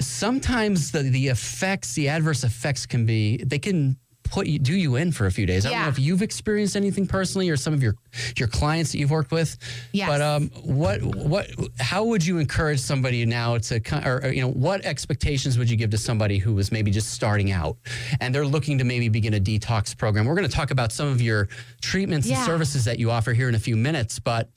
Sometimes 0.00 0.92
the, 0.92 1.02
the 1.02 1.28
effects, 1.28 1.94
the 1.94 2.08
adverse 2.08 2.44
effects 2.44 2.86
can 2.86 3.06
be, 3.06 3.38
they 3.38 3.58
can 3.58 3.98
put 4.30 4.46
you, 4.46 4.58
do 4.58 4.74
you 4.74 4.96
in 4.96 5.10
for 5.12 5.26
a 5.26 5.30
few 5.30 5.44
days. 5.44 5.66
I 5.66 5.70
don't 5.70 5.82
know 5.82 5.88
if 5.88 5.98
you've 5.98 6.22
experienced 6.22 6.76
anything 6.76 7.06
personally 7.06 7.50
or 7.50 7.56
some 7.56 7.74
of 7.74 7.82
your, 7.82 7.96
your 8.36 8.48
clients 8.48 8.92
that 8.92 8.98
you've 8.98 9.10
worked 9.10 9.32
with. 9.32 9.56
Yes. 9.92 10.08
But 10.08 10.20
um, 10.22 10.50
what, 10.62 11.02
what, 11.02 11.50
how 11.78 12.04
would 12.04 12.24
you 12.24 12.38
encourage 12.38 12.80
somebody 12.80 13.26
now 13.26 13.58
to, 13.58 13.80
or, 14.08 14.22
or, 14.24 14.28
you 14.28 14.40
know, 14.40 14.50
what 14.50 14.84
expectations 14.84 15.58
would 15.58 15.68
you 15.68 15.76
give 15.76 15.90
to 15.90 15.98
somebody 15.98 16.38
who 16.38 16.54
was 16.54 16.70
maybe 16.70 16.90
just 16.90 17.10
starting 17.12 17.50
out 17.50 17.76
and 18.20 18.34
they're 18.34 18.46
looking 18.46 18.78
to 18.78 18.84
maybe 18.84 19.08
begin 19.08 19.34
a 19.34 19.40
detox 19.40 19.96
program? 19.96 20.24
We're 20.26 20.36
going 20.36 20.48
to 20.48 20.54
talk 20.54 20.70
about 20.70 20.92
some 20.92 21.08
of 21.08 21.20
your 21.20 21.48
treatments 21.82 22.28
and 22.28 22.38
services 22.38 22.84
that 22.84 22.98
you 22.98 23.10
offer 23.10 23.32
here 23.32 23.48
in 23.48 23.54
a 23.54 23.60
few 23.60 23.76
minutes, 23.76 24.18
but 24.20 24.48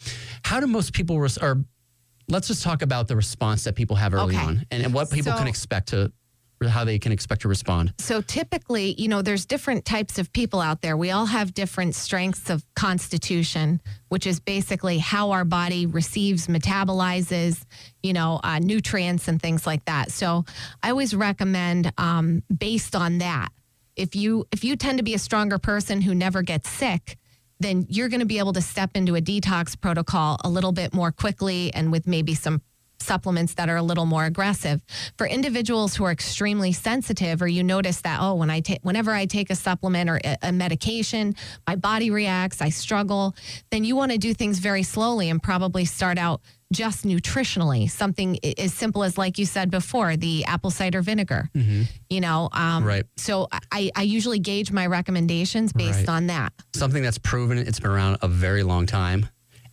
how 0.43 0.59
do 0.59 0.67
most 0.67 0.93
people, 0.93 1.19
res- 1.19 1.37
or 1.39 1.63
let's 2.29 2.47
just 2.47 2.63
talk 2.63 2.83
about 2.83 3.07
the 3.07 3.15
response 3.15 3.63
that 3.63 3.75
people 3.75 3.95
have 3.95 4.13
early 4.13 4.35
Okay. 4.35 4.45
on 4.45 4.65
and, 4.71 4.83
and 4.83 4.93
what 4.93 5.09
people 5.11 5.31
So- 5.31 5.37
can 5.39 5.47
expect 5.47 5.89
to, 5.89 6.11
how 6.69 6.83
they 6.83 6.99
can 6.99 7.11
expect 7.11 7.41
to 7.41 7.47
respond. 7.47 7.93
So 7.99 8.21
typically, 8.21 8.93
you 8.97 9.07
know, 9.07 9.21
there's 9.21 9.45
different 9.45 9.85
types 9.85 10.19
of 10.19 10.31
people 10.33 10.61
out 10.61 10.81
there. 10.81 10.97
We 10.97 11.11
all 11.11 11.25
have 11.25 11.53
different 11.53 11.95
strengths 11.95 12.49
of 12.49 12.63
constitution, 12.75 13.81
which 14.09 14.27
is 14.27 14.39
basically 14.39 14.97
how 14.97 15.31
our 15.31 15.45
body 15.45 15.85
receives, 15.85 16.47
metabolizes, 16.47 17.63
you 18.01 18.13
know, 18.13 18.39
uh, 18.43 18.59
nutrients 18.59 19.27
and 19.27 19.41
things 19.41 19.65
like 19.65 19.85
that. 19.85 20.11
So 20.11 20.45
I 20.81 20.89
always 20.89 21.15
recommend, 21.15 21.91
um, 21.97 22.43
based 22.55 22.95
on 22.95 23.19
that, 23.19 23.49
if 23.95 24.15
you 24.15 24.45
if 24.51 24.63
you 24.63 24.75
tend 24.75 24.97
to 24.97 25.03
be 25.03 25.13
a 25.13 25.19
stronger 25.19 25.59
person 25.59 26.01
who 26.01 26.15
never 26.15 26.41
gets 26.41 26.69
sick, 26.69 27.17
then 27.59 27.85
you're 27.89 28.09
going 28.09 28.19
to 28.19 28.25
be 28.25 28.39
able 28.39 28.53
to 28.53 28.61
step 28.61 28.91
into 28.95 29.15
a 29.15 29.21
detox 29.21 29.79
protocol 29.79 30.37
a 30.43 30.49
little 30.49 30.71
bit 30.71 30.93
more 30.93 31.11
quickly 31.11 31.73
and 31.73 31.91
with 31.91 32.07
maybe 32.07 32.33
some 32.33 32.61
supplements 33.03 33.53
that 33.55 33.69
are 33.69 33.75
a 33.77 33.83
little 33.83 34.05
more 34.05 34.25
aggressive. 34.25 34.81
For 35.17 35.27
individuals 35.27 35.95
who 35.95 36.03
are 36.05 36.11
extremely 36.11 36.71
sensitive 36.71 37.41
or 37.41 37.47
you 37.47 37.63
notice 37.63 38.01
that 38.01 38.19
oh 38.21 38.35
when 38.35 38.49
I 38.49 38.61
take 38.61 38.79
whenever 38.81 39.11
I 39.11 39.25
take 39.25 39.49
a 39.49 39.55
supplement 39.55 40.09
or 40.09 40.19
a, 40.23 40.37
a 40.43 40.51
medication, 40.51 41.35
my 41.67 41.75
body 41.75 42.09
reacts, 42.11 42.61
I 42.61 42.69
struggle, 42.69 43.35
then 43.71 43.83
you 43.83 43.95
want 43.95 44.11
to 44.11 44.17
do 44.17 44.33
things 44.33 44.59
very 44.59 44.83
slowly 44.83 45.29
and 45.29 45.41
probably 45.41 45.85
start 45.85 46.17
out 46.17 46.41
just 46.71 47.05
nutritionally, 47.05 47.87
something 47.87 48.39
as 48.57 48.73
simple 48.73 49.03
as 49.03 49.15
like 49.15 49.37
you 49.37 49.45
said 49.45 49.69
before, 49.69 50.17
the 50.17 50.43
apple 50.45 50.71
cider 50.71 51.01
vinegar. 51.03 51.47
You 52.09 52.21
know, 52.21 52.49
um, 52.51 52.83
Right. 52.83 53.05
So 53.15 53.47
I, 53.71 53.91
I 53.95 54.01
usually 54.03 54.39
gauge 54.39 54.71
my 54.71 54.87
recommendations 54.87 55.71
based 55.71 55.99
Right. 56.07 56.09
on 56.09 56.27
that. 56.27 56.51
Something 56.73 57.03
that's 57.03 57.19
proven, 57.19 57.59
it's 57.59 57.79
been 57.79 57.91
around 57.91 58.17
a 58.23 58.27
very 58.27 58.63
long 58.63 58.87
time. 58.87 59.27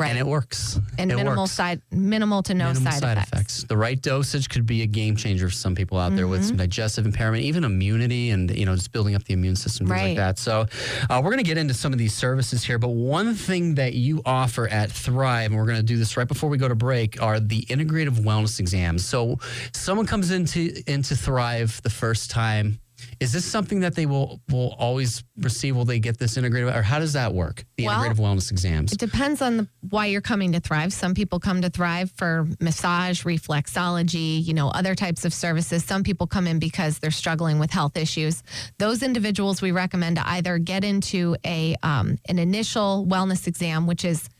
And 0.08 0.18
it 0.18 0.26
works. 0.26 0.78
and 0.98 1.10
It 1.12 1.16
minimal 1.16 1.42
works. 1.44 1.52
side 1.52 1.82
minimal 1.90 2.42
to 2.44 2.54
no 2.54 2.68
minimal 2.72 2.92
side, 2.92 3.18
effects. 3.18 3.64
The 3.68 3.76
right 3.76 4.00
dosage 4.00 4.48
could 4.48 4.64
be 4.66 4.82
a 4.82 4.86
game 4.86 5.16
changer 5.16 5.48
for 5.48 5.54
some 5.54 5.74
people 5.74 5.98
out 5.98 6.16
there 6.16 6.26
with 6.26 6.40
Mhm. 6.42 6.48
some 6.48 6.56
digestive 6.56 7.04
impairment, 7.06 7.44
even 7.44 7.64
immunity, 7.64 8.30
and 8.30 8.50
you 8.56 8.64
know 8.66 8.74
just 8.74 8.92
building 8.92 9.14
up 9.14 9.24
the 9.24 9.34
immune 9.34 9.56
system, 9.56 9.86
things 9.86 9.90
Right. 10.00 10.08
like 10.08 10.16
that. 10.16 10.38
So 10.38 10.66
uh, 11.08 11.20
we're 11.22 11.30
going 11.30 11.38
to 11.38 11.48
get 11.48 11.58
into 11.58 11.74
some 11.74 11.92
of 11.92 11.98
these 11.98 12.14
services 12.14 12.64
here, 12.64 12.78
but 12.78 12.88
one 12.90 13.34
thing 13.34 13.74
that 13.76 13.94
you 13.94 14.22
offer 14.24 14.68
at 14.68 14.90
Thrive, 14.90 15.50
and 15.50 15.56
we're 15.58 15.66
going 15.66 15.76
to 15.78 15.82
do 15.82 15.96
this 15.96 16.16
right 16.16 16.28
before 16.28 16.48
we 16.48 16.58
go 16.58 16.68
to 16.68 16.74
break, 16.74 17.20
are 17.22 17.38
the 17.40 17.62
integrative 17.68 18.20
wellness 18.20 18.58
exams. 18.60 19.04
So 19.04 19.38
someone 19.74 20.06
comes 20.06 20.30
into 20.30 20.82
into 20.86 21.16
Thrive 21.16 21.80
the 21.82 21.90
first 21.90 22.30
time. 22.30 22.80
Is 23.20 23.32
this 23.32 23.44
something 23.44 23.80
that 23.80 23.94
they 23.94 24.06
will 24.06 24.40
will 24.50 24.74
always 24.78 25.22
receive? 25.36 25.76
Will 25.76 25.84
they 25.84 25.98
get 25.98 26.18
this 26.18 26.38
integrative, 26.38 26.74
or 26.74 26.80
how 26.80 26.98
does 26.98 27.12
that 27.12 27.34
work? 27.34 27.64
The 27.76 27.84
Well, 27.84 28.02
integrative 28.02 28.16
wellness 28.16 28.50
exams. 28.50 28.92
It 28.92 28.98
depends 28.98 29.42
on 29.42 29.58
the, 29.58 29.68
why 29.90 30.06
you're 30.06 30.22
coming 30.22 30.52
to 30.52 30.60
Thrive. 30.60 30.90
Some 30.92 31.12
people 31.12 31.38
come 31.38 31.60
to 31.60 31.68
Thrive 31.68 32.10
for 32.16 32.48
massage, 32.60 33.24
reflexology, 33.24 34.44
you 34.44 34.54
know, 34.54 34.68
other 34.68 34.94
types 34.94 35.26
of 35.26 35.34
services. 35.34 35.84
Some 35.84 36.02
people 36.02 36.26
come 36.26 36.46
in 36.46 36.58
because 36.58 36.98
they're 36.98 37.10
struggling 37.10 37.58
with 37.58 37.70
health 37.70 37.98
issues. 37.98 38.42
Those 38.78 39.02
individuals 39.02 39.60
we 39.60 39.70
recommend 39.70 40.16
to 40.16 40.26
either 40.26 40.56
get 40.56 40.82
into 40.82 41.36
a 41.44 41.76
um, 41.82 42.18
an 42.26 42.38
initial 42.38 43.06
wellness 43.06 43.46
exam, 43.46 43.86
which 43.86 44.04
is 44.04 44.30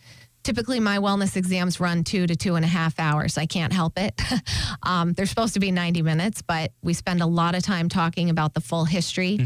typically 0.50 0.80
my 0.80 0.98
wellness 0.98 1.36
exams 1.36 1.78
run 1.78 2.02
two 2.02 2.26
to 2.26 2.34
two 2.34 2.56
and 2.56 2.64
a 2.64 2.68
half 2.68 2.98
hours. 2.98 3.38
I 3.38 3.46
can't 3.46 3.72
help 3.72 3.96
it. 3.96 4.20
um, 4.82 5.12
they're 5.12 5.24
supposed 5.24 5.54
to 5.54 5.60
be 5.60 5.70
90 5.70 6.02
minutes, 6.02 6.42
but 6.42 6.72
we 6.82 6.92
spend 6.92 7.22
a 7.22 7.26
lot 7.26 7.54
of 7.54 7.62
time 7.62 7.88
talking 7.88 8.30
about 8.30 8.54
the 8.54 8.60
full 8.60 8.84
history. 8.84 9.38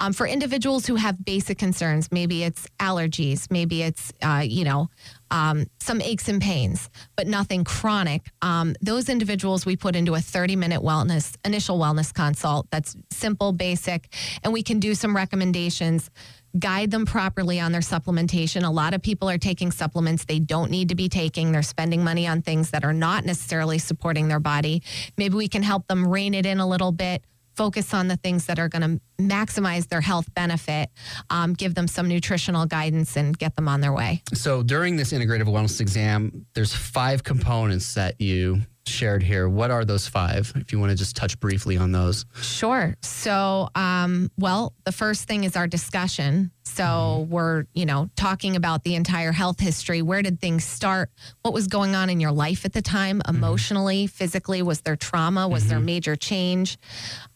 Um, 0.00 0.12
for 0.12 0.26
individuals 0.26 0.84
who 0.84 0.96
have 0.96 1.24
basic 1.24 1.56
concerns, 1.56 2.12
maybe 2.12 2.44
it's 2.44 2.66
allergies, 2.78 3.50
maybe 3.50 3.82
it's, 3.82 4.12
uh, 4.20 4.42
you 4.44 4.64
know, 4.64 4.90
um, 5.30 5.64
some 5.78 6.02
aches 6.02 6.28
and 6.28 6.42
pains, 6.42 6.90
but 7.16 7.26
nothing 7.26 7.64
chronic. 7.64 8.30
Um, 8.42 8.74
those 8.82 9.08
individuals 9.08 9.64
we 9.64 9.76
put 9.76 9.96
into 9.96 10.14
a 10.14 10.20
30 10.20 10.56
minute 10.56 10.82
wellness, 10.82 11.36
initial 11.42 11.78
wellness 11.78 12.12
consult 12.12 12.66
that's 12.70 12.96
simple, 13.10 13.52
basic, 13.52 14.12
and 14.44 14.52
we 14.52 14.62
can 14.62 14.78
do 14.78 14.94
some 14.94 15.16
recommendations 15.16 16.10
guide 16.58 16.90
them 16.90 17.06
properly 17.06 17.60
on 17.60 17.72
their 17.72 17.80
supplementation. 17.80 18.66
A 18.66 18.70
lot 18.70 18.94
of 18.94 19.02
people 19.02 19.28
are 19.30 19.38
taking 19.38 19.70
supplements 19.70 20.24
they 20.24 20.38
don't 20.38 20.70
need 20.70 20.88
to 20.88 20.94
be 20.94 21.08
taking. 21.08 21.52
They're 21.52 21.62
spending 21.62 22.02
money 22.02 22.26
on 22.26 22.42
things 22.42 22.70
that 22.70 22.84
are 22.84 22.92
not 22.92 23.24
necessarily 23.24 23.78
supporting 23.78 24.28
their 24.28 24.40
body. 24.40 24.82
Maybe 25.16 25.34
we 25.34 25.48
can 25.48 25.62
help 25.62 25.86
them 25.86 26.06
rein 26.06 26.34
it 26.34 26.46
in 26.46 26.58
a 26.58 26.66
little 26.66 26.92
bit. 26.92 27.22
Focus 27.56 27.92
on 27.92 28.08
the 28.08 28.16
things 28.16 28.46
that 28.46 28.58
are 28.58 28.68
going 28.68 28.82
to 28.82 29.22
maximize 29.22 29.88
their 29.88 30.00
health 30.00 30.32
benefit, 30.34 30.88
um, 31.28 31.52
give 31.52 31.74
them 31.74 31.86
some 31.86 32.08
nutritional 32.08 32.64
guidance, 32.64 33.16
and 33.16 33.36
get 33.36 33.54
them 33.56 33.68
on 33.68 33.80
their 33.80 33.92
way. 33.92 34.22
So 34.32 34.62
during 34.62 34.96
this 34.96 35.12
integrative 35.12 35.44
wellness 35.44 35.80
exam, 35.80 36.46
there's 36.54 36.72
five 36.72 37.22
components 37.22 37.94
that 37.94 38.20
you 38.20 38.62
shared 38.86 39.22
here. 39.22 39.48
What 39.48 39.70
are 39.70 39.84
those 39.84 40.08
five? 40.08 40.52
If 40.56 40.72
you 40.72 40.78
want 40.78 40.90
to 40.90 40.96
just 40.96 41.16
touch 41.16 41.38
briefly 41.40 41.76
on 41.76 41.92
those. 41.92 42.24
Sure. 42.40 42.96
So, 43.02 43.68
um, 43.74 44.30
well, 44.38 44.74
the 44.84 44.92
first 44.92 45.28
thing 45.28 45.44
is 45.44 45.56
our 45.56 45.66
discussion. 45.66 46.50
So 46.62 47.26
we're, 47.28 47.64
you 47.74 47.84
know, 47.84 48.10
talking 48.16 48.54
about 48.54 48.84
the 48.84 48.94
entire 48.94 49.32
health 49.32 49.58
history. 49.58 50.02
Where 50.02 50.22
did 50.22 50.40
things 50.40 50.64
start? 50.64 51.10
What 51.42 51.52
was 51.52 51.66
going 51.66 51.94
on 51.94 52.08
in 52.10 52.20
your 52.20 52.30
life 52.30 52.64
at 52.64 52.72
the 52.72 52.82
time, 52.82 53.20
emotionally, 53.28 54.06
physically? 54.06 54.62
Was 54.62 54.80
there 54.82 54.96
trauma? 54.96 55.48
Was 55.48 55.66
there 55.66 55.80
major 55.80 56.14
change? 56.14 56.78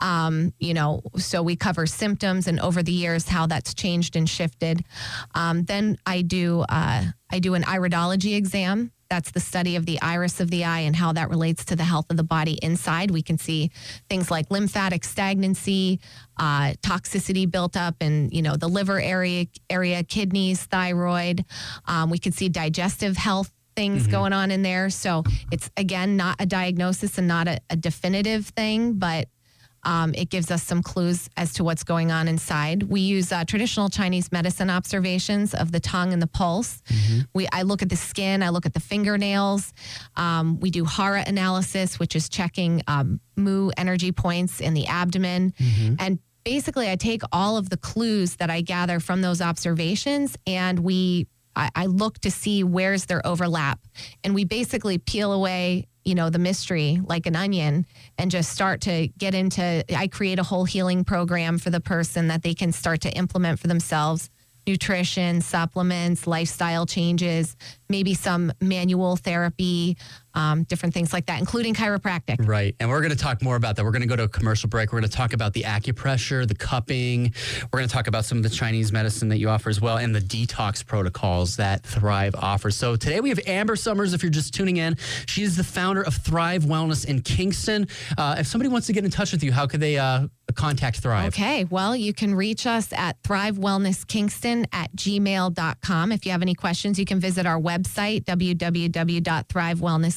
Um, 0.01 0.55
you 0.61 0.73
know, 0.73 1.03
so 1.17 1.43
we 1.43 1.57
cover 1.57 1.87
symptoms 1.87 2.47
and 2.47 2.61
over 2.61 2.83
the 2.83 2.93
years 2.93 3.29
how 3.29 3.47
that's 3.47 3.75
changed 3.75 4.15
and 4.15 4.29
shifted. 4.29 4.85
Um, 5.35 5.65
then 5.65 5.99
I 6.07 6.23
do 6.23 6.61
uh, 6.69 7.05
I 7.31 7.39
do 7.41 7.55
an 7.55 7.65
iridology 7.65 8.37
exam. 8.37 8.93
That's 9.15 9.31
the 9.31 9.39
study 9.39 9.77
of 9.77 9.87
the 9.87 10.03
iris 10.03 10.41
of 10.41 10.51
the 10.51 10.65
eye 10.65 10.81
and 10.81 10.97
how 10.97 11.13
that 11.13 11.31
relates 11.31 11.65
to 11.67 11.77
the 11.77 11.85
health 11.85 12.07
of 12.11 12.17
the 12.17 12.25
body 12.25 12.59
inside. 12.61 13.13
We 13.13 13.23
can 13.23 13.39
see 13.39 13.71
things 14.09 14.29
like 14.29 14.51
lymphatic 14.51 15.05
stagnancy, 15.05 16.01
uh, 16.37 16.73
toxicity 16.83 17.49
built 17.49 17.77
up 17.77 17.95
in 18.01 18.29
you 18.33 18.43
know 18.43 18.57
the 18.57 18.67
liver 18.67 19.01
area, 19.01 19.47
area, 19.71 20.03
kidneys, 20.03 20.65
thyroid. 20.65 21.45
Um, 21.87 22.11
we 22.11 22.19
can 22.19 22.33
see 22.33 22.49
digestive 22.49 23.17
health 23.17 23.53
things 23.77 24.09
going 24.09 24.33
on 24.33 24.51
in 24.51 24.63
there. 24.63 24.91
So 24.91 25.23
it's 25.53 25.71
again 25.77 26.17
not 26.17 26.35
a 26.41 26.47
diagnosis 26.47 27.17
and 27.17 27.29
not 27.29 27.47
a, 27.47 27.61
a 27.71 27.77
definitive 27.77 28.47
thing, 28.47 28.95
but 28.95 29.29
um, 29.85 30.15
it 30.15 30.31
gives 30.31 30.51
us 30.51 30.63
some 30.63 30.83
clues 30.83 31.29
as 31.37 31.53
to 31.55 31.65
what's 31.65 31.85
going 31.85 32.11
on 32.13 32.29
inside. 32.29 32.85
We 32.85 33.01
use 33.01 33.33
uh, 33.33 33.45
traditional 33.45 33.89
Chinese 33.89 34.31
medicine 34.33 34.71
observations 34.71 35.55
of 35.55 35.73
the 35.73 35.81
tongue 35.81 36.13
and 36.13 36.21
the 36.21 36.27
pulse. 36.27 36.83
We 37.35 37.47
I 37.53 37.63
look 37.63 37.83
at 37.83 37.89
the 37.89 37.97
skin, 37.97 38.43
I 38.43 38.49
look 38.51 38.67
at 38.67 38.75
the 38.75 38.81
fingernails. 38.81 39.73
Um, 40.17 40.61
we 40.61 40.71
do 40.71 40.85
Hara 40.85 41.25
analysis, 41.27 41.99
which 41.99 42.17
is 42.17 42.29
checking 42.29 42.83
um, 42.89 43.21
mu 43.37 43.71
energy 43.77 44.13
points 44.13 44.61
in 44.61 44.75
the 44.75 44.87
abdomen, 44.87 45.55
and 45.99 46.19
basically 46.45 46.91
I 46.91 46.97
take 46.97 47.23
all 47.33 47.57
of 47.57 47.71
the 47.71 47.77
clues 47.77 48.37
that 48.37 48.51
I 48.51 48.61
gather 48.61 49.01
from 49.01 49.23
those 49.23 49.41
observations, 49.41 50.37
and 50.47 50.79
we 50.81 51.27
I, 51.57 51.71
I 51.75 51.87
look 51.87 52.19
to 52.21 52.31
see 52.31 52.65
where's 52.65 53.07
their 53.07 53.25
overlap, 53.27 53.79
and 54.23 54.35
we 54.35 54.45
basically 54.45 54.99
peel 54.99 55.33
away 55.33 55.87
you 56.05 56.15
know 56.15 56.31
the 56.31 56.39
mystery 56.39 57.01
like 57.07 57.27
an 57.27 57.37
onion 57.37 57.87
and 58.19 58.31
just 58.31 58.53
start 58.53 58.81
to 58.83 59.09
get 59.19 59.35
into 59.35 59.85
i 59.97 60.07
create 60.07 60.39
a 60.39 60.43
whole 60.43 60.65
healing 60.65 61.05
program 61.05 61.59
for 61.59 61.71
the 61.71 61.81
person 61.81 62.29
that 62.29 62.43
they 62.43 62.55
can 62.55 62.73
start 62.73 63.01
to 63.03 63.11
implement 63.17 63.59
for 63.59 63.67
themselves. 63.67 64.31
Nutrition 64.67 65.43
supplements 65.43 66.27
lifestyle 66.27 66.87
changes 66.87 67.55
maybe 67.91 68.15
some 68.15 68.51
manual 68.63 69.17
therapy 69.17 69.97
um, 70.35 70.65
different 70.65 70.95
things 70.95 71.13
like 71.13 71.27
that, 71.27 71.39
including 71.39 71.75
chiropractic. 71.75 72.37
Right. 72.47 72.75
And 72.81 72.91
we're 72.91 73.01
going 73.01 73.13
to 73.13 73.17
talk 73.17 73.43
more 73.43 73.57
about 73.57 73.77
that. 73.77 73.85
We're 73.85 73.93
going 73.93 74.03
to 74.03 74.09
go 74.09 74.17
to 74.17 74.25
a 74.25 74.29
commercial 74.29 74.69
break. 74.69 74.93
We're 74.93 75.01
going 75.01 75.11
to 75.11 75.17
talk 75.17 75.33
about 75.33 75.53
the 75.53 75.63
acupressure, 75.63 76.47
the 76.47 76.55
cupping. 76.55 77.33
We're 77.73 77.79
going 77.79 77.89
to 77.89 77.95
talk 77.95 78.07
about 78.07 78.25
some 78.25 78.39
of 78.39 78.45
the 78.45 78.51
Chinese 78.51 78.93
medicine 78.93 79.29
that 79.29 79.39
you 79.39 79.49
offer 79.49 79.71
as 79.71 79.81
well 79.81 79.99
and 79.99 80.15
the 80.15 80.21
detox 80.21 80.85
protocols 80.85 81.57
that 81.57 81.85
Thrive 81.85 82.35
offers. 82.35 82.77
So 82.77 82.97
today 82.97 83.21
we 83.21 83.29
have 83.29 83.41
Amber 83.47 83.77
Summers. 83.77 84.15
If 84.15 84.23
you're 84.23 84.31
just 84.31 84.55
tuning 84.55 84.77
in, 84.79 84.97
she 85.27 85.43
is 85.43 85.57
the 85.57 85.65
founder 85.65 86.03
of 86.03 86.15
Thrive 86.15 86.65
Wellness 86.65 87.07
in 87.07 87.21
Kingston. 87.23 87.89
Uh, 88.17 88.37
if 88.39 88.47
somebody 88.47 88.69
wants 88.69 88.87
to 88.89 88.93
get 88.93 89.05
in 89.05 89.11
touch 89.11 89.33
with 89.33 89.43
you, 89.43 89.53
how 89.53 89.67
could 89.67 89.81
they 89.81 89.99
uh, 89.99 90.27
contact 90.55 90.99
Thrive? 90.99 91.29
Okay, 91.29 91.65
well, 91.65 91.95
you 91.97 92.13
can 92.13 92.35
reach 92.35 92.67
us 92.67 92.93
at 92.93 93.23
Thrive 93.23 93.57
Wellness 93.57 94.07
Kingston 94.07 94.67
at 94.73 94.95
gmail.com. 94.97 96.13
If 96.13 96.27
you 96.27 96.33
have 96.33 96.43
any 96.43 96.55
questions, 96.55 96.99
you 96.99 97.05
can 97.05 97.21
visit 97.21 97.47
our 97.47 97.61
website, 97.61 98.25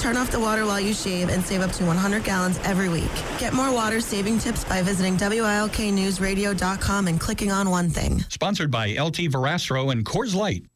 Turn 0.00 0.18
off 0.18 0.30
the 0.30 0.38
water 0.38 0.66
while 0.66 0.78
you 0.78 0.92
shave 0.92 1.30
and 1.30 1.42
save 1.42 1.62
up 1.62 1.72
to 1.72 1.84
100 1.86 2.24
gallons 2.24 2.60
every 2.62 2.90
week. 2.90 3.10
Get 3.38 3.54
more 3.54 3.72
water 3.72 4.02
saving 4.02 4.38
tips 4.38 4.64
by 4.64 4.82
visiting 4.82 5.16
WILKNewsRadio.com 5.16 7.08
and 7.08 7.18
clicking 7.18 7.50
on 7.50 7.70
one 7.70 7.88
thing. 7.88 8.20
Sponsored 8.28 8.70
by 8.70 8.88
LT 8.98 9.30
Verrastro 9.32 9.92
and 9.92 10.04
Coors 10.04 10.34
Light. 10.34 10.66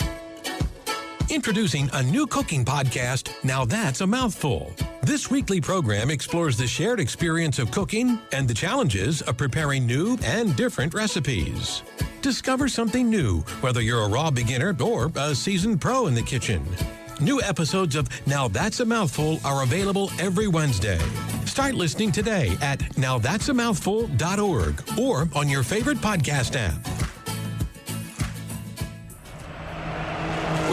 Introducing 1.28 1.91
a 1.93 2.03
new 2.03 2.26
cooking 2.26 2.64
podcast, 2.64 3.35
Now 3.45 3.66
That's 3.66 4.01
a 4.01 4.07
Mouthful. 4.07 4.72
This 5.03 5.31
weekly 5.31 5.61
program 5.61 6.11
explores 6.11 6.57
the 6.57 6.66
shared 6.66 7.01
experience 7.01 7.59
of 7.59 7.70
cooking 7.70 8.18
and 8.33 8.49
the 8.49 8.55
challenges 8.55 9.20
of 9.20 9.37
preparing 9.37 9.87
new 9.87 10.16
and 10.24 10.57
different 10.57 10.95
recipes. 10.95 11.83
Discover 12.23 12.68
something 12.68 13.09
new, 13.09 13.41
whether 13.62 13.81
you're 13.81 14.03
a 14.03 14.09
raw 14.09 14.31
beginner 14.31 14.77
or 14.85 15.11
a 15.16 15.35
seasoned 15.35 15.81
pro 15.81 16.07
in 16.07 16.14
the 16.14 16.23
kitchen. 16.23 16.62
New 17.18 17.41
episodes 17.41 17.97
of 17.97 18.09
Now 18.27 18.47
That's 18.47 18.81
a 18.81 18.85
Mouthful 18.85 19.41
are 19.45 19.62
available 19.62 20.11
every 20.18 20.47
Wednesday. 20.47 20.99
Start 21.47 21.75
listening 21.75 22.12
today 22.12 22.57
at 22.61 22.79
nowthat'samouthful.org 22.97 24.99
or 24.99 25.29
on 25.35 25.49
your 25.49 25.62
favorite 25.62 25.99
podcast 25.99 26.57
app. 26.57 26.89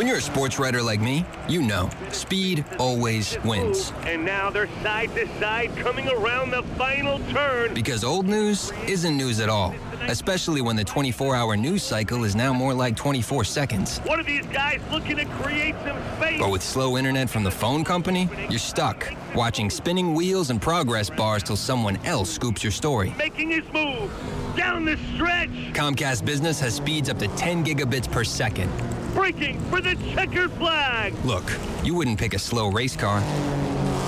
When 0.07 0.13
you're 0.13 0.19
a 0.19 0.21
sports 0.21 0.57
writer 0.57 0.81
like 0.81 1.01
me, 1.01 1.25
you 1.49 1.61
know 1.61 1.89
speed 2.13 2.63
always 2.79 3.37
wins. 3.43 3.91
And 4.05 4.23
now 4.23 4.49
they're 4.49 4.69
side 4.81 5.13
to 5.15 5.27
side 5.37 5.75
coming 5.75 6.07
around 6.07 6.51
the 6.51 6.63
final 6.77 7.19
turn. 7.33 7.73
Because 7.73 8.05
old 8.05 8.25
news 8.25 8.71
isn't 8.87 9.17
news 9.17 9.41
at 9.41 9.49
all, 9.49 9.75
especially 10.03 10.61
when 10.61 10.77
the 10.77 10.83
24 10.85 11.35
hour 11.35 11.57
news 11.57 11.83
cycle 11.83 12.23
is 12.23 12.37
now 12.37 12.53
more 12.53 12.73
like 12.73 12.95
24 12.95 13.43
seconds. 13.43 13.97
One 14.05 14.17
of 14.17 14.25
these 14.25 14.45
guys 14.45 14.79
looking 14.93 15.17
to 15.17 15.25
create 15.25 15.75
some 15.85 16.01
space. 16.15 16.39
But 16.39 16.51
with 16.51 16.63
slow 16.63 16.95
internet 16.95 17.29
from 17.29 17.43
the 17.43 17.51
phone 17.51 17.83
company, 17.83 18.29
you're 18.49 18.59
stuck 18.59 19.13
watching 19.35 19.69
spinning 19.69 20.13
wheels 20.13 20.51
and 20.51 20.61
progress 20.61 21.09
bars 21.09 21.43
till 21.43 21.57
someone 21.57 21.97
else 22.05 22.29
scoops 22.33 22.63
your 22.63 22.71
story. 22.71 23.13
Making 23.17 23.51
his 23.51 23.65
move 23.73 24.09
down 24.55 24.85
the 24.85 24.95
stretch. 25.13 25.49
Comcast 25.73 26.23
Business 26.23 26.61
has 26.61 26.75
speeds 26.75 27.09
up 27.09 27.19
to 27.19 27.27
10 27.35 27.65
gigabits 27.65 28.09
per 28.09 28.23
second. 28.23 28.71
Breaking 29.17 29.59
for 29.71 29.81
the 29.81 29.95
checkered 30.13 30.51
flag. 30.51 31.11
Look, 31.25 31.51
you 31.83 31.95
wouldn't 31.95 32.19
pick 32.19 32.35
a 32.35 32.39
slow 32.39 32.69
race 32.69 32.95
car, 32.95 33.17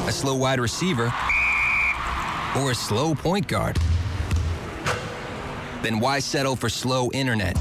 a 0.07 0.11
slow 0.11 0.35
wide 0.35 0.59
receiver, 0.59 1.11
or 2.55 2.69
a 2.69 2.75
slow 2.75 3.15
point 3.15 3.47
guard. 3.47 3.79
Then 5.81 5.99
why 5.99 6.19
settle 6.19 6.55
for 6.55 6.69
slow 6.69 7.09
internet? 7.11 7.57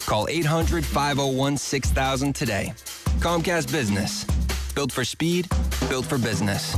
Call 0.00 0.28
800 0.28 0.84
501 0.84 1.56
6000 1.56 2.34
today. 2.34 2.74
Comcast 3.20 3.72
Business. 3.72 4.26
Built 4.74 4.92
for 4.92 5.06
speed, 5.06 5.48
built 5.88 6.04
for 6.04 6.18
business. 6.18 6.76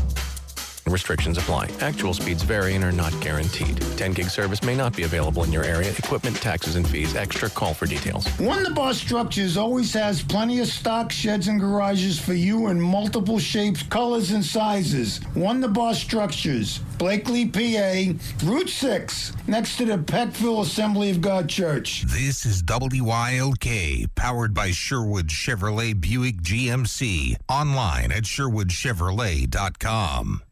Restrictions 0.86 1.38
apply. 1.38 1.70
Actual 1.80 2.12
speeds 2.12 2.42
vary 2.42 2.74
and 2.74 2.84
are 2.84 2.92
not 2.92 3.18
guaranteed. 3.20 3.80
10 3.96 4.12
gig 4.12 4.28
service 4.28 4.62
may 4.62 4.76
not 4.76 4.94
be 4.94 5.04
available 5.04 5.42
in 5.42 5.50
your 5.52 5.64
area. 5.64 5.90
Equipment, 5.92 6.36
taxes, 6.36 6.76
and 6.76 6.86
fees 6.86 7.16
extra. 7.16 7.48
Call 7.50 7.72
for 7.74 7.86
details. 7.86 8.26
Wonderbar 8.38 8.92
Structures 8.94 9.56
always 9.56 9.92
has 9.94 10.22
plenty 10.22 10.60
of 10.60 10.66
stock 10.66 11.10
sheds 11.10 11.48
and 11.48 11.58
garages 11.58 12.20
for 12.20 12.34
you 12.34 12.66
in 12.68 12.78
multiple 12.80 13.38
shapes, 13.38 13.82
colors, 13.82 14.30
and 14.30 14.44
sizes. 14.44 15.20
Wonderbar 15.34 15.94
Structures, 15.94 16.78
Blakely, 16.98 17.46
PA, 17.46 18.12
Route 18.44 18.68
6, 18.68 19.32
next 19.46 19.76
to 19.78 19.86
the 19.86 19.98
Peckville 19.98 20.62
Assembly 20.62 21.10
of 21.10 21.20
God 21.20 21.48
Church. 21.48 22.02
This 22.02 22.44
is 22.44 22.62
WYLK, 22.62 24.14
powered 24.14 24.54
by 24.54 24.70
Sherwood 24.70 25.28
Chevrolet 25.28 25.98
Buick 26.00 26.42
GMC. 26.42 27.36
Online 27.48 28.12
at 28.12 28.24
sherwoodchevrolet.com. 28.24 30.42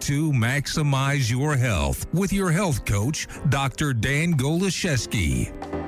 to 0.00 0.32
Maximize 0.32 1.30
Your 1.30 1.56
Health 1.56 2.06
with 2.12 2.32
your 2.32 2.50
health 2.50 2.84
coach, 2.84 3.26
Dr. 3.48 3.92
Dan 3.92 4.34
Goloszewski. 4.34 5.79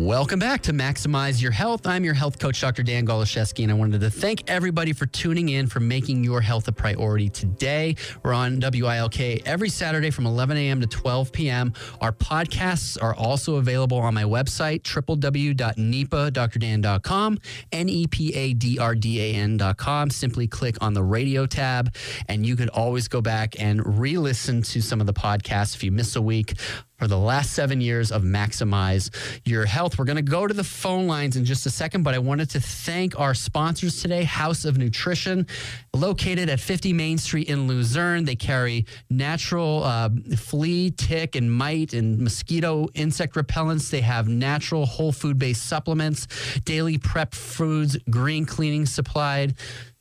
Welcome 0.00 0.38
back 0.38 0.62
to 0.62 0.72
Maximize 0.72 1.42
Your 1.42 1.52
Health. 1.52 1.86
I'm 1.86 2.04
your 2.04 2.14
health 2.14 2.38
coach, 2.38 2.58
Dr. 2.58 2.82
Dan 2.82 3.06
Goloszewski, 3.06 3.64
and 3.64 3.70
I 3.70 3.74
wanted 3.74 4.00
to 4.00 4.08
thank 4.08 4.50
everybody 4.50 4.94
for 4.94 5.04
tuning 5.04 5.50
in 5.50 5.66
for 5.66 5.78
making 5.78 6.24
your 6.24 6.40
health 6.40 6.66
a 6.68 6.72
priority 6.72 7.28
today. 7.28 7.96
We're 8.22 8.32
on 8.32 8.60
WILK 8.60 9.46
every 9.46 9.68
Saturday 9.68 10.08
from 10.08 10.24
11 10.24 10.56
a.m. 10.56 10.80
to 10.80 10.86
12 10.86 11.32
p.m. 11.32 11.74
Our 12.00 12.12
podcasts 12.12 12.96
are 13.02 13.14
also 13.14 13.56
available 13.56 13.98
on 13.98 14.14
my 14.14 14.24
website, 14.24 14.84
www.nepadrdan.com, 14.84 17.38
N-E-P-A-D-R-D-A-N.com. 17.70 20.10
Simply 20.10 20.46
click 20.46 20.76
on 20.80 20.94
the 20.94 21.02
radio 21.02 21.44
tab, 21.44 21.94
and 22.26 22.46
you 22.46 22.56
could 22.56 22.70
always 22.70 23.06
go 23.06 23.20
back 23.20 23.60
and 23.60 23.98
re-listen 23.98 24.62
to 24.62 24.80
some 24.80 25.02
of 25.02 25.06
the 25.06 25.12
podcasts 25.12 25.74
if 25.74 25.84
you 25.84 25.92
miss 25.92 26.16
a 26.16 26.22
week 26.22 26.54
for 27.00 27.08
the 27.08 27.18
last 27.18 27.52
seven 27.54 27.80
years 27.80 28.12
of 28.12 28.22
Maximize 28.22 29.08
Your 29.46 29.64
Health. 29.64 29.98
We're 29.98 30.04
going 30.04 30.16
to 30.16 30.22
go 30.22 30.46
to 30.46 30.52
the 30.52 30.62
phone 30.62 31.06
lines 31.06 31.34
in 31.34 31.46
just 31.46 31.64
a 31.64 31.70
second, 31.70 32.02
but 32.02 32.14
I 32.14 32.18
wanted 32.18 32.50
to 32.50 32.60
thank 32.60 33.18
our 33.18 33.32
sponsors 33.32 34.02
today 34.02 34.22
House 34.22 34.66
of 34.66 34.76
Nutrition, 34.76 35.46
located 35.94 36.50
at 36.50 36.60
50 36.60 36.92
Main 36.92 37.16
Street 37.16 37.48
in 37.48 37.66
Luzerne. 37.66 38.24
They 38.24 38.36
carry 38.36 38.84
natural 39.08 39.82
uh, 39.82 40.10
flea, 40.36 40.90
tick, 40.90 41.36
and 41.36 41.50
mite 41.50 41.94
and 41.94 42.18
mosquito 42.18 42.86
insect 42.92 43.34
repellents. 43.34 43.88
They 43.88 44.02
have 44.02 44.28
natural 44.28 44.84
whole 44.84 45.12
food 45.12 45.38
based 45.38 45.66
supplements, 45.66 46.28
daily 46.64 46.98
prep 46.98 47.34
foods, 47.34 47.96
green 48.10 48.44
cleaning 48.44 48.84
supplied 48.84 49.54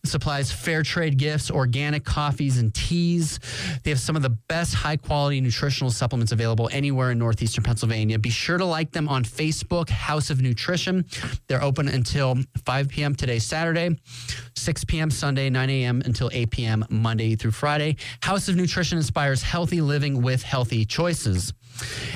supplies 0.06 0.52
fair 0.52 0.84
trade 0.84 1.18
gifts, 1.18 1.52
organic 1.52 2.06
coffees 2.06 2.58
and 2.58 2.74
teas. 2.74 3.40
They 3.84 3.90
have 3.92 4.00
some 4.00 4.16
of 4.16 4.22
the 4.22 4.30
best 4.30 4.74
high 4.74 4.98
quality 4.98 5.42
nutritional 5.42 5.92
supplements 5.92 6.32
available 6.32 6.70
anywhere 6.72 7.12
in 7.12 7.20
northeastern 7.20 7.64
Pennsylvania. 7.64 8.18
Be 8.18 8.30
sure 8.30 8.58
to 8.58 8.66
like 8.66 8.92
them 8.92 9.10
on 9.10 9.24
Facebook, 9.24 9.90
House 9.90 10.30
of 10.30 10.42
Nutrition. 10.42 11.06
They're 11.48 11.64
open 11.64 11.88
until 11.88 12.38
5 12.66 12.90
p.m. 12.90 13.16
today, 13.16 13.40
Saturday, 13.40 13.98
6 14.56 14.84
p.m. 14.86 15.12
Sunday, 15.12 15.50
9 15.50 15.70
a.m. 15.70 16.02
until 16.06 16.30
8 16.32 16.52
p.m. 16.52 16.86
Monday 16.90 17.36
through 17.36 17.52
Friday. 17.52 17.98
House 18.22 18.48
of 18.48 18.56
Nutrition 18.56 18.98
inspires 18.98 19.44
healthy 19.44 19.82
living 19.82 20.22
with 20.22 20.44
healthy 20.44 20.86
choices. 20.86 21.54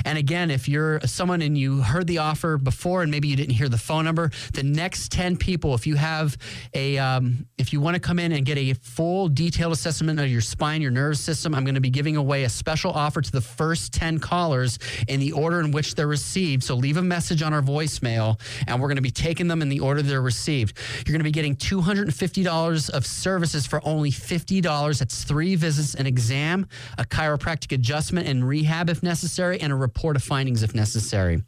And 0.04 0.18
again, 0.18 0.50
if 0.50 0.68
you're 0.68 1.00
someone 1.00 1.42
and 1.42 1.56
you 1.56 1.82
heard 1.82 2.06
the 2.06 2.18
offer 2.18 2.58
before 2.58 3.02
and 3.02 3.10
maybe 3.10 3.28
you 3.28 3.36
didn't 3.36 3.54
hear 3.54 3.68
the 3.68 3.78
phone 3.78 4.04
number, 4.04 4.30
the 4.52 4.62
next 4.62 5.12
10 5.12 5.36
people, 5.36 5.74
if 5.74 5.86
you 5.86 5.96
have 5.96 6.36
a, 6.74 6.98
um, 6.98 7.46
if 7.58 7.72
you 7.72 7.80
want 7.80 7.94
to 7.94 8.00
come 8.00 8.18
in 8.18 8.32
and 8.32 8.44
get 8.44 8.58
a 8.58 8.74
full 8.74 9.28
detailed 9.28 9.72
assessment 9.72 10.18
of 10.20 10.28
your 10.28 10.40
spine, 10.40 10.82
your 10.82 10.90
nervous 10.90 11.20
system, 11.20 11.54
I'm 11.54 11.64
going 11.64 11.74
to 11.74 11.80
be 11.80 11.90
giving 11.90 12.16
away 12.16 12.44
a 12.44 12.48
special 12.48 12.92
offer 12.92 13.20
to 13.20 13.32
the 13.32 13.40
first 13.40 13.92
10 13.92 14.18
callers 14.18 14.78
in 15.08 15.20
the 15.20 15.32
order 15.32 15.60
in 15.60 15.70
which 15.70 15.94
they're 15.94 16.06
received. 16.06 16.62
So 16.62 16.74
leave 16.74 16.96
a 16.96 17.02
message 17.02 17.42
on 17.42 17.52
our 17.52 17.62
voicemail 17.62 18.40
and 18.66 18.80
we're 18.80 18.88
going 18.88 18.96
to 18.96 19.02
be 19.02 19.10
taking 19.10 19.48
them 19.48 19.62
in 19.62 19.68
the 19.68 19.80
order 19.80 20.02
they're 20.02 20.22
received. 20.22 20.76
You're 20.98 21.12
going 21.12 21.20
to 21.20 21.24
be 21.24 21.30
getting 21.30 21.56
$250 21.56 22.90
of 22.90 23.06
services 23.06 23.66
for 23.66 23.80
only 23.84 24.10
$50. 24.10 24.98
That's 24.98 25.24
three 25.24 25.56
visits, 25.56 25.94
an 25.94 26.06
exam, 26.06 26.66
a 26.98 27.04
chiropractic 27.04 27.72
adjustment, 27.72 28.28
and 28.28 28.46
rehab 28.46 28.90
if 28.90 29.02
necessary, 29.02 29.53
and 29.60 29.72
a 29.72 29.76
report 29.76 30.16
of 30.16 30.22
findings 30.22 30.62
if 30.62 30.74
necessary. 30.74 31.42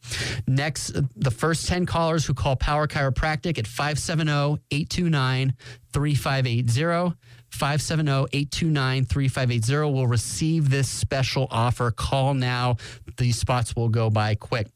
Next, 0.47 0.93
the 1.17 1.31
first 1.31 1.69
10 1.69 1.87
callers 1.87 2.27
who 2.27 2.35
call 2.35 2.57
Power 2.57 2.87
Chiropractic 2.87 3.59
at 3.59 3.67
570 3.67 4.61
829 4.71 5.55
3580. 5.93 7.17
570-829-3580 7.51 9.93
will 9.93 10.07
receive 10.07 10.69
this 10.69 10.89
special 10.89 11.47
offer. 11.51 11.91
Call 11.91 12.35
now. 12.35 12.77
These 13.17 13.39
spots 13.39 13.75
will 13.75 13.89
go 13.89 14.11
by 14.11 14.35
quick. 14.35 14.69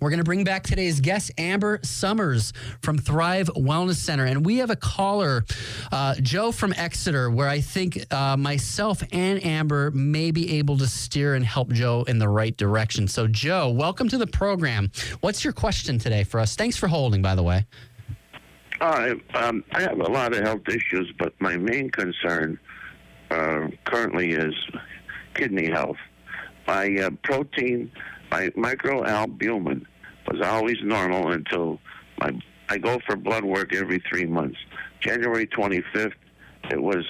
We're 0.00 0.10
going 0.10 0.18
to 0.18 0.24
bring 0.24 0.44
back 0.44 0.62
today's 0.62 1.00
guest, 1.00 1.32
Amber 1.38 1.80
Summers 1.82 2.52
from 2.82 2.98
Thrive 2.98 3.48
Wellness 3.56 3.96
Center. 3.96 4.26
And 4.26 4.46
we 4.46 4.58
have 4.58 4.70
a 4.70 4.76
caller, 4.76 5.44
uh, 5.90 6.14
Joe 6.22 6.52
from 6.52 6.72
Exeter, 6.76 7.30
where 7.30 7.48
I 7.48 7.60
think 7.60 8.12
uh, 8.12 8.36
myself 8.36 9.02
and 9.10 9.44
Amber 9.44 9.90
may 9.90 10.30
be 10.30 10.58
able 10.58 10.78
to 10.78 10.86
steer 10.86 11.34
and 11.34 11.44
help 11.44 11.72
Joe 11.72 12.04
in 12.06 12.18
the 12.18 12.28
right 12.28 12.56
direction. 12.56 13.08
So, 13.08 13.26
Joe, 13.26 13.70
welcome 13.70 14.08
to 14.10 14.18
the 14.18 14.26
program. 14.26 14.92
What's 15.20 15.42
your 15.42 15.52
question 15.52 15.98
today 15.98 16.22
for 16.22 16.38
us? 16.38 16.54
Thanks 16.54 16.76
for 16.76 16.86
holding, 16.86 17.20
by 17.20 17.34
the 17.34 17.42
way. 17.42 17.66
I 18.80 19.14
um, 19.34 19.64
I 19.72 19.80
have 19.80 19.98
a 19.98 20.08
lot 20.08 20.32
of 20.32 20.44
health 20.44 20.68
issues, 20.68 21.12
but 21.18 21.32
my 21.40 21.56
main 21.56 21.90
concern 21.90 22.56
uh, 23.32 23.66
currently 23.84 24.30
is 24.30 24.54
kidney 25.34 25.68
health. 25.68 25.96
My 26.68 26.94
uh, 26.96 27.10
protein, 27.24 27.90
my 28.30 28.48
microalbumin 28.50 29.84
was 30.30 30.40
always 30.46 30.76
normal 30.82 31.32
until 31.32 31.80
my 32.20 32.32
I 32.70 32.76
go 32.78 32.98
for 33.06 33.16
blood 33.16 33.44
work 33.44 33.74
every 33.74 33.98
three 34.10 34.26
months. 34.26 34.58
January 35.00 35.46
25th, 35.46 36.12
it 36.70 36.82
was 36.82 37.06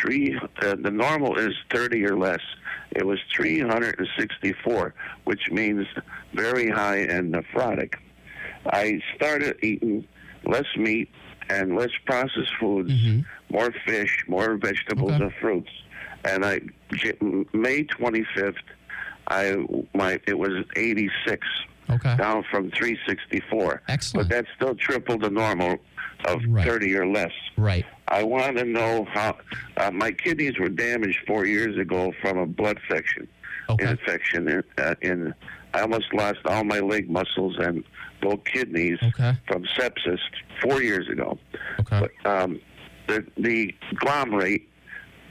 three. 0.00 0.36
Uh, 0.62 0.74
the 0.82 0.90
normal 0.90 1.38
is 1.38 1.54
30 1.72 2.04
or 2.06 2.16
less. 2.16 2.40
It 2.90 3.06
was 3.06 3.20
364, 3.36 4.94
which 5.24 5.50
means 5.52 5.86
very 6.34 6.68
high 6.68 6.98
and 6.98 7.32
nephrotic. 7.32 7.94
I 8.66 9.00
started 9.14 9.58
eating 9.62 10.06
less 10.44 10.66
meat 10.76 11.08
and 11.48 11.76
less 11.76 11.90
processed 12.04 12.54
foods, 12.58 12.92
more 13.48 13.70
fish, 13.86 14.24
more 14.26 14.56
vegetables 14.56 15.12
and 15.12 15.32
fruits. 15.40 15.70
And 16.24 16.44
I 16.44 16.60
May 17.52 17.84
25th, 17.84 18.54
I 19.30 19.56
my 19.94 20.20
it 20.26 20.38
was 20.38 20.64
86. 20.76 21.46
Okay. 21.88 22.16
Down 22.16 22.44
from 22.50 22.70
364. 22.70 23.82
Excellent. 23.88 24.28
But 24.28 24.34
that's 24.34 24.48
still 24.54 24.74
triple 24.74 25.18
the 25.18 25.30
normal 25.30 25.78
of 26.26 26.40
30 26.42 26.96
or 26.96 27.06
less. 27.06 27.32
Right. 27.56 27.84
I 28.08 28.22
want 28.22 28.58
to 28.58 28.64
know 28.64 29.06
how 29.10 29.38
uh, 29.76 29.90
my 29.90 30.12
kidneys 30.12 30.58
were 30.58 30.68
damaged 30.68 31.18
four 31.26 31.46
years 31.46 31.78
ago 31.78 32.12
from 32.20 32.38
a 32.38 32.46
blood 32.46 32.76
infection. 32.76 33.26
Okay. 33.68 33.88
Infection 33.88 34.48
in, 34.48 34.64
uh, 34.78 34.94
in 35.00 35.34
I 35.72 35.82
almost 35.82 36.12
lost 36.12 36.38
all 36.44 36.64
my 36.64 36.80
leg 36.80 37.08
muscles 37.08 37.56
and 37.58 37.84
both 38.20 38.44
kidneys 38.44 38.98
from 39.46 39.64
sepsis 39.78 40.18
four 40.60 40.82
years 40.82 41.08
ago. 41.08 41.38
Okay. 41.80 42.00
But, 42.00 42.30
um, 42.30 42.60
the 43.06 43.24
the 43.36 43.74
glom 43.96 44.34
rate, 44.34 44.68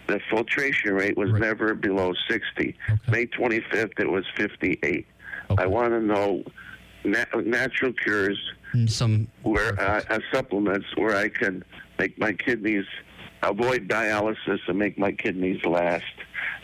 the 0.09 0.19
filtration 0.29 0.93
rate 0.93 1.15
was 1.15 1.31
never 1.33 1.75
below 1.75 2.13
60. 2.27 2.75
May 3.09 3.27
25th, 3.27 3.99
it 3.99 4.09
was 4.09 4.25
58. 4.35 5.05
I 5.57 5.67
want 5.67 5.91
to 5.91 6.01
know 6.01 6.43
na- 7.03 7.25
natural 7.43 7.93
cures, 7.93 8.37
some 8.87 9.27
where 9.43 9.79
uh, 9.79 10.01
uh, 10.09 10.19
supplements 10.33 10.87
where 10.95 11.15
I 11.15 11.29
can 11.29 11.63
make 11.99 12.17
my 12.19 12.33
kidneys 12.33 12.85
avoid 13.43 13.87
dialysis 13.87 14.59
and 14.67 14.77
make 14.77 14.97
my 14.97 15.11
kidneys 15.11 15.63
last. 15.63 16.03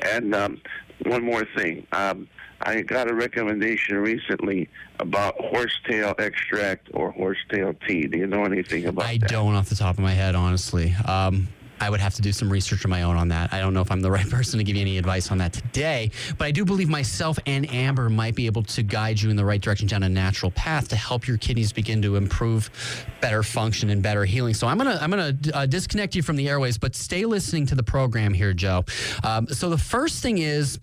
And 0.01 0.33
um, 0.33 0.61
one 1.05 1.23
more 1.23 1.45
thing. 1.55 1.85
Um, 1.91 2.27
I 2.61 2.81
got 2.81 3.09
a 3.09 3.13
recommendation 3.13 3.97
recently 3.97 4.69
about 4.99 5.35
horsetail 5.39 6.15
extract 6.17 6.89
or 6.93 7.11
horsetail 7.11 7.75
tea. 7.87 8.07
Do 8.07 8.17
you 8.17 8.27
know 8.27 8.43
anything 8.45 8.85
about 8.85 9.05
I 9.05 9.17
that? 9.17 9.31
I 9.31 9.33
don't 9.33 9.55
off 9.55 9.69
the 9.69 9.75
top 9.75 9.97
of 9.97 10.03
my 10.03 10.13
head, 10.13 10.35
honestly. 10.35 10.93
Um, 11.07 11.47
I 11.79 11.89
would 11.89 11.99
have 11.99 12.13
to 12.15 12.21
do 12.21 12.31
some 12.31 12.51
research 12.51 12.83
of 12.83 12.89
my 12.89 13.03
own 13.03 13.17
on 13.17 13.29
that. 13.29 13.53
I 13.53 13.59
don't 13.59 13.73
know 13.73 13.81
if 13.81 13.91
I'm 13.91 14.01
the 14.01 14.11
right 14.11 14.29
person 14.29 14.57
to 14.57 14.63
give 14.63 14.75
you 14.75 14.81
any 14.81 14.97
advice 14.97 15.31
on 15.31 15.37
that 15.39 15.53
today, 15.53 16.11
but 16.37 16.45
I 16.45 16.51
do 16.51 16.65
believe 16.65 16.89
myself 16.89 17.37
and 17.45 17.69
Amber 17.71 18.09
might 18.09 18.35
be 18.35 18.45
able 18.45 18.63
to 18.63 18.83
guide 18.83 19.21
you 19.21 19.29
in 19.29 19.35
the 19.35 19.45
right 19.45 19.61
direction 19.61 19.87
down 19.87 20.03
a 20.03 20.09
natural 20.09 20.51
path 20.51 20.87
to 20.89 20.95
help 20.95 21.27
your 21.27 21.37
kidneys 21.37 21.73
begin 21.73 22.01
to 22.01 22.15
improve 22.15 22.69
better 23.21 23.43
function 23.43 23.89
and 23.89 24.01
better 24.01 24.25
healing. 24.25 24.53
So 24.53 24.67
I'm 24.67 24.77
gonna 24.77 24.97
I'm 25.01 25.09
gonna 25.09 25.35
uh, 25.53 25.65
disconnect 25.65 26.15
you 26.15 26.21
from 26.21 26.35
the 26.35 26.49
airways, 26.49 26.77
but 26.77 26.95
stay 26.95 27.25
listening 27.25 27.65
to 27.67 27.75
the 27.75 27.83
program 27.83 28.33
here, 28.33 28.53
Joe. 28.53 28.85
Um, 29.23 29.47
so 29.47 29.69
the 29.69 29.77
first 29.77 30.21
thing 30.21 30.37
is. 30.37 30.79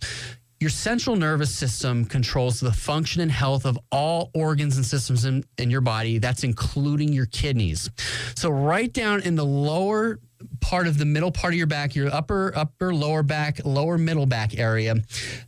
Your 0.61 0.70
central 0.70 1.16
nervous 1.16 1.53
system 1.53 2.05
controls 2.05 2.61
the 2.61 2.72
function 2.72 3.20
and 3.20 3.32
health 3.32 3.66
of 3.66 3.76
all 3.90 4.30
organs 4.32 4.76
and 4.76 4.86
systems 4.86 5.24
in, 5.24 5.45
in 5.59 5.70
your 5.70 5.80
body. 5.80 6.18
That's 6.18 6.45
including 6.45 7.12
your 7.12 7.26
kidneys. 7.26 7.90
So, 8.36 8.49
right 8.49 8.93
down 8.93 9.22
in 9.22 9.34
the 9.34 9.45
lower 9.45 10.20
part 10.61 10.86
of 10.86 10.99
the 10.99 11.05
middle 11.05 11.30
part 11.30 11.53
of 11.53 11.59
your 11.59 11.66
back, 11.66 11.95
your 11.95 12.12
upper, 12.12 12.53
upper, 12.57 12.95
lower 12.95 13.22
back, 13.22 13.61
lower 13.64 13.99
middle 13.99 14.26
back 14.26 14.59
area, 14.59 14.97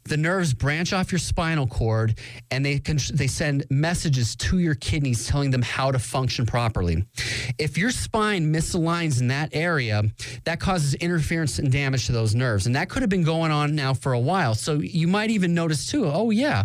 the 0.05 0.16
nerves 0.16 0.55
branch 0.55 0.92
off 0.92 1.12
your 1.12 1.18
spinal 1.18 1.66
cord 1.66 2.18
and 2.51 2.64
they 2.64 2.78
can, 2.78 2.99
they 3.12 3.26
send 3.26 3.64
messages 3.70 4.36
to 4.36 4.59
your 4.59 4.74
kidneys 4.74 5.26
telling 5.26 5.51
them 5.51 5.62
how 5.62 5.90
to 5.90 5.99
function 5.99 6.47
properly. 6.47 7.05
If 7.59 7.78
your 7.78 7.90
spine 7.90 8.53
misaligns 8.53 9.20
in 9.20 9.28
that 9.28 9.51
area, 9.53 10.03
that 10.45 10.61
causes 10.61 10.95
interference 10.95 11.59
and 11.59 11.70
damage 11.70 12.07
to 12.07 12.12
those 12.12 12.34
nerves. 12.34 12.66
And 12.66 12.76
that 12.76 12.88
could 12.88 13.03
have 13.03 13.11
been 13.11 13.24
going 13.24 13.51
on 13.51 13.74
now 13.74 13.95
for 13.95 14.12
a 14.12 14.20
while. 14.20 14.55
So 14.55 14.74
you 14.74 15.09
might 15.09 15.30
even 15.30 15.55
notice 15.55 15.86
too, 15.90 16.07
oh 16.07 16.30
yeah, 16.30 16.64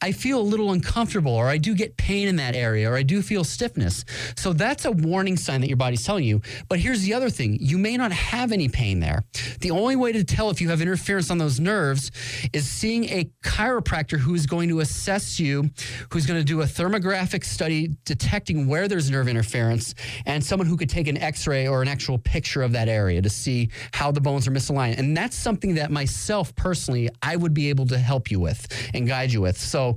I 0.00 0.12
feel 0.12 0.40
a 0.40 0.42
little 0.42 0.72
uncomfortable, 0.72 1.32
or 1.32 1.48
I 1.48 1.58
do 1.58 1.74
get 1.74 1.96
pain 1.96 2.28
in 2.28 2.36
that 2.36 2.54
area, 2.54 2.90
or 2.90 2.96
I 2.96 3.02
do 3.02 3.20
feel 3.20 3.42
stiffness. 3.44 4.04
So 4.36 4.52
that's 4.52 4.84
a 4.84 4.92
warning 4.92 5.36
sign 5.36 5.60
that 5.62 5.68
your 5.68 5.76
body's 5.76 6.04
telling 6.04 6.24
you. 6.24 6.40
But 6.68 6.78
here's 6.78 7.02
the 7.02 7.14
other 7.14 7.30
thing 7.30 7.57
you 7.60 7.78
may 7.78 7.96
not 7.96 8.12
have 8.12 8.52
any 8.52 8.68
pain 8.68 9.00
there. 9.00 9.24
The 9.60 9.70
only 9.70 9.96
way 9.96 10.12
to 10.12 10.24
tell 10.24 10.50
if 10.50 10.60
you 10.60 10.68
have 10.70 10.80
interference 10.80 11.30
on 11.30 11.38
those 11.38 11.60
nerves 11.60 12.10
is 12.52 12.68
seeing 12.68 13.04
a 13.04 13.30
chiropractor 13.44 14.18
who 14.18 14.34
is 14.34 14.46
going 14.46 14.68
to 14.68 14.80
assess 14.80 15.38
you, 15.40 15.70
who's 16.12 16.26
going 16.26 16.40
to 16.40 16.44
do 16.44 16.62
a 16.62 16.64
thermographic 16.64 17.44
study 17.44 17.96
detecting 18.04 18.66
where 18.68 18.88
there's 18.88 19.10
nerve 19.10 19.28
interference, 19.28 19.94
and 20.26 20.44
someone 20.44 20.66
who 20.66 20.76
could 20.76 20.90
take 20.90 21.08
an 21.08 21.18
x 21.18 21.46
ray 21.46 21.66
or 21.66 21.82
an 21.82 21.88
actual 21.88 22.18
picture 22.18 22.62
of 22.62 22.72
that 22.72 22.88
area 22.88 23.20
to 23.20 23.30
see 23.30 23.70
how 23.92 24.10
the 24.10 24.20
bones 24.20 24.46
are 24.46 24.52
misaligned. 24.52 24.98
And 24.98 25.16
that's 25.16 25.36
something 25.36 25.74
that 25.74 25.90
myself 25.90 26.54
personally, 26.54 27.08
I 27.22 27.36
would 27.36 27.54
be 27.54 27.68
able 27.68 27.86
to 27.86 27.98
help 27.98 28.30
you 28.30 28.40
with 28.40 28.66
and 28.94 29.06
guide 29.06 29.32
you 29.32 29.40
with. 29.40 29.58
So 29.58 29.96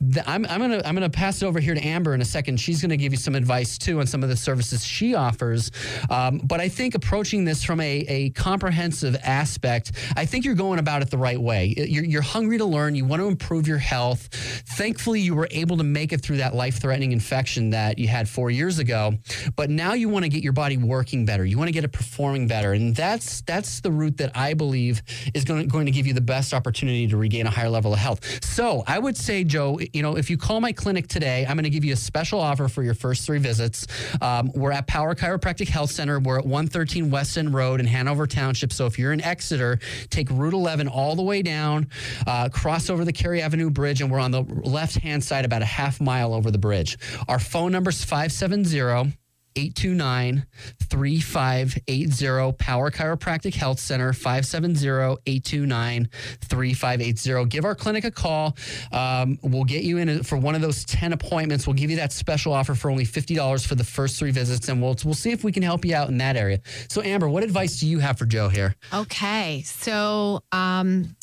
the, 0.00 0.28
I'm, 0.28 0.44
I'm 0.46 0.60
gonna 0.60 0.82
I'm 0.84 0.94
gonna 0.94 1.08
pass 1.08 1.42
it 1.42 1.46
over 1.46 1.58
here 1.58 1.74
to 1.74 1.80
Amber 1.80 2.14
in 2.14 2.20
a 2.20 2.24
second. 2.24 2.58
She's 2.60 2.82
gonna 2.82 2.96
give 2.96 3.12
you 3.12 3.18
some 3.18 3.34
advice 3.34 3.78
too 3.78 4.00
on 4.00 4.06
some 4.06 4.22
of 4.22 4.28
the 4.28 4.36
services 4.36 4.84
she 4.84 5.14
offers. 5.14 5.70
Um, 6.10 6.38
but 6.44 6.60
I 6.60 6.68
think 6.68 6.94
approaching 6.94 7.44
this 7.44 7.64
from 7.64 7.80
a, 7.80 8.04
a 8.08 8.30
comprehensive 8.30 9.16
aspect, 9.22 9.92
I 10.16 10.26
think 10.26 10.44
you're 10.44 10.54
going 10.54 10.78
about 10.78 11.02
it 11.02 11.10
the 11.10 11.18
right 11.18 11.40
way. 11.40 11.74
You're, 11.76 12.04
you're 12.04 12.22
hungry 12.22 12.58
to 12.58 12.64
learn. 12.64 12.94
You 12.94 13.04
want 13.04 13.22
to 13.22 13.28
improve 13.28 13.66
your 13.66 13.78
health. 13.78 14.28
Thankfully, 14.76 15.20
you 15.20 15.34
were 15.34 15.48
able 15.50 15.76
to 15.78 15.84
make 15.84 16.12
it 16.12 16.20
through 16.20 16.38
that 16.38 16.54
life-threatening 16.54 17.12
infection 17.12 17.70
that 17.70 17.98
you 17.98 18.08
had 18.08 18.28
four 18.28 18.50
years 18.50 18.78
ago. 18.78 19.14
But 19.56 19.70
now 19.70 19.94
you 19.94 20.08
want 20.08 20.24
to 20.24 20.28
get 20.28 20.42
your 20.42 20.52
body 20.52 20.76
working 20.76 21.24
better. 21.24 21.44
You 21.44 21.56
want 21.56 21.68
to 21.68 21.72
get 21.72 21.84
it 21.84 21.92
performing 21.92 22.46
better, 22.46 22.72
and 22.72 22.94
that's 22.94 23.40
that's 23.42 23.80
the 23.80 23.90
route 23.90 24.18
that 24.18 24.36
I 24.36 24.54
believe 24.54 25.02
is 25.34 25.44
going 25.44 25.68
going 25.68 25.86
to 25.86 25.92
give 25.92 26.06
you 26.06 26.12
the 26.12 26.20
best 26.20 26.52
opportunity 26.52 27.06
to 27.08 27.16
regain 27.16 27.46
a 27.46 27.50
higher 27.50 27.70
level 27.70 27.92
of 27.92 27.98
health. 27.98 28.44
So 28.44 28.84
I 28.86 28.98
would 28.98 29.16
say, 29.16 29.44
Joe 29.44 29.78
you 29.92 30.02
know, 30.02 30.16
if 30.16 30.30
you 30.30 30.36
call 30.36 30.60
my 30.60 30.72
clinic 30.72 31.08
today, 31.08 31.46
I'm 31.46 31.56
going 31.56 31.64
to 31.64 31.70
give 31.70 31.84
you 31.84 31.92
a 31.92 31.96
special 31.96 32.40
offer 32.40 32.68
for 32.68 32.82
your 32.82 32.94
first 32.94 33.26
three 33.26 33.38
visits. 33.38 33.86
Um, 34.20 34.50
we're 34.54 34.72
at 34.72 34.86
Power 34.86 35.14
Chiropractic 35.14 35.68
Health 35.68 35.90
Center. 35.90 36.18
We're 36.18 36.38
at 36.38 36.44
113 36.44 37.10
West 37.10 37.36
End 37.38 37.54
Road 37.54 37.80
in 37.80 37.86
Hanover 37.86 38.26
Township. 38.26 38.72
So 38.72 38.86
if 38.86 38.98
you're 38.98 39.12
in 39.12 39.20
Exeter, 39.20 39.78
take 40.10 40.30
Route 40.30 40.54
11 40.54 40.88
all 40.88 41.16
the 41.16 41.22
way 41.22 41.42
down, 41.42 41.88
uh, 42.26 42.48
cross 42.48 42.90
over 42.90 43.04
the 43.04 43.12
Carey 43.12 43.42
Avenue 43.42 43.70
Bridge, 43.70 44.00
and 44.00 44.10
we're 44.10 44.20
on 44.20 44.30
the 44.30 44.42
left 44.42 44.96
hand 44.96 45.22
side 45.22 45.44
about 45.44 45.62
a 45.62 45.66
half 45.66 46.00
mile 46.00 46.34
over 46.34 46.50
the 46.50 46.58
bridge. 46.58 46.98
Our 47.28 47.38
phone 47.38 47.72
number 47.72 47.90
is 47.90 48.04
570- 48.04 49.16
829 49.56 50.46
3580 50.82 52.52
Power 52.58 52.90
Chiropractic 52.90 53.54
Health 53.54 53.80
Center 53.80 54.12
570 54.12 54.86
829 55.26 56.08
3580. 56.40 57.48
Give 57.48 57.64
our 57.64 57.74
clinic 57.74 58.04
a 58.04 58.10
call. 58.10 58.56
Um, 58.92 59.38
we'll 59.42 59.64
get 59.64 59.82
you 59.82 59.98
in 59.98 60.22
for 60.22 60.36
one 60.36 60.54
of 60.54 60.60
those 60.60 60.84
10 60.84 61.12
appointments. 61.12 61.66
We'll 61.66 61.74
give 61.74 61.90
you 61.90 61.96
that 61.96 62.12
special 62.12 62.52
offer 62.52 62.74
for 62.74 62.90
only 62.90 63.04
$50 63.04 63.66
for 63.66 63.74
the 63.74 63.84
first 63.84 64.18
three 64.18 64.30
visits, 64.30 64.68
and 64.68 64.80
we'll, 64.80 64.96
we'll 65.04 65.14
see 65.14 65.32
if 65.32 65.44
we 65.44 65.52
can 65.52 65.62
help 65.62 65.84
you 65.84 65.94
out 65.94 66.08
in 66.08 66.18
that 66.18 66.36
area. 66.36 66.60
So, 66.88 67.02
Amber, 67.02 67.28
what 67.28 67.42
advice 67.42 67.80
do 67.80 67.86
you 67.86 67.98
have 67.98 68.18
for 68.18 68.26
Joe 68.26 68.48
here? 68.48 68.74
Okay. 68.92 69.62
So, 69.62 70.42
um, 70.52 71.16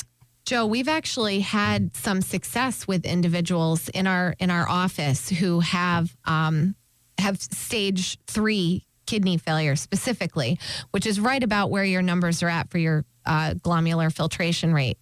Joe, 0.44 0.66
we've 0.66 0.88
actually 0.88 1.40
had 1.40 1.96
some 1.96 2.20
success 2.20 2.86
with 2.86 3.06
individuals 3.06 3.88
in 3.88 4.06
our 4.06 4.34
in 4.38 4.50
our 4.50 4.68
office 4.68 5.30
who 5.30 5.60
have 5.60 6.14
um, 6.26 6.74
have 7.18 7.40
stage 7.40 8.18
three 8.26 8.86
kidney 9.06 9.36
failure 9.36 9.76
specifically, 9.76 10.58
which 10.90 11.06
is 11.06 11.20
right 11.20 11.42
about 11.42 11.70
where 11.70 11.84
your 11.84 12.02
numbers 12.02 12.42
are 12.42 12.48
at 12.48 12.70
for 12.70 12.78
your 12.78 13.04
uh, 13.26 13.54
glomerular 13.54 14.12
filtration 14.12 14.72
rate. 14.72 14.98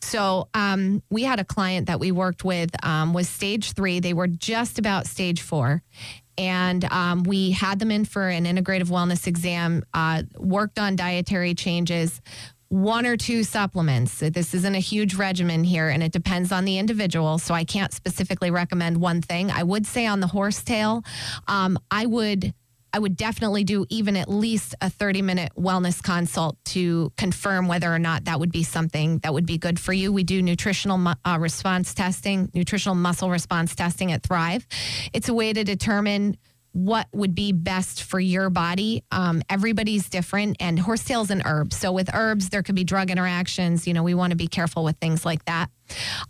So 0.00 0.48
um, 0.54 1.02
we 1.10 1.24
had 1.24 1.40
a 1.40 1.44
client 1.44 1.86
that 1.86 2.00
we 2.00 2.12
worked 2.12 2.44
with 2.44 2.70
um, 2.84 3.12
was 3.12 3.28
stage 3.28 3.72
three. 3.72 4.00
They 4.00 4.14
were 4.14 4.26
just 4.26 4.78
about 4.78 5.06
stage 5.06 5.42
four. 5.42 5.82
And 6.38 6.84
um, 6.90 7.24
we 7.24 7.50
had 7.50 7.78
them 7.78 7.90
in 7.90 8.06
for 8.06 8.26
an 8.26 8.46
integrative 8.46 8.88
wellness 8.88 9.26
exam, 9.26 9.84
uh, 9.92 10.22
worked 10.38 10.78
on 10.78 10.96
dietary 10.96 11.54
changes, 11.54 12.22
one 12.72 13.04
or 13.04 13.18
two 13.18 13.44
supplements. 13.44 14.20
This 14.20 14.54
isn't 14.54 14.74
a 14.74 14.80
huge 14.80 15.14
regimen 15.14 15.62
here, 15.62 15.90
and 15.90 16.02
it 16.02 16.10
depends 16.10 16.50
on 16.50 16.64
the 16.64 16.78
individual. 16.78 17.38
So 17.38 17.52
I 17.52 17.64
can't 17.64 17.92
specifically 17.92 18.50
recommend 18.50 18.96
one 18.96 19.20
thing. 19.20 19.50
I 19.50 19.62
would 19.62 19.86
say 19.86 20.06
on 20.06 20.20
the 20.20 20.26
horsetail, 20.26 21.04
um, 21.46 21.78
I 21.90 22.06
would. 22.06 22.54
I 22.94 22.98
would 22.98 23.16
definitely 23.16 23.64
do 23.64 23.86
even 23.88 24.18
at 24.18 24.28
least 24.28 24.74
a 24.82 24.90
30 24.90 25.22
minute 25.22 25.52
wellness 25.56 26.02
consult 26.02 26.62
to 26.66 27.10
confirm 27.16 27.66
whether 27.66 27.90
or 27.90 27.98
not 27.98 28.26
that 28.26 28.38
would 28.38 28.52
be 28.52 28.64
something 28.64 29.16
that 29.20 29.32
would 29.32 29.46
be 29.46 29.56
good 29.56 29.80
for 29.80 29.94
you. 29.94 30.12
We 30.12 30.24
do 30.24 30.42
nutritional 30.42 31.14
uh, 31.24 31.38
response 31.40 31.94
testing, 31.94 32.50
nutritional 32.52 32.94
muscle 32.94 33.30
response 33.30 33.74
testing 33.74 34.12
at 34.12 34.22
Thrive. 34.22 34.66
It's 35.14 35.30
a 35.30 35.32
way 35.32 35.54
to 35.54 35.64
determine 35.64 36.36
what 36.72 37.06
would 37.12 37.34
be 37.34 37.52
best 37.52 38.02
for 38.02 38.18
your 38.18 38.50
body. 38.50 39.04
Um, 39.10 39.42
everybody's 39.48 40.08
different, 40.08 40.56
and 40.60 40.78
horsetails 40.78 41.30
and 41.30 41.42
herbs. 41.44 41.76
So 41.76 41.92
with 41.92 42.10
herbs, 42.14 42.48
there 42.48 42.62
could 42.62 42.74
be 42.74 42.84
drug 42.84 43.10
interactions. 43.10 43.86
You 43.86 43.94
know, 43.94 44.02
we 44.02 44.14
want 44.14 44.30
to 44.30 44.36
be 44.36 44.48
careful 44.48 44.84
with 44.84 44.96
things 44.98 45.24
like 45.24 45.44
that. 45.44 45.70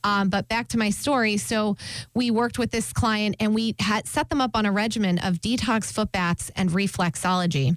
Um, 0.03 0.28
but 0.28 0.49
back 0.49 0.68
to 0.68 0.78
my 0.78 0.90
story. 0.90 1.36
So 1.36 1.76
we 2.14 2.30
worked 2.30 2.59
with 2.59 2.70
this 2.70 2.93
client, 2.93 3.36
and 3.38 3.55
we 3.55 3.76
had 3.78 4.07
set 4.07 4.30
them 4.30 4.40
up 4.40 4.57
on 4.57 4.66
a 4.66 4.72
regimen 4.72 5.18
of 5.18 5.40
detox 5.40 5.93
foot 5.93 6.12
baths 6.12 6.51
and 6.57 6.70
reflexology. 6.70 7.76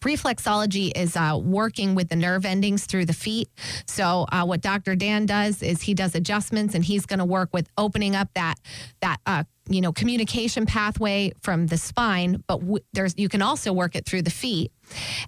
Reflexology 0.00 0.92
is 0.96 1.14
uh, 1.14 1.38
working 1.42 1.94
with 1.94 2.08
the 2.08 2.16
nerve 2.16 2.46
endings 2.46 2.86
through 2.86 3.04
the 3.04 3.12
feet. 3.12 3.48
So 3.86 4.24
uh, 4.32 4.46
what 4.46 4.62
Dr. 4.62 4.96
Dan 4.96 5.26
does 5.26 5.62
is 5.62 5.82
he 5.82 5.92
does 5.92 6.14
adjustments, 6.14 6.74
and 6.74 6.82
he's 6.82 7.04
going 7.04 7.18
to 7.18 7.24
work 7.24 7.50
with 7.52 7.68
opening 7.76 8.16
up 8.16 8.28
that 8.34 8.54
that 9.02 9.18
uh, 9.26 9.44
you 9.70 9.80
know 9.80 9.92
communication 9.92 10.66
pathway 10.66 11.32
from 11.40 11.66
the 11.68 11.78
spine, 11.78 12.42
but 12.46 12.58
w- 12.60 12.84
there's 12.92 13.14
you 13.16 13.28
can 13.28 13.40
also 13.40 13.72
work 13.72 13.94
it 13.94 14.04
through 14.04 14.22
the 14.22 14.30
feet, 14.30 14.72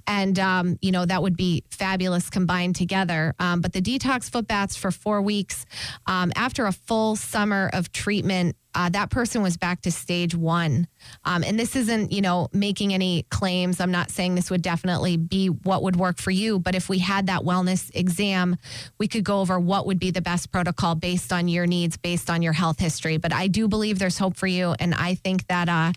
and 0.07 0.39
um, 0.39 0.77
you 0.83 0.91
know 0.91 1.07
that 1.07 1.23
would 1.23 1.37
be 1.37 1.65
fabulous 1.71 2.29
combined 2.29 2.77
together. 2.77 3.35
Um, 3.39 3.61
but 3.61 3.73
the 3.73 3.81
detox 3.81 4.31
foot 4.31 4.47
baths 4.47 4.77
for 4.77 4.91
four 4.91 5.23
weeks 5.23 5.65
um, 6.07 6.33
after 6.37 6.67
a 6.67 6.73
full 6.73 7.17
summer 7.17 7.71
of 7.73 7.93
treatment. 7.93 8.57
Uh, 8.75 8.89
that 8.89 9.11
person 9.11 9.43
was 9.43 9.57
back 9.57 9.83
to 9.83 9.91
stage 9.91 10.35
one. 10.35 10.87
Um, 11.25 11.45
and 11.45 11.59
this 11.59 11.77
isn't, 11.77 12.13
you 12.13 12.23
know, 12.23 12.49
making 12.53 12.95
any 12.95 13.25
claims. 13.31 13.81
I'm 13.81 13.91
not 13.91 14.11
saying 14.11 14.35
this 14.35 14.51
would 14.51 14.63
definitely 14.63 15.17
be 15.17 15.49
what 15.49 15.83
would 15.83 15.97
work 15.97 16.19
for 16.19 16.31
you, 16.31 16.59
but 16.59 16.75
if 16.75 16.89
we 16.89 16.99
had 16.99 17.27
that 17.27 17.43
wellness 17.43 17.91
exam, 17.95 18.57
we 18.99 19.09
could 19.09 19.25
go 19.25 19.41
over 19.41 19.61
what 19.61 19.87
would 19.87 19.99
be 19.99 20.11
the 20.11 20.23
best 20.23 20.51
protocol 20.51 20.95
based 20.95 21.33
on 21.33 21.49
your 21.49 21.67
needs, 21.67 21.97
based 21.97 22.31
on 22.31 22.41
your 22.41 22.55
health 22.55 22.79
history. 22.79 23.19
But 23.19 23.33
I 23.33 23.49
do 23.49 23.69
believe 23.69 23.99
there's 23.99 24.19
hope 24.19 24.37
for 24.37 24.47
you. 24.47 24.75
And 24.79 24.95
I 24.95 25.17
think 25.17 25.47
that, 25.49 25.69
uh, 25.69 25.93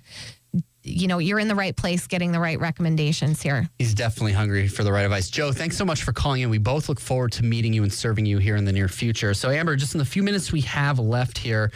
you 0.86 1.07
know, 1.07 1.17
you're 1.17 1.39
in 1.39 1.47
the 1.47 1.55
right 1.55 1.75
place 1.75 2.05
getting 2.05 2.31
the 2.31 2.39
right 2.39 2.59
recommendations 2.59 3.41
here. 3.41 3.67
He's 3.79 3.93
definitely 3.93 4.33
hungry 4.33 4.67
for 4.67 4.83
the 4.83 4.91
right 4.91 5.03
advice. 5.03 5.29
Joe, 5.29 5.51
thanks 5.51 5.75
so 5.75 5.83
much 5.83 6.03
for 6.03 6.13
calling 6.13 6.41
in. 6.41 6.49
We 6.49 6.59
both 6.59 6.88
look 6.88 6.99
forward 6.99 7.31
to 7.33 7.43
meeting 7.43 7.73
you 7.73 7.83
and 7.83 7.91
serving 7.91 8.25
you 8.25 8.38
here 8.38 8.55
in 8.55 8.65
the 8.65 8.71
near 8.71 8.88
future. 8.88 9.33
So, 9.33 9.49
Amber, 9.49 9.75
just 9.75 9.95
in 9.95 9.99
the 9.99 10.05
few 10.05 10.21
minutes 10.21 10.51
we 10.51 10.61
have 10.61 10.99
left 10.99 11.38
here, 11.38 11.71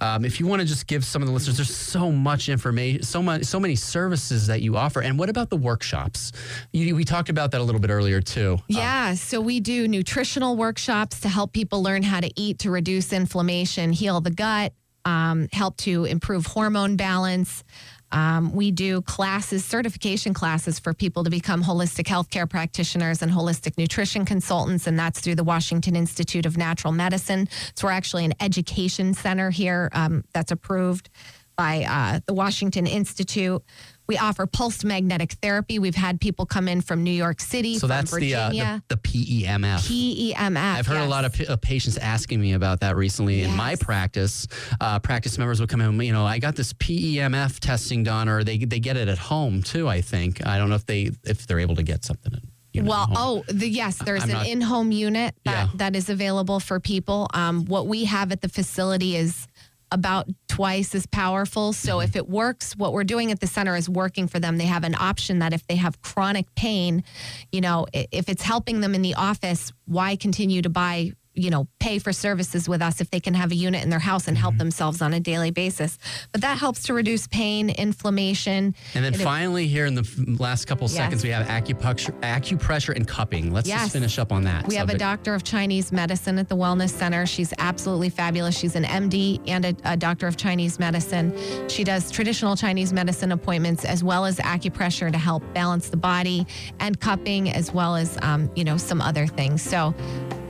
um, 0.00 0.24
if 0.24 0.38
you 0.38 0.46
want 0.46 0.60
to 0.60 0.68
just 0.68 0.86
give 0.86 1.04
some 1.04 1.22
of 1.22 1.28
the 1.28 1.32
listeners, 1.32 1.56
there's 1.56 1.74
so 1.74 2.12
much 2.12 2.48
information, 2.48 3.02
so 3.02 3.22
much, 3.22 3.44
so 3.44 3.58
many 3.58 3.76
services 3.76 4.46
that 4.48 4.60
you 4.60 4.76
offer. 4.76 5.00
And 5.00 5.18
what 5.18 5.30
about 5.30 5.48
the 5.48 5.56
workshops? 5.56 6.32
You, 6.72 6.94
we 6.94 7.04
talked 7.04 7.30
about 7.30 7.52
that 7.52 7.60
a 7.60 7.64
little 7.64 7.80
bit 7.80 7.90
earlier 7.90 8.20
too. 8.20 8.58
Yeah, 8.68 9.14
so 9.14 9.40
we 9.40 9.60
do 9.60 9.88
nutritional 9.88 10.56
workshops 10.56 11.20
to 11.20 11.28
help 11.28 11.52
people 11.52 11.82
learn 11.82 12.02
how 12.02 12.20
to 12.20 12.30
eat 12.36 12.58
to 12.60 12.70
reduce 12.70 13.12
inflammation, 13.12 13.92
heal 13.92 14.20
the 14.20 14.30
gut, 14.30 14.74
um, 15.04 15.48
help 15.52 15.76
to 15.78 16.04
improve 16.04 16.46
hormone 16.46 16.96
balance. 16.96 17.64
Um, 18.12 18.52
we 18.52 18.70
do 18.70 19.02
classes, 19.02 19.64
certification 19.64 20.34
classes 20.34 20.78
for 20.78 20.92
people 20.92 21.24
to 21.24 21.30
become 21.30 21.62
holistic 21.62 22.06
healthcare 22.06 22.48
practitioners 22.48 23.22
and 23.22 23.30
holistic 23.30 23.78
nutrition 23.78 24.24
consultants, 24.24 24.86
and 24.86 24.98
that's 24.98 25.20
through 25.20 25.36
the 25.36 25.44
Washington 25.44 25.96
Institute 25.96 26.46
of 26.46 26.56
Natural 26.56 26.92
Medicine. 26.92 27.48
So 27.74 27.86
we're 27.86 27.92
actually 27.92 28.24
an 28.24 28.34
education 28.40 29.14
center 29.14 29.50
here 29.50 29.88
um, 29.92 30.24
that's 30.32 30.50
approved 30.50 31.08
by 31.56 31.84
uh, 31.84 32.20
the 32.26 32.32
Washington 32.32 32.86
Institute. 32.86 33.62
We 34.10 34.18
offer 34.18 34.44
pulsed 34.44 34.84
magnetic 34.84 35.34
therapy. 35.34 35.78
We've 35.78 35.94
had 35.94 36.20
people 36.20 36.44
come 36.44 36.66
in 36.66 36.80
from 36.80 37.04
New 37.04 37.12
York 37.12 37.40
City, 37.40 37.74
So 37.74 37.82
from 37.82 37.90
that's 37.90 38.10
the, 38.12 38.34
uh, 38.34 38.50
the 38.50 38.82
the 38.88 38.96
PEMF. 38.96 40.34
PEMF. 40.34 40.56
I've 40.56 40.86
heard 40.88 41.02
a 41.02 41.06
lot 41.06 41.24
of, 41.24 41.32
p- 41.32 41.46
of 41.46 41.60
patients 41.60 41.96
asking 41.96 42.40
me 42.40 42.54
about 42.54 42.80
that 42.80 42.96
recently 42.96 43.42
in 43.42 43.54
my 43.54 43.76
practice. 43.76 44.48
Uh, 44.80 44.98
practice 44.98 45.38
members 45.38 45.60
would 45.60 45.68
come 45.68 45.80
in, 45.80 46.00
you 46.00 46.12
know, 46.12 46.26
I 46.26 46.40
got 46.40 46.56
this 46.56 46.72
PEMF 46.72 47.60
testing 47.60 48.02
done, 48.02 48.28
or 48.28 48.42
they 48.42 48.58
they 48.58 48.80
get 48.80 48.96
it 48.96 49.06
at 49.06 49.18
home 49.18 49.62
too. 49.62 49.86
I 49.88 50.00
think 50.00 50.44
I 50.44 50.58
don't 50.58 50.70
know 50.70 50.74
if 50.74 50.86
they 50.86 51.10
if 51.24 51.46
they're 51.46 51.60
able 51.60 51.76
to 51.76 51.84
get 51.84 52.04
something. 52.04 52.32
you 52.72 52.82
know, 52.82 52.90
well, 52.90 53.08
oh, 53.16 53.44
the, 53.48 53.68
yes, 53.68 53.96
there's 53.98 54.24
I'm 54.24 54.30
an 54.30 54.36
not- 54.36 54.46
in-home 54.48 54.90
unit 54.92 55.36
that, 55.44 55.52
Yeah. 55.52 55.68
that 55.76 55.94
is 55.96 56.08
available 56.08 56.58
for 56.60 56.80
people. 56.80 57.28
Um, 57.32 57.64
what 57.66 57.86
we 57.86 58.04
have 58.06 58.32
at 58.32 58.40
the 58.42 58.48
facility 58.48 59.14
is 59.16 59.46
about 59.92 60.28
twice 60.48 60.94
as 60.94 61.06
powerful. 61.06 61.72
So 61.72 62.00
if 62.00 62.16
it 62.16 62.28
works, 62.28 62.76
what 62.76 62.92
we're 62.92 63.04
doing 63.04 63.30
at 63.30 63.40
the 63.40 63.46
center 63.46 63.76
is 63.76 63.88
working 63.88 64.28
for 64.28 64.38
them. 64.38 64.58
They 64.58 64.66
have 64.66 64.84
an 64.84 64.94
option 64.94 65.38
that 65.40 65.52
if 65.52 65.66
they 65.66 65.76
have 65.76 66.02
chronic 66.02 66.54
pain, 66.54 67.02
you 67.50 67.60
know, 67.60 67.86
if 67.92 68.28
it's 68.28 68.42
helping 68.42 68.80
them 68.80 68.94
in 68.94 69.02
the 69.02 69.14
office, 69.14 69.72
why 69.86 70.16
continue 70.16 70.62
to 70.62 70.70
buy 70.70 71.12
you 71.40 71.50
know, 71.50 71.66
pay 71.78 71.98
for 71.98 72.12
services 72.12 72.68
with 72.68 72.82
us 72.82 73.00
if 73.00 73.10
they 73.10 73.20
can 73.20 73.34
have 73.34 73.50
a 73.50 73.54
unit 73.54 73.82
in 73.82 73.90
their 73.90 73.98
house 73.98 74.28
and 74.28 74.36
Mm-hmm. 74.36 74.42
help 74.42 74.58
themselves 74.58 75.02
on 75.02 75.12
a 75.12 75.20
daily 75.20 75.50
basis. 75.50 75.98
But 76.32 76.40
that 76.42 76.58
helps 76.58 76.84
to 76.84 76.94
reduce 76.94 77.26
pain, 77.26 77.68
inflammation. 77.70 78.74
And 78.94 79.04
then 79.04 79.14
finally, 79.14 79.66
here 79.66 79.86
in 79.86 79.94
the 79.94 80.36
last 80.38 80.66
couple 80.66 80.86
Yes. 80.88 80.96
seconds, 80.96 81.22
we 81.22 81.30
have 81.30 81.46
acupuncture, 81.46 82.18
acupressure 82.20 82.94
and 82.94 83.06
cupping. 83.06 83.52
Let's 83.52 83.68
Yes. 83.68 83.80
just 83.82 83.92
finish 83.92 84.18
up 84.18 84.32
on 84.32 84.44
that. 84.44 84.66
We 84.68 84.76
have 84.76 84.88
a 84.90 84.96
doctor 84.98 85.34
of 85.34 85.42
Chinese 85.44 85.92
medicine 85.92 86.38
at 86.38 86.48
the 86.48 86.56
Wellness 86.56 86.90
Center. 86.90 87.26
She's 87.26 87.52
absolutely 87.58 88.08
fabulous. 88.08 88.56
She's 88.56 88.76
an 88.76 88.84
MD 88.84 89.40
and 89.46 89.64
a, 89.64 89.74
a 89.84 89.96
doctor 89.96 90.26
of 90.26 90.36
Chinese 90.36 90.78
medicine. 90.78 91.34
She 91.68 91.84
does 91.84 92.10
traditional 92.10 92.56
Chinese 92.56 92.92
medicine 92.92 93.32
appointments 93.32 93.84
as 93.84 94.02
well 94.04 94.24
as 94.24 94.38
acupressure 94.38 95.10
to 95.12 95.18
help 95.18 95.42
balance 95.54 95.88
the 95.90 95.96
body 95.96 96.46
and 96.80 96.98
cupping 97.00 97.50
as 97.50 97.72
well 97.72 97.96
as, 97.96 98.18
um, 98.22 98.50
you 98.56 98.64
know, 98.64 98.76
some 98.76 99.00
other 99.00 99.26
things. 99.26 99.62
So, 99.62 99.94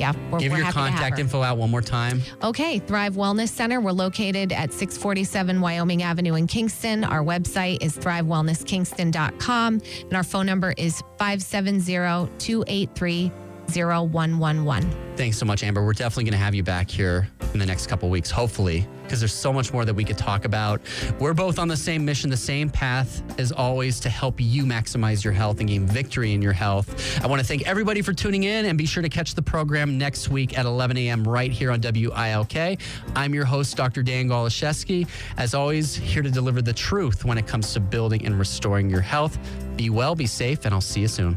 yeah, 0.00 0.12
we're, 0.30 0.38
Give 0.38 0.50
we're 0.50 0.58
your 0.58 0.64
happy 0.64 0.78
to 0.78 0.80
have 0.80 0.92
contact 0.92 1.18
info 1.18 1.42
out 1.42 1.58
one 1.58 1.70
more 1.70 1.82
time. 1.82 2.22
Okay, 2.42 2.78
Thrive 2.78 3.14
Wellness 3.14 3.50
Center. 3.50 3.80
We're 3.80 3.92
located 3.92 4.50
at 4.50 4.72
647 4.72 5.60
Wyoming 5.60 6.02
Avenue 6.02 6.34
in 6.34 6.46
Kingston. 6.46 7.04
Our 7.04 7.22
website 7.22 7.82
is 7.82 7.96
thrivewellnesskingston.com 7.98 9.82
and 10.02 10.14
our 10.14 10.24
phone 10.24 10.46
number 10.46 10.74
is 10.78 11.02
570 11.18 12.30
283 12.38 13.32
0111. 13.68 15.16
Thanks 15.16 15.36
so 15.36 15.44
much, 15.44 15.62
Amber. 15.62 15.84
We're 15.84 15.92
definitely 15.92 16.24
going 16.24 16.32
to 16.32 16.38
have 16.38 16.54
you 16.54 16.62
back 16.62 16.90
here 16.90 17.28
in 17.52 17.60
the 17.60 17.66
next 17.66 17.86
couple 17.86 18.08
weeks, 18.08 18.30
hopefully, 18.30 18.88
because 19.10 19.18
there's 19.18 19.34
so 19.34 19.52
much 19.52 19.72
more 19.72 19.84
that 19.84 19.92
we 19.92 20.04
could 20.04 20.16
talk 20.16 20.44
about. 20.44 20.80
We're 21.18 21.34
both 21.34 21.58
on 21.58 21.66
the 21.66 21.76
same 21.76 22.04
mission, 22.04 22.30
the 22.30 22.36
same 22.36 22.70
path 22.70 23.24
as 23.40 23.50
always 23.50 23.98
to 24.00 24.08
help 24.08 24.36
you 24.38 24.62
maximize 24.64 25.24
your 25.24 25.32
health 25.32 25.58
and 25.58 25.68
gain 25.68 25.84
victory 25.84 26.32
in 26.32 26.40
your 26.40 26.52
health. 26.52 27.20
I 27.20 27.26
want 27.26 27.40
to 27.40 27.46
thank 27.46 27.66
everybody 27.66 28.02
for 28.02 28.12
tuning 28.12 28.44
in 28.44 28.66
and 28.66 28.78
be 28.78 28.86
sure 28.86 29.02
to 29.02 29.08
catch 29.08 29.34
the 29.34 29.42
program 29.42 29.98
next 29.98 30.28
week 30.28 30.56
at 30.56 30.64
11 30.64 30.96
a.m. 30.96 31.24
right 31.24 31.50
here 31.50 31.72
on 31.72 31.80
WILK. 31.80 32.78
I'm 33.16 33.34
your 33.34 33.46
host, 33.46 33.76
Dr. 33.76 34.04
Dan 34.04 34.28
Goloszewski. 34.28 35.08
As 35.36 35.54
always, 35.54 35.96
here 35.96 36.22
to 36.22 36.30
deliver 36.30 36.62
the 36.62 36.72
truth 36.72 37.24
when 37.24 37.36
it 37.36 37.48
comes 37.48 37.72
to 37.72 37.80
building 37.80 38.24
and 38.24 38.38
restoring 38.38 38.88
your 38.88 39.00
health. 39.00 39.40
Be 39.74 39.90
well, 39.90 40.14
be 40.14 40.26
safe, 40.26 40.64
and 40.66 40.72
I'll 40.72 40.80
see 40.80 41.00
you 41.00 41.08
soon. 41.08 41.36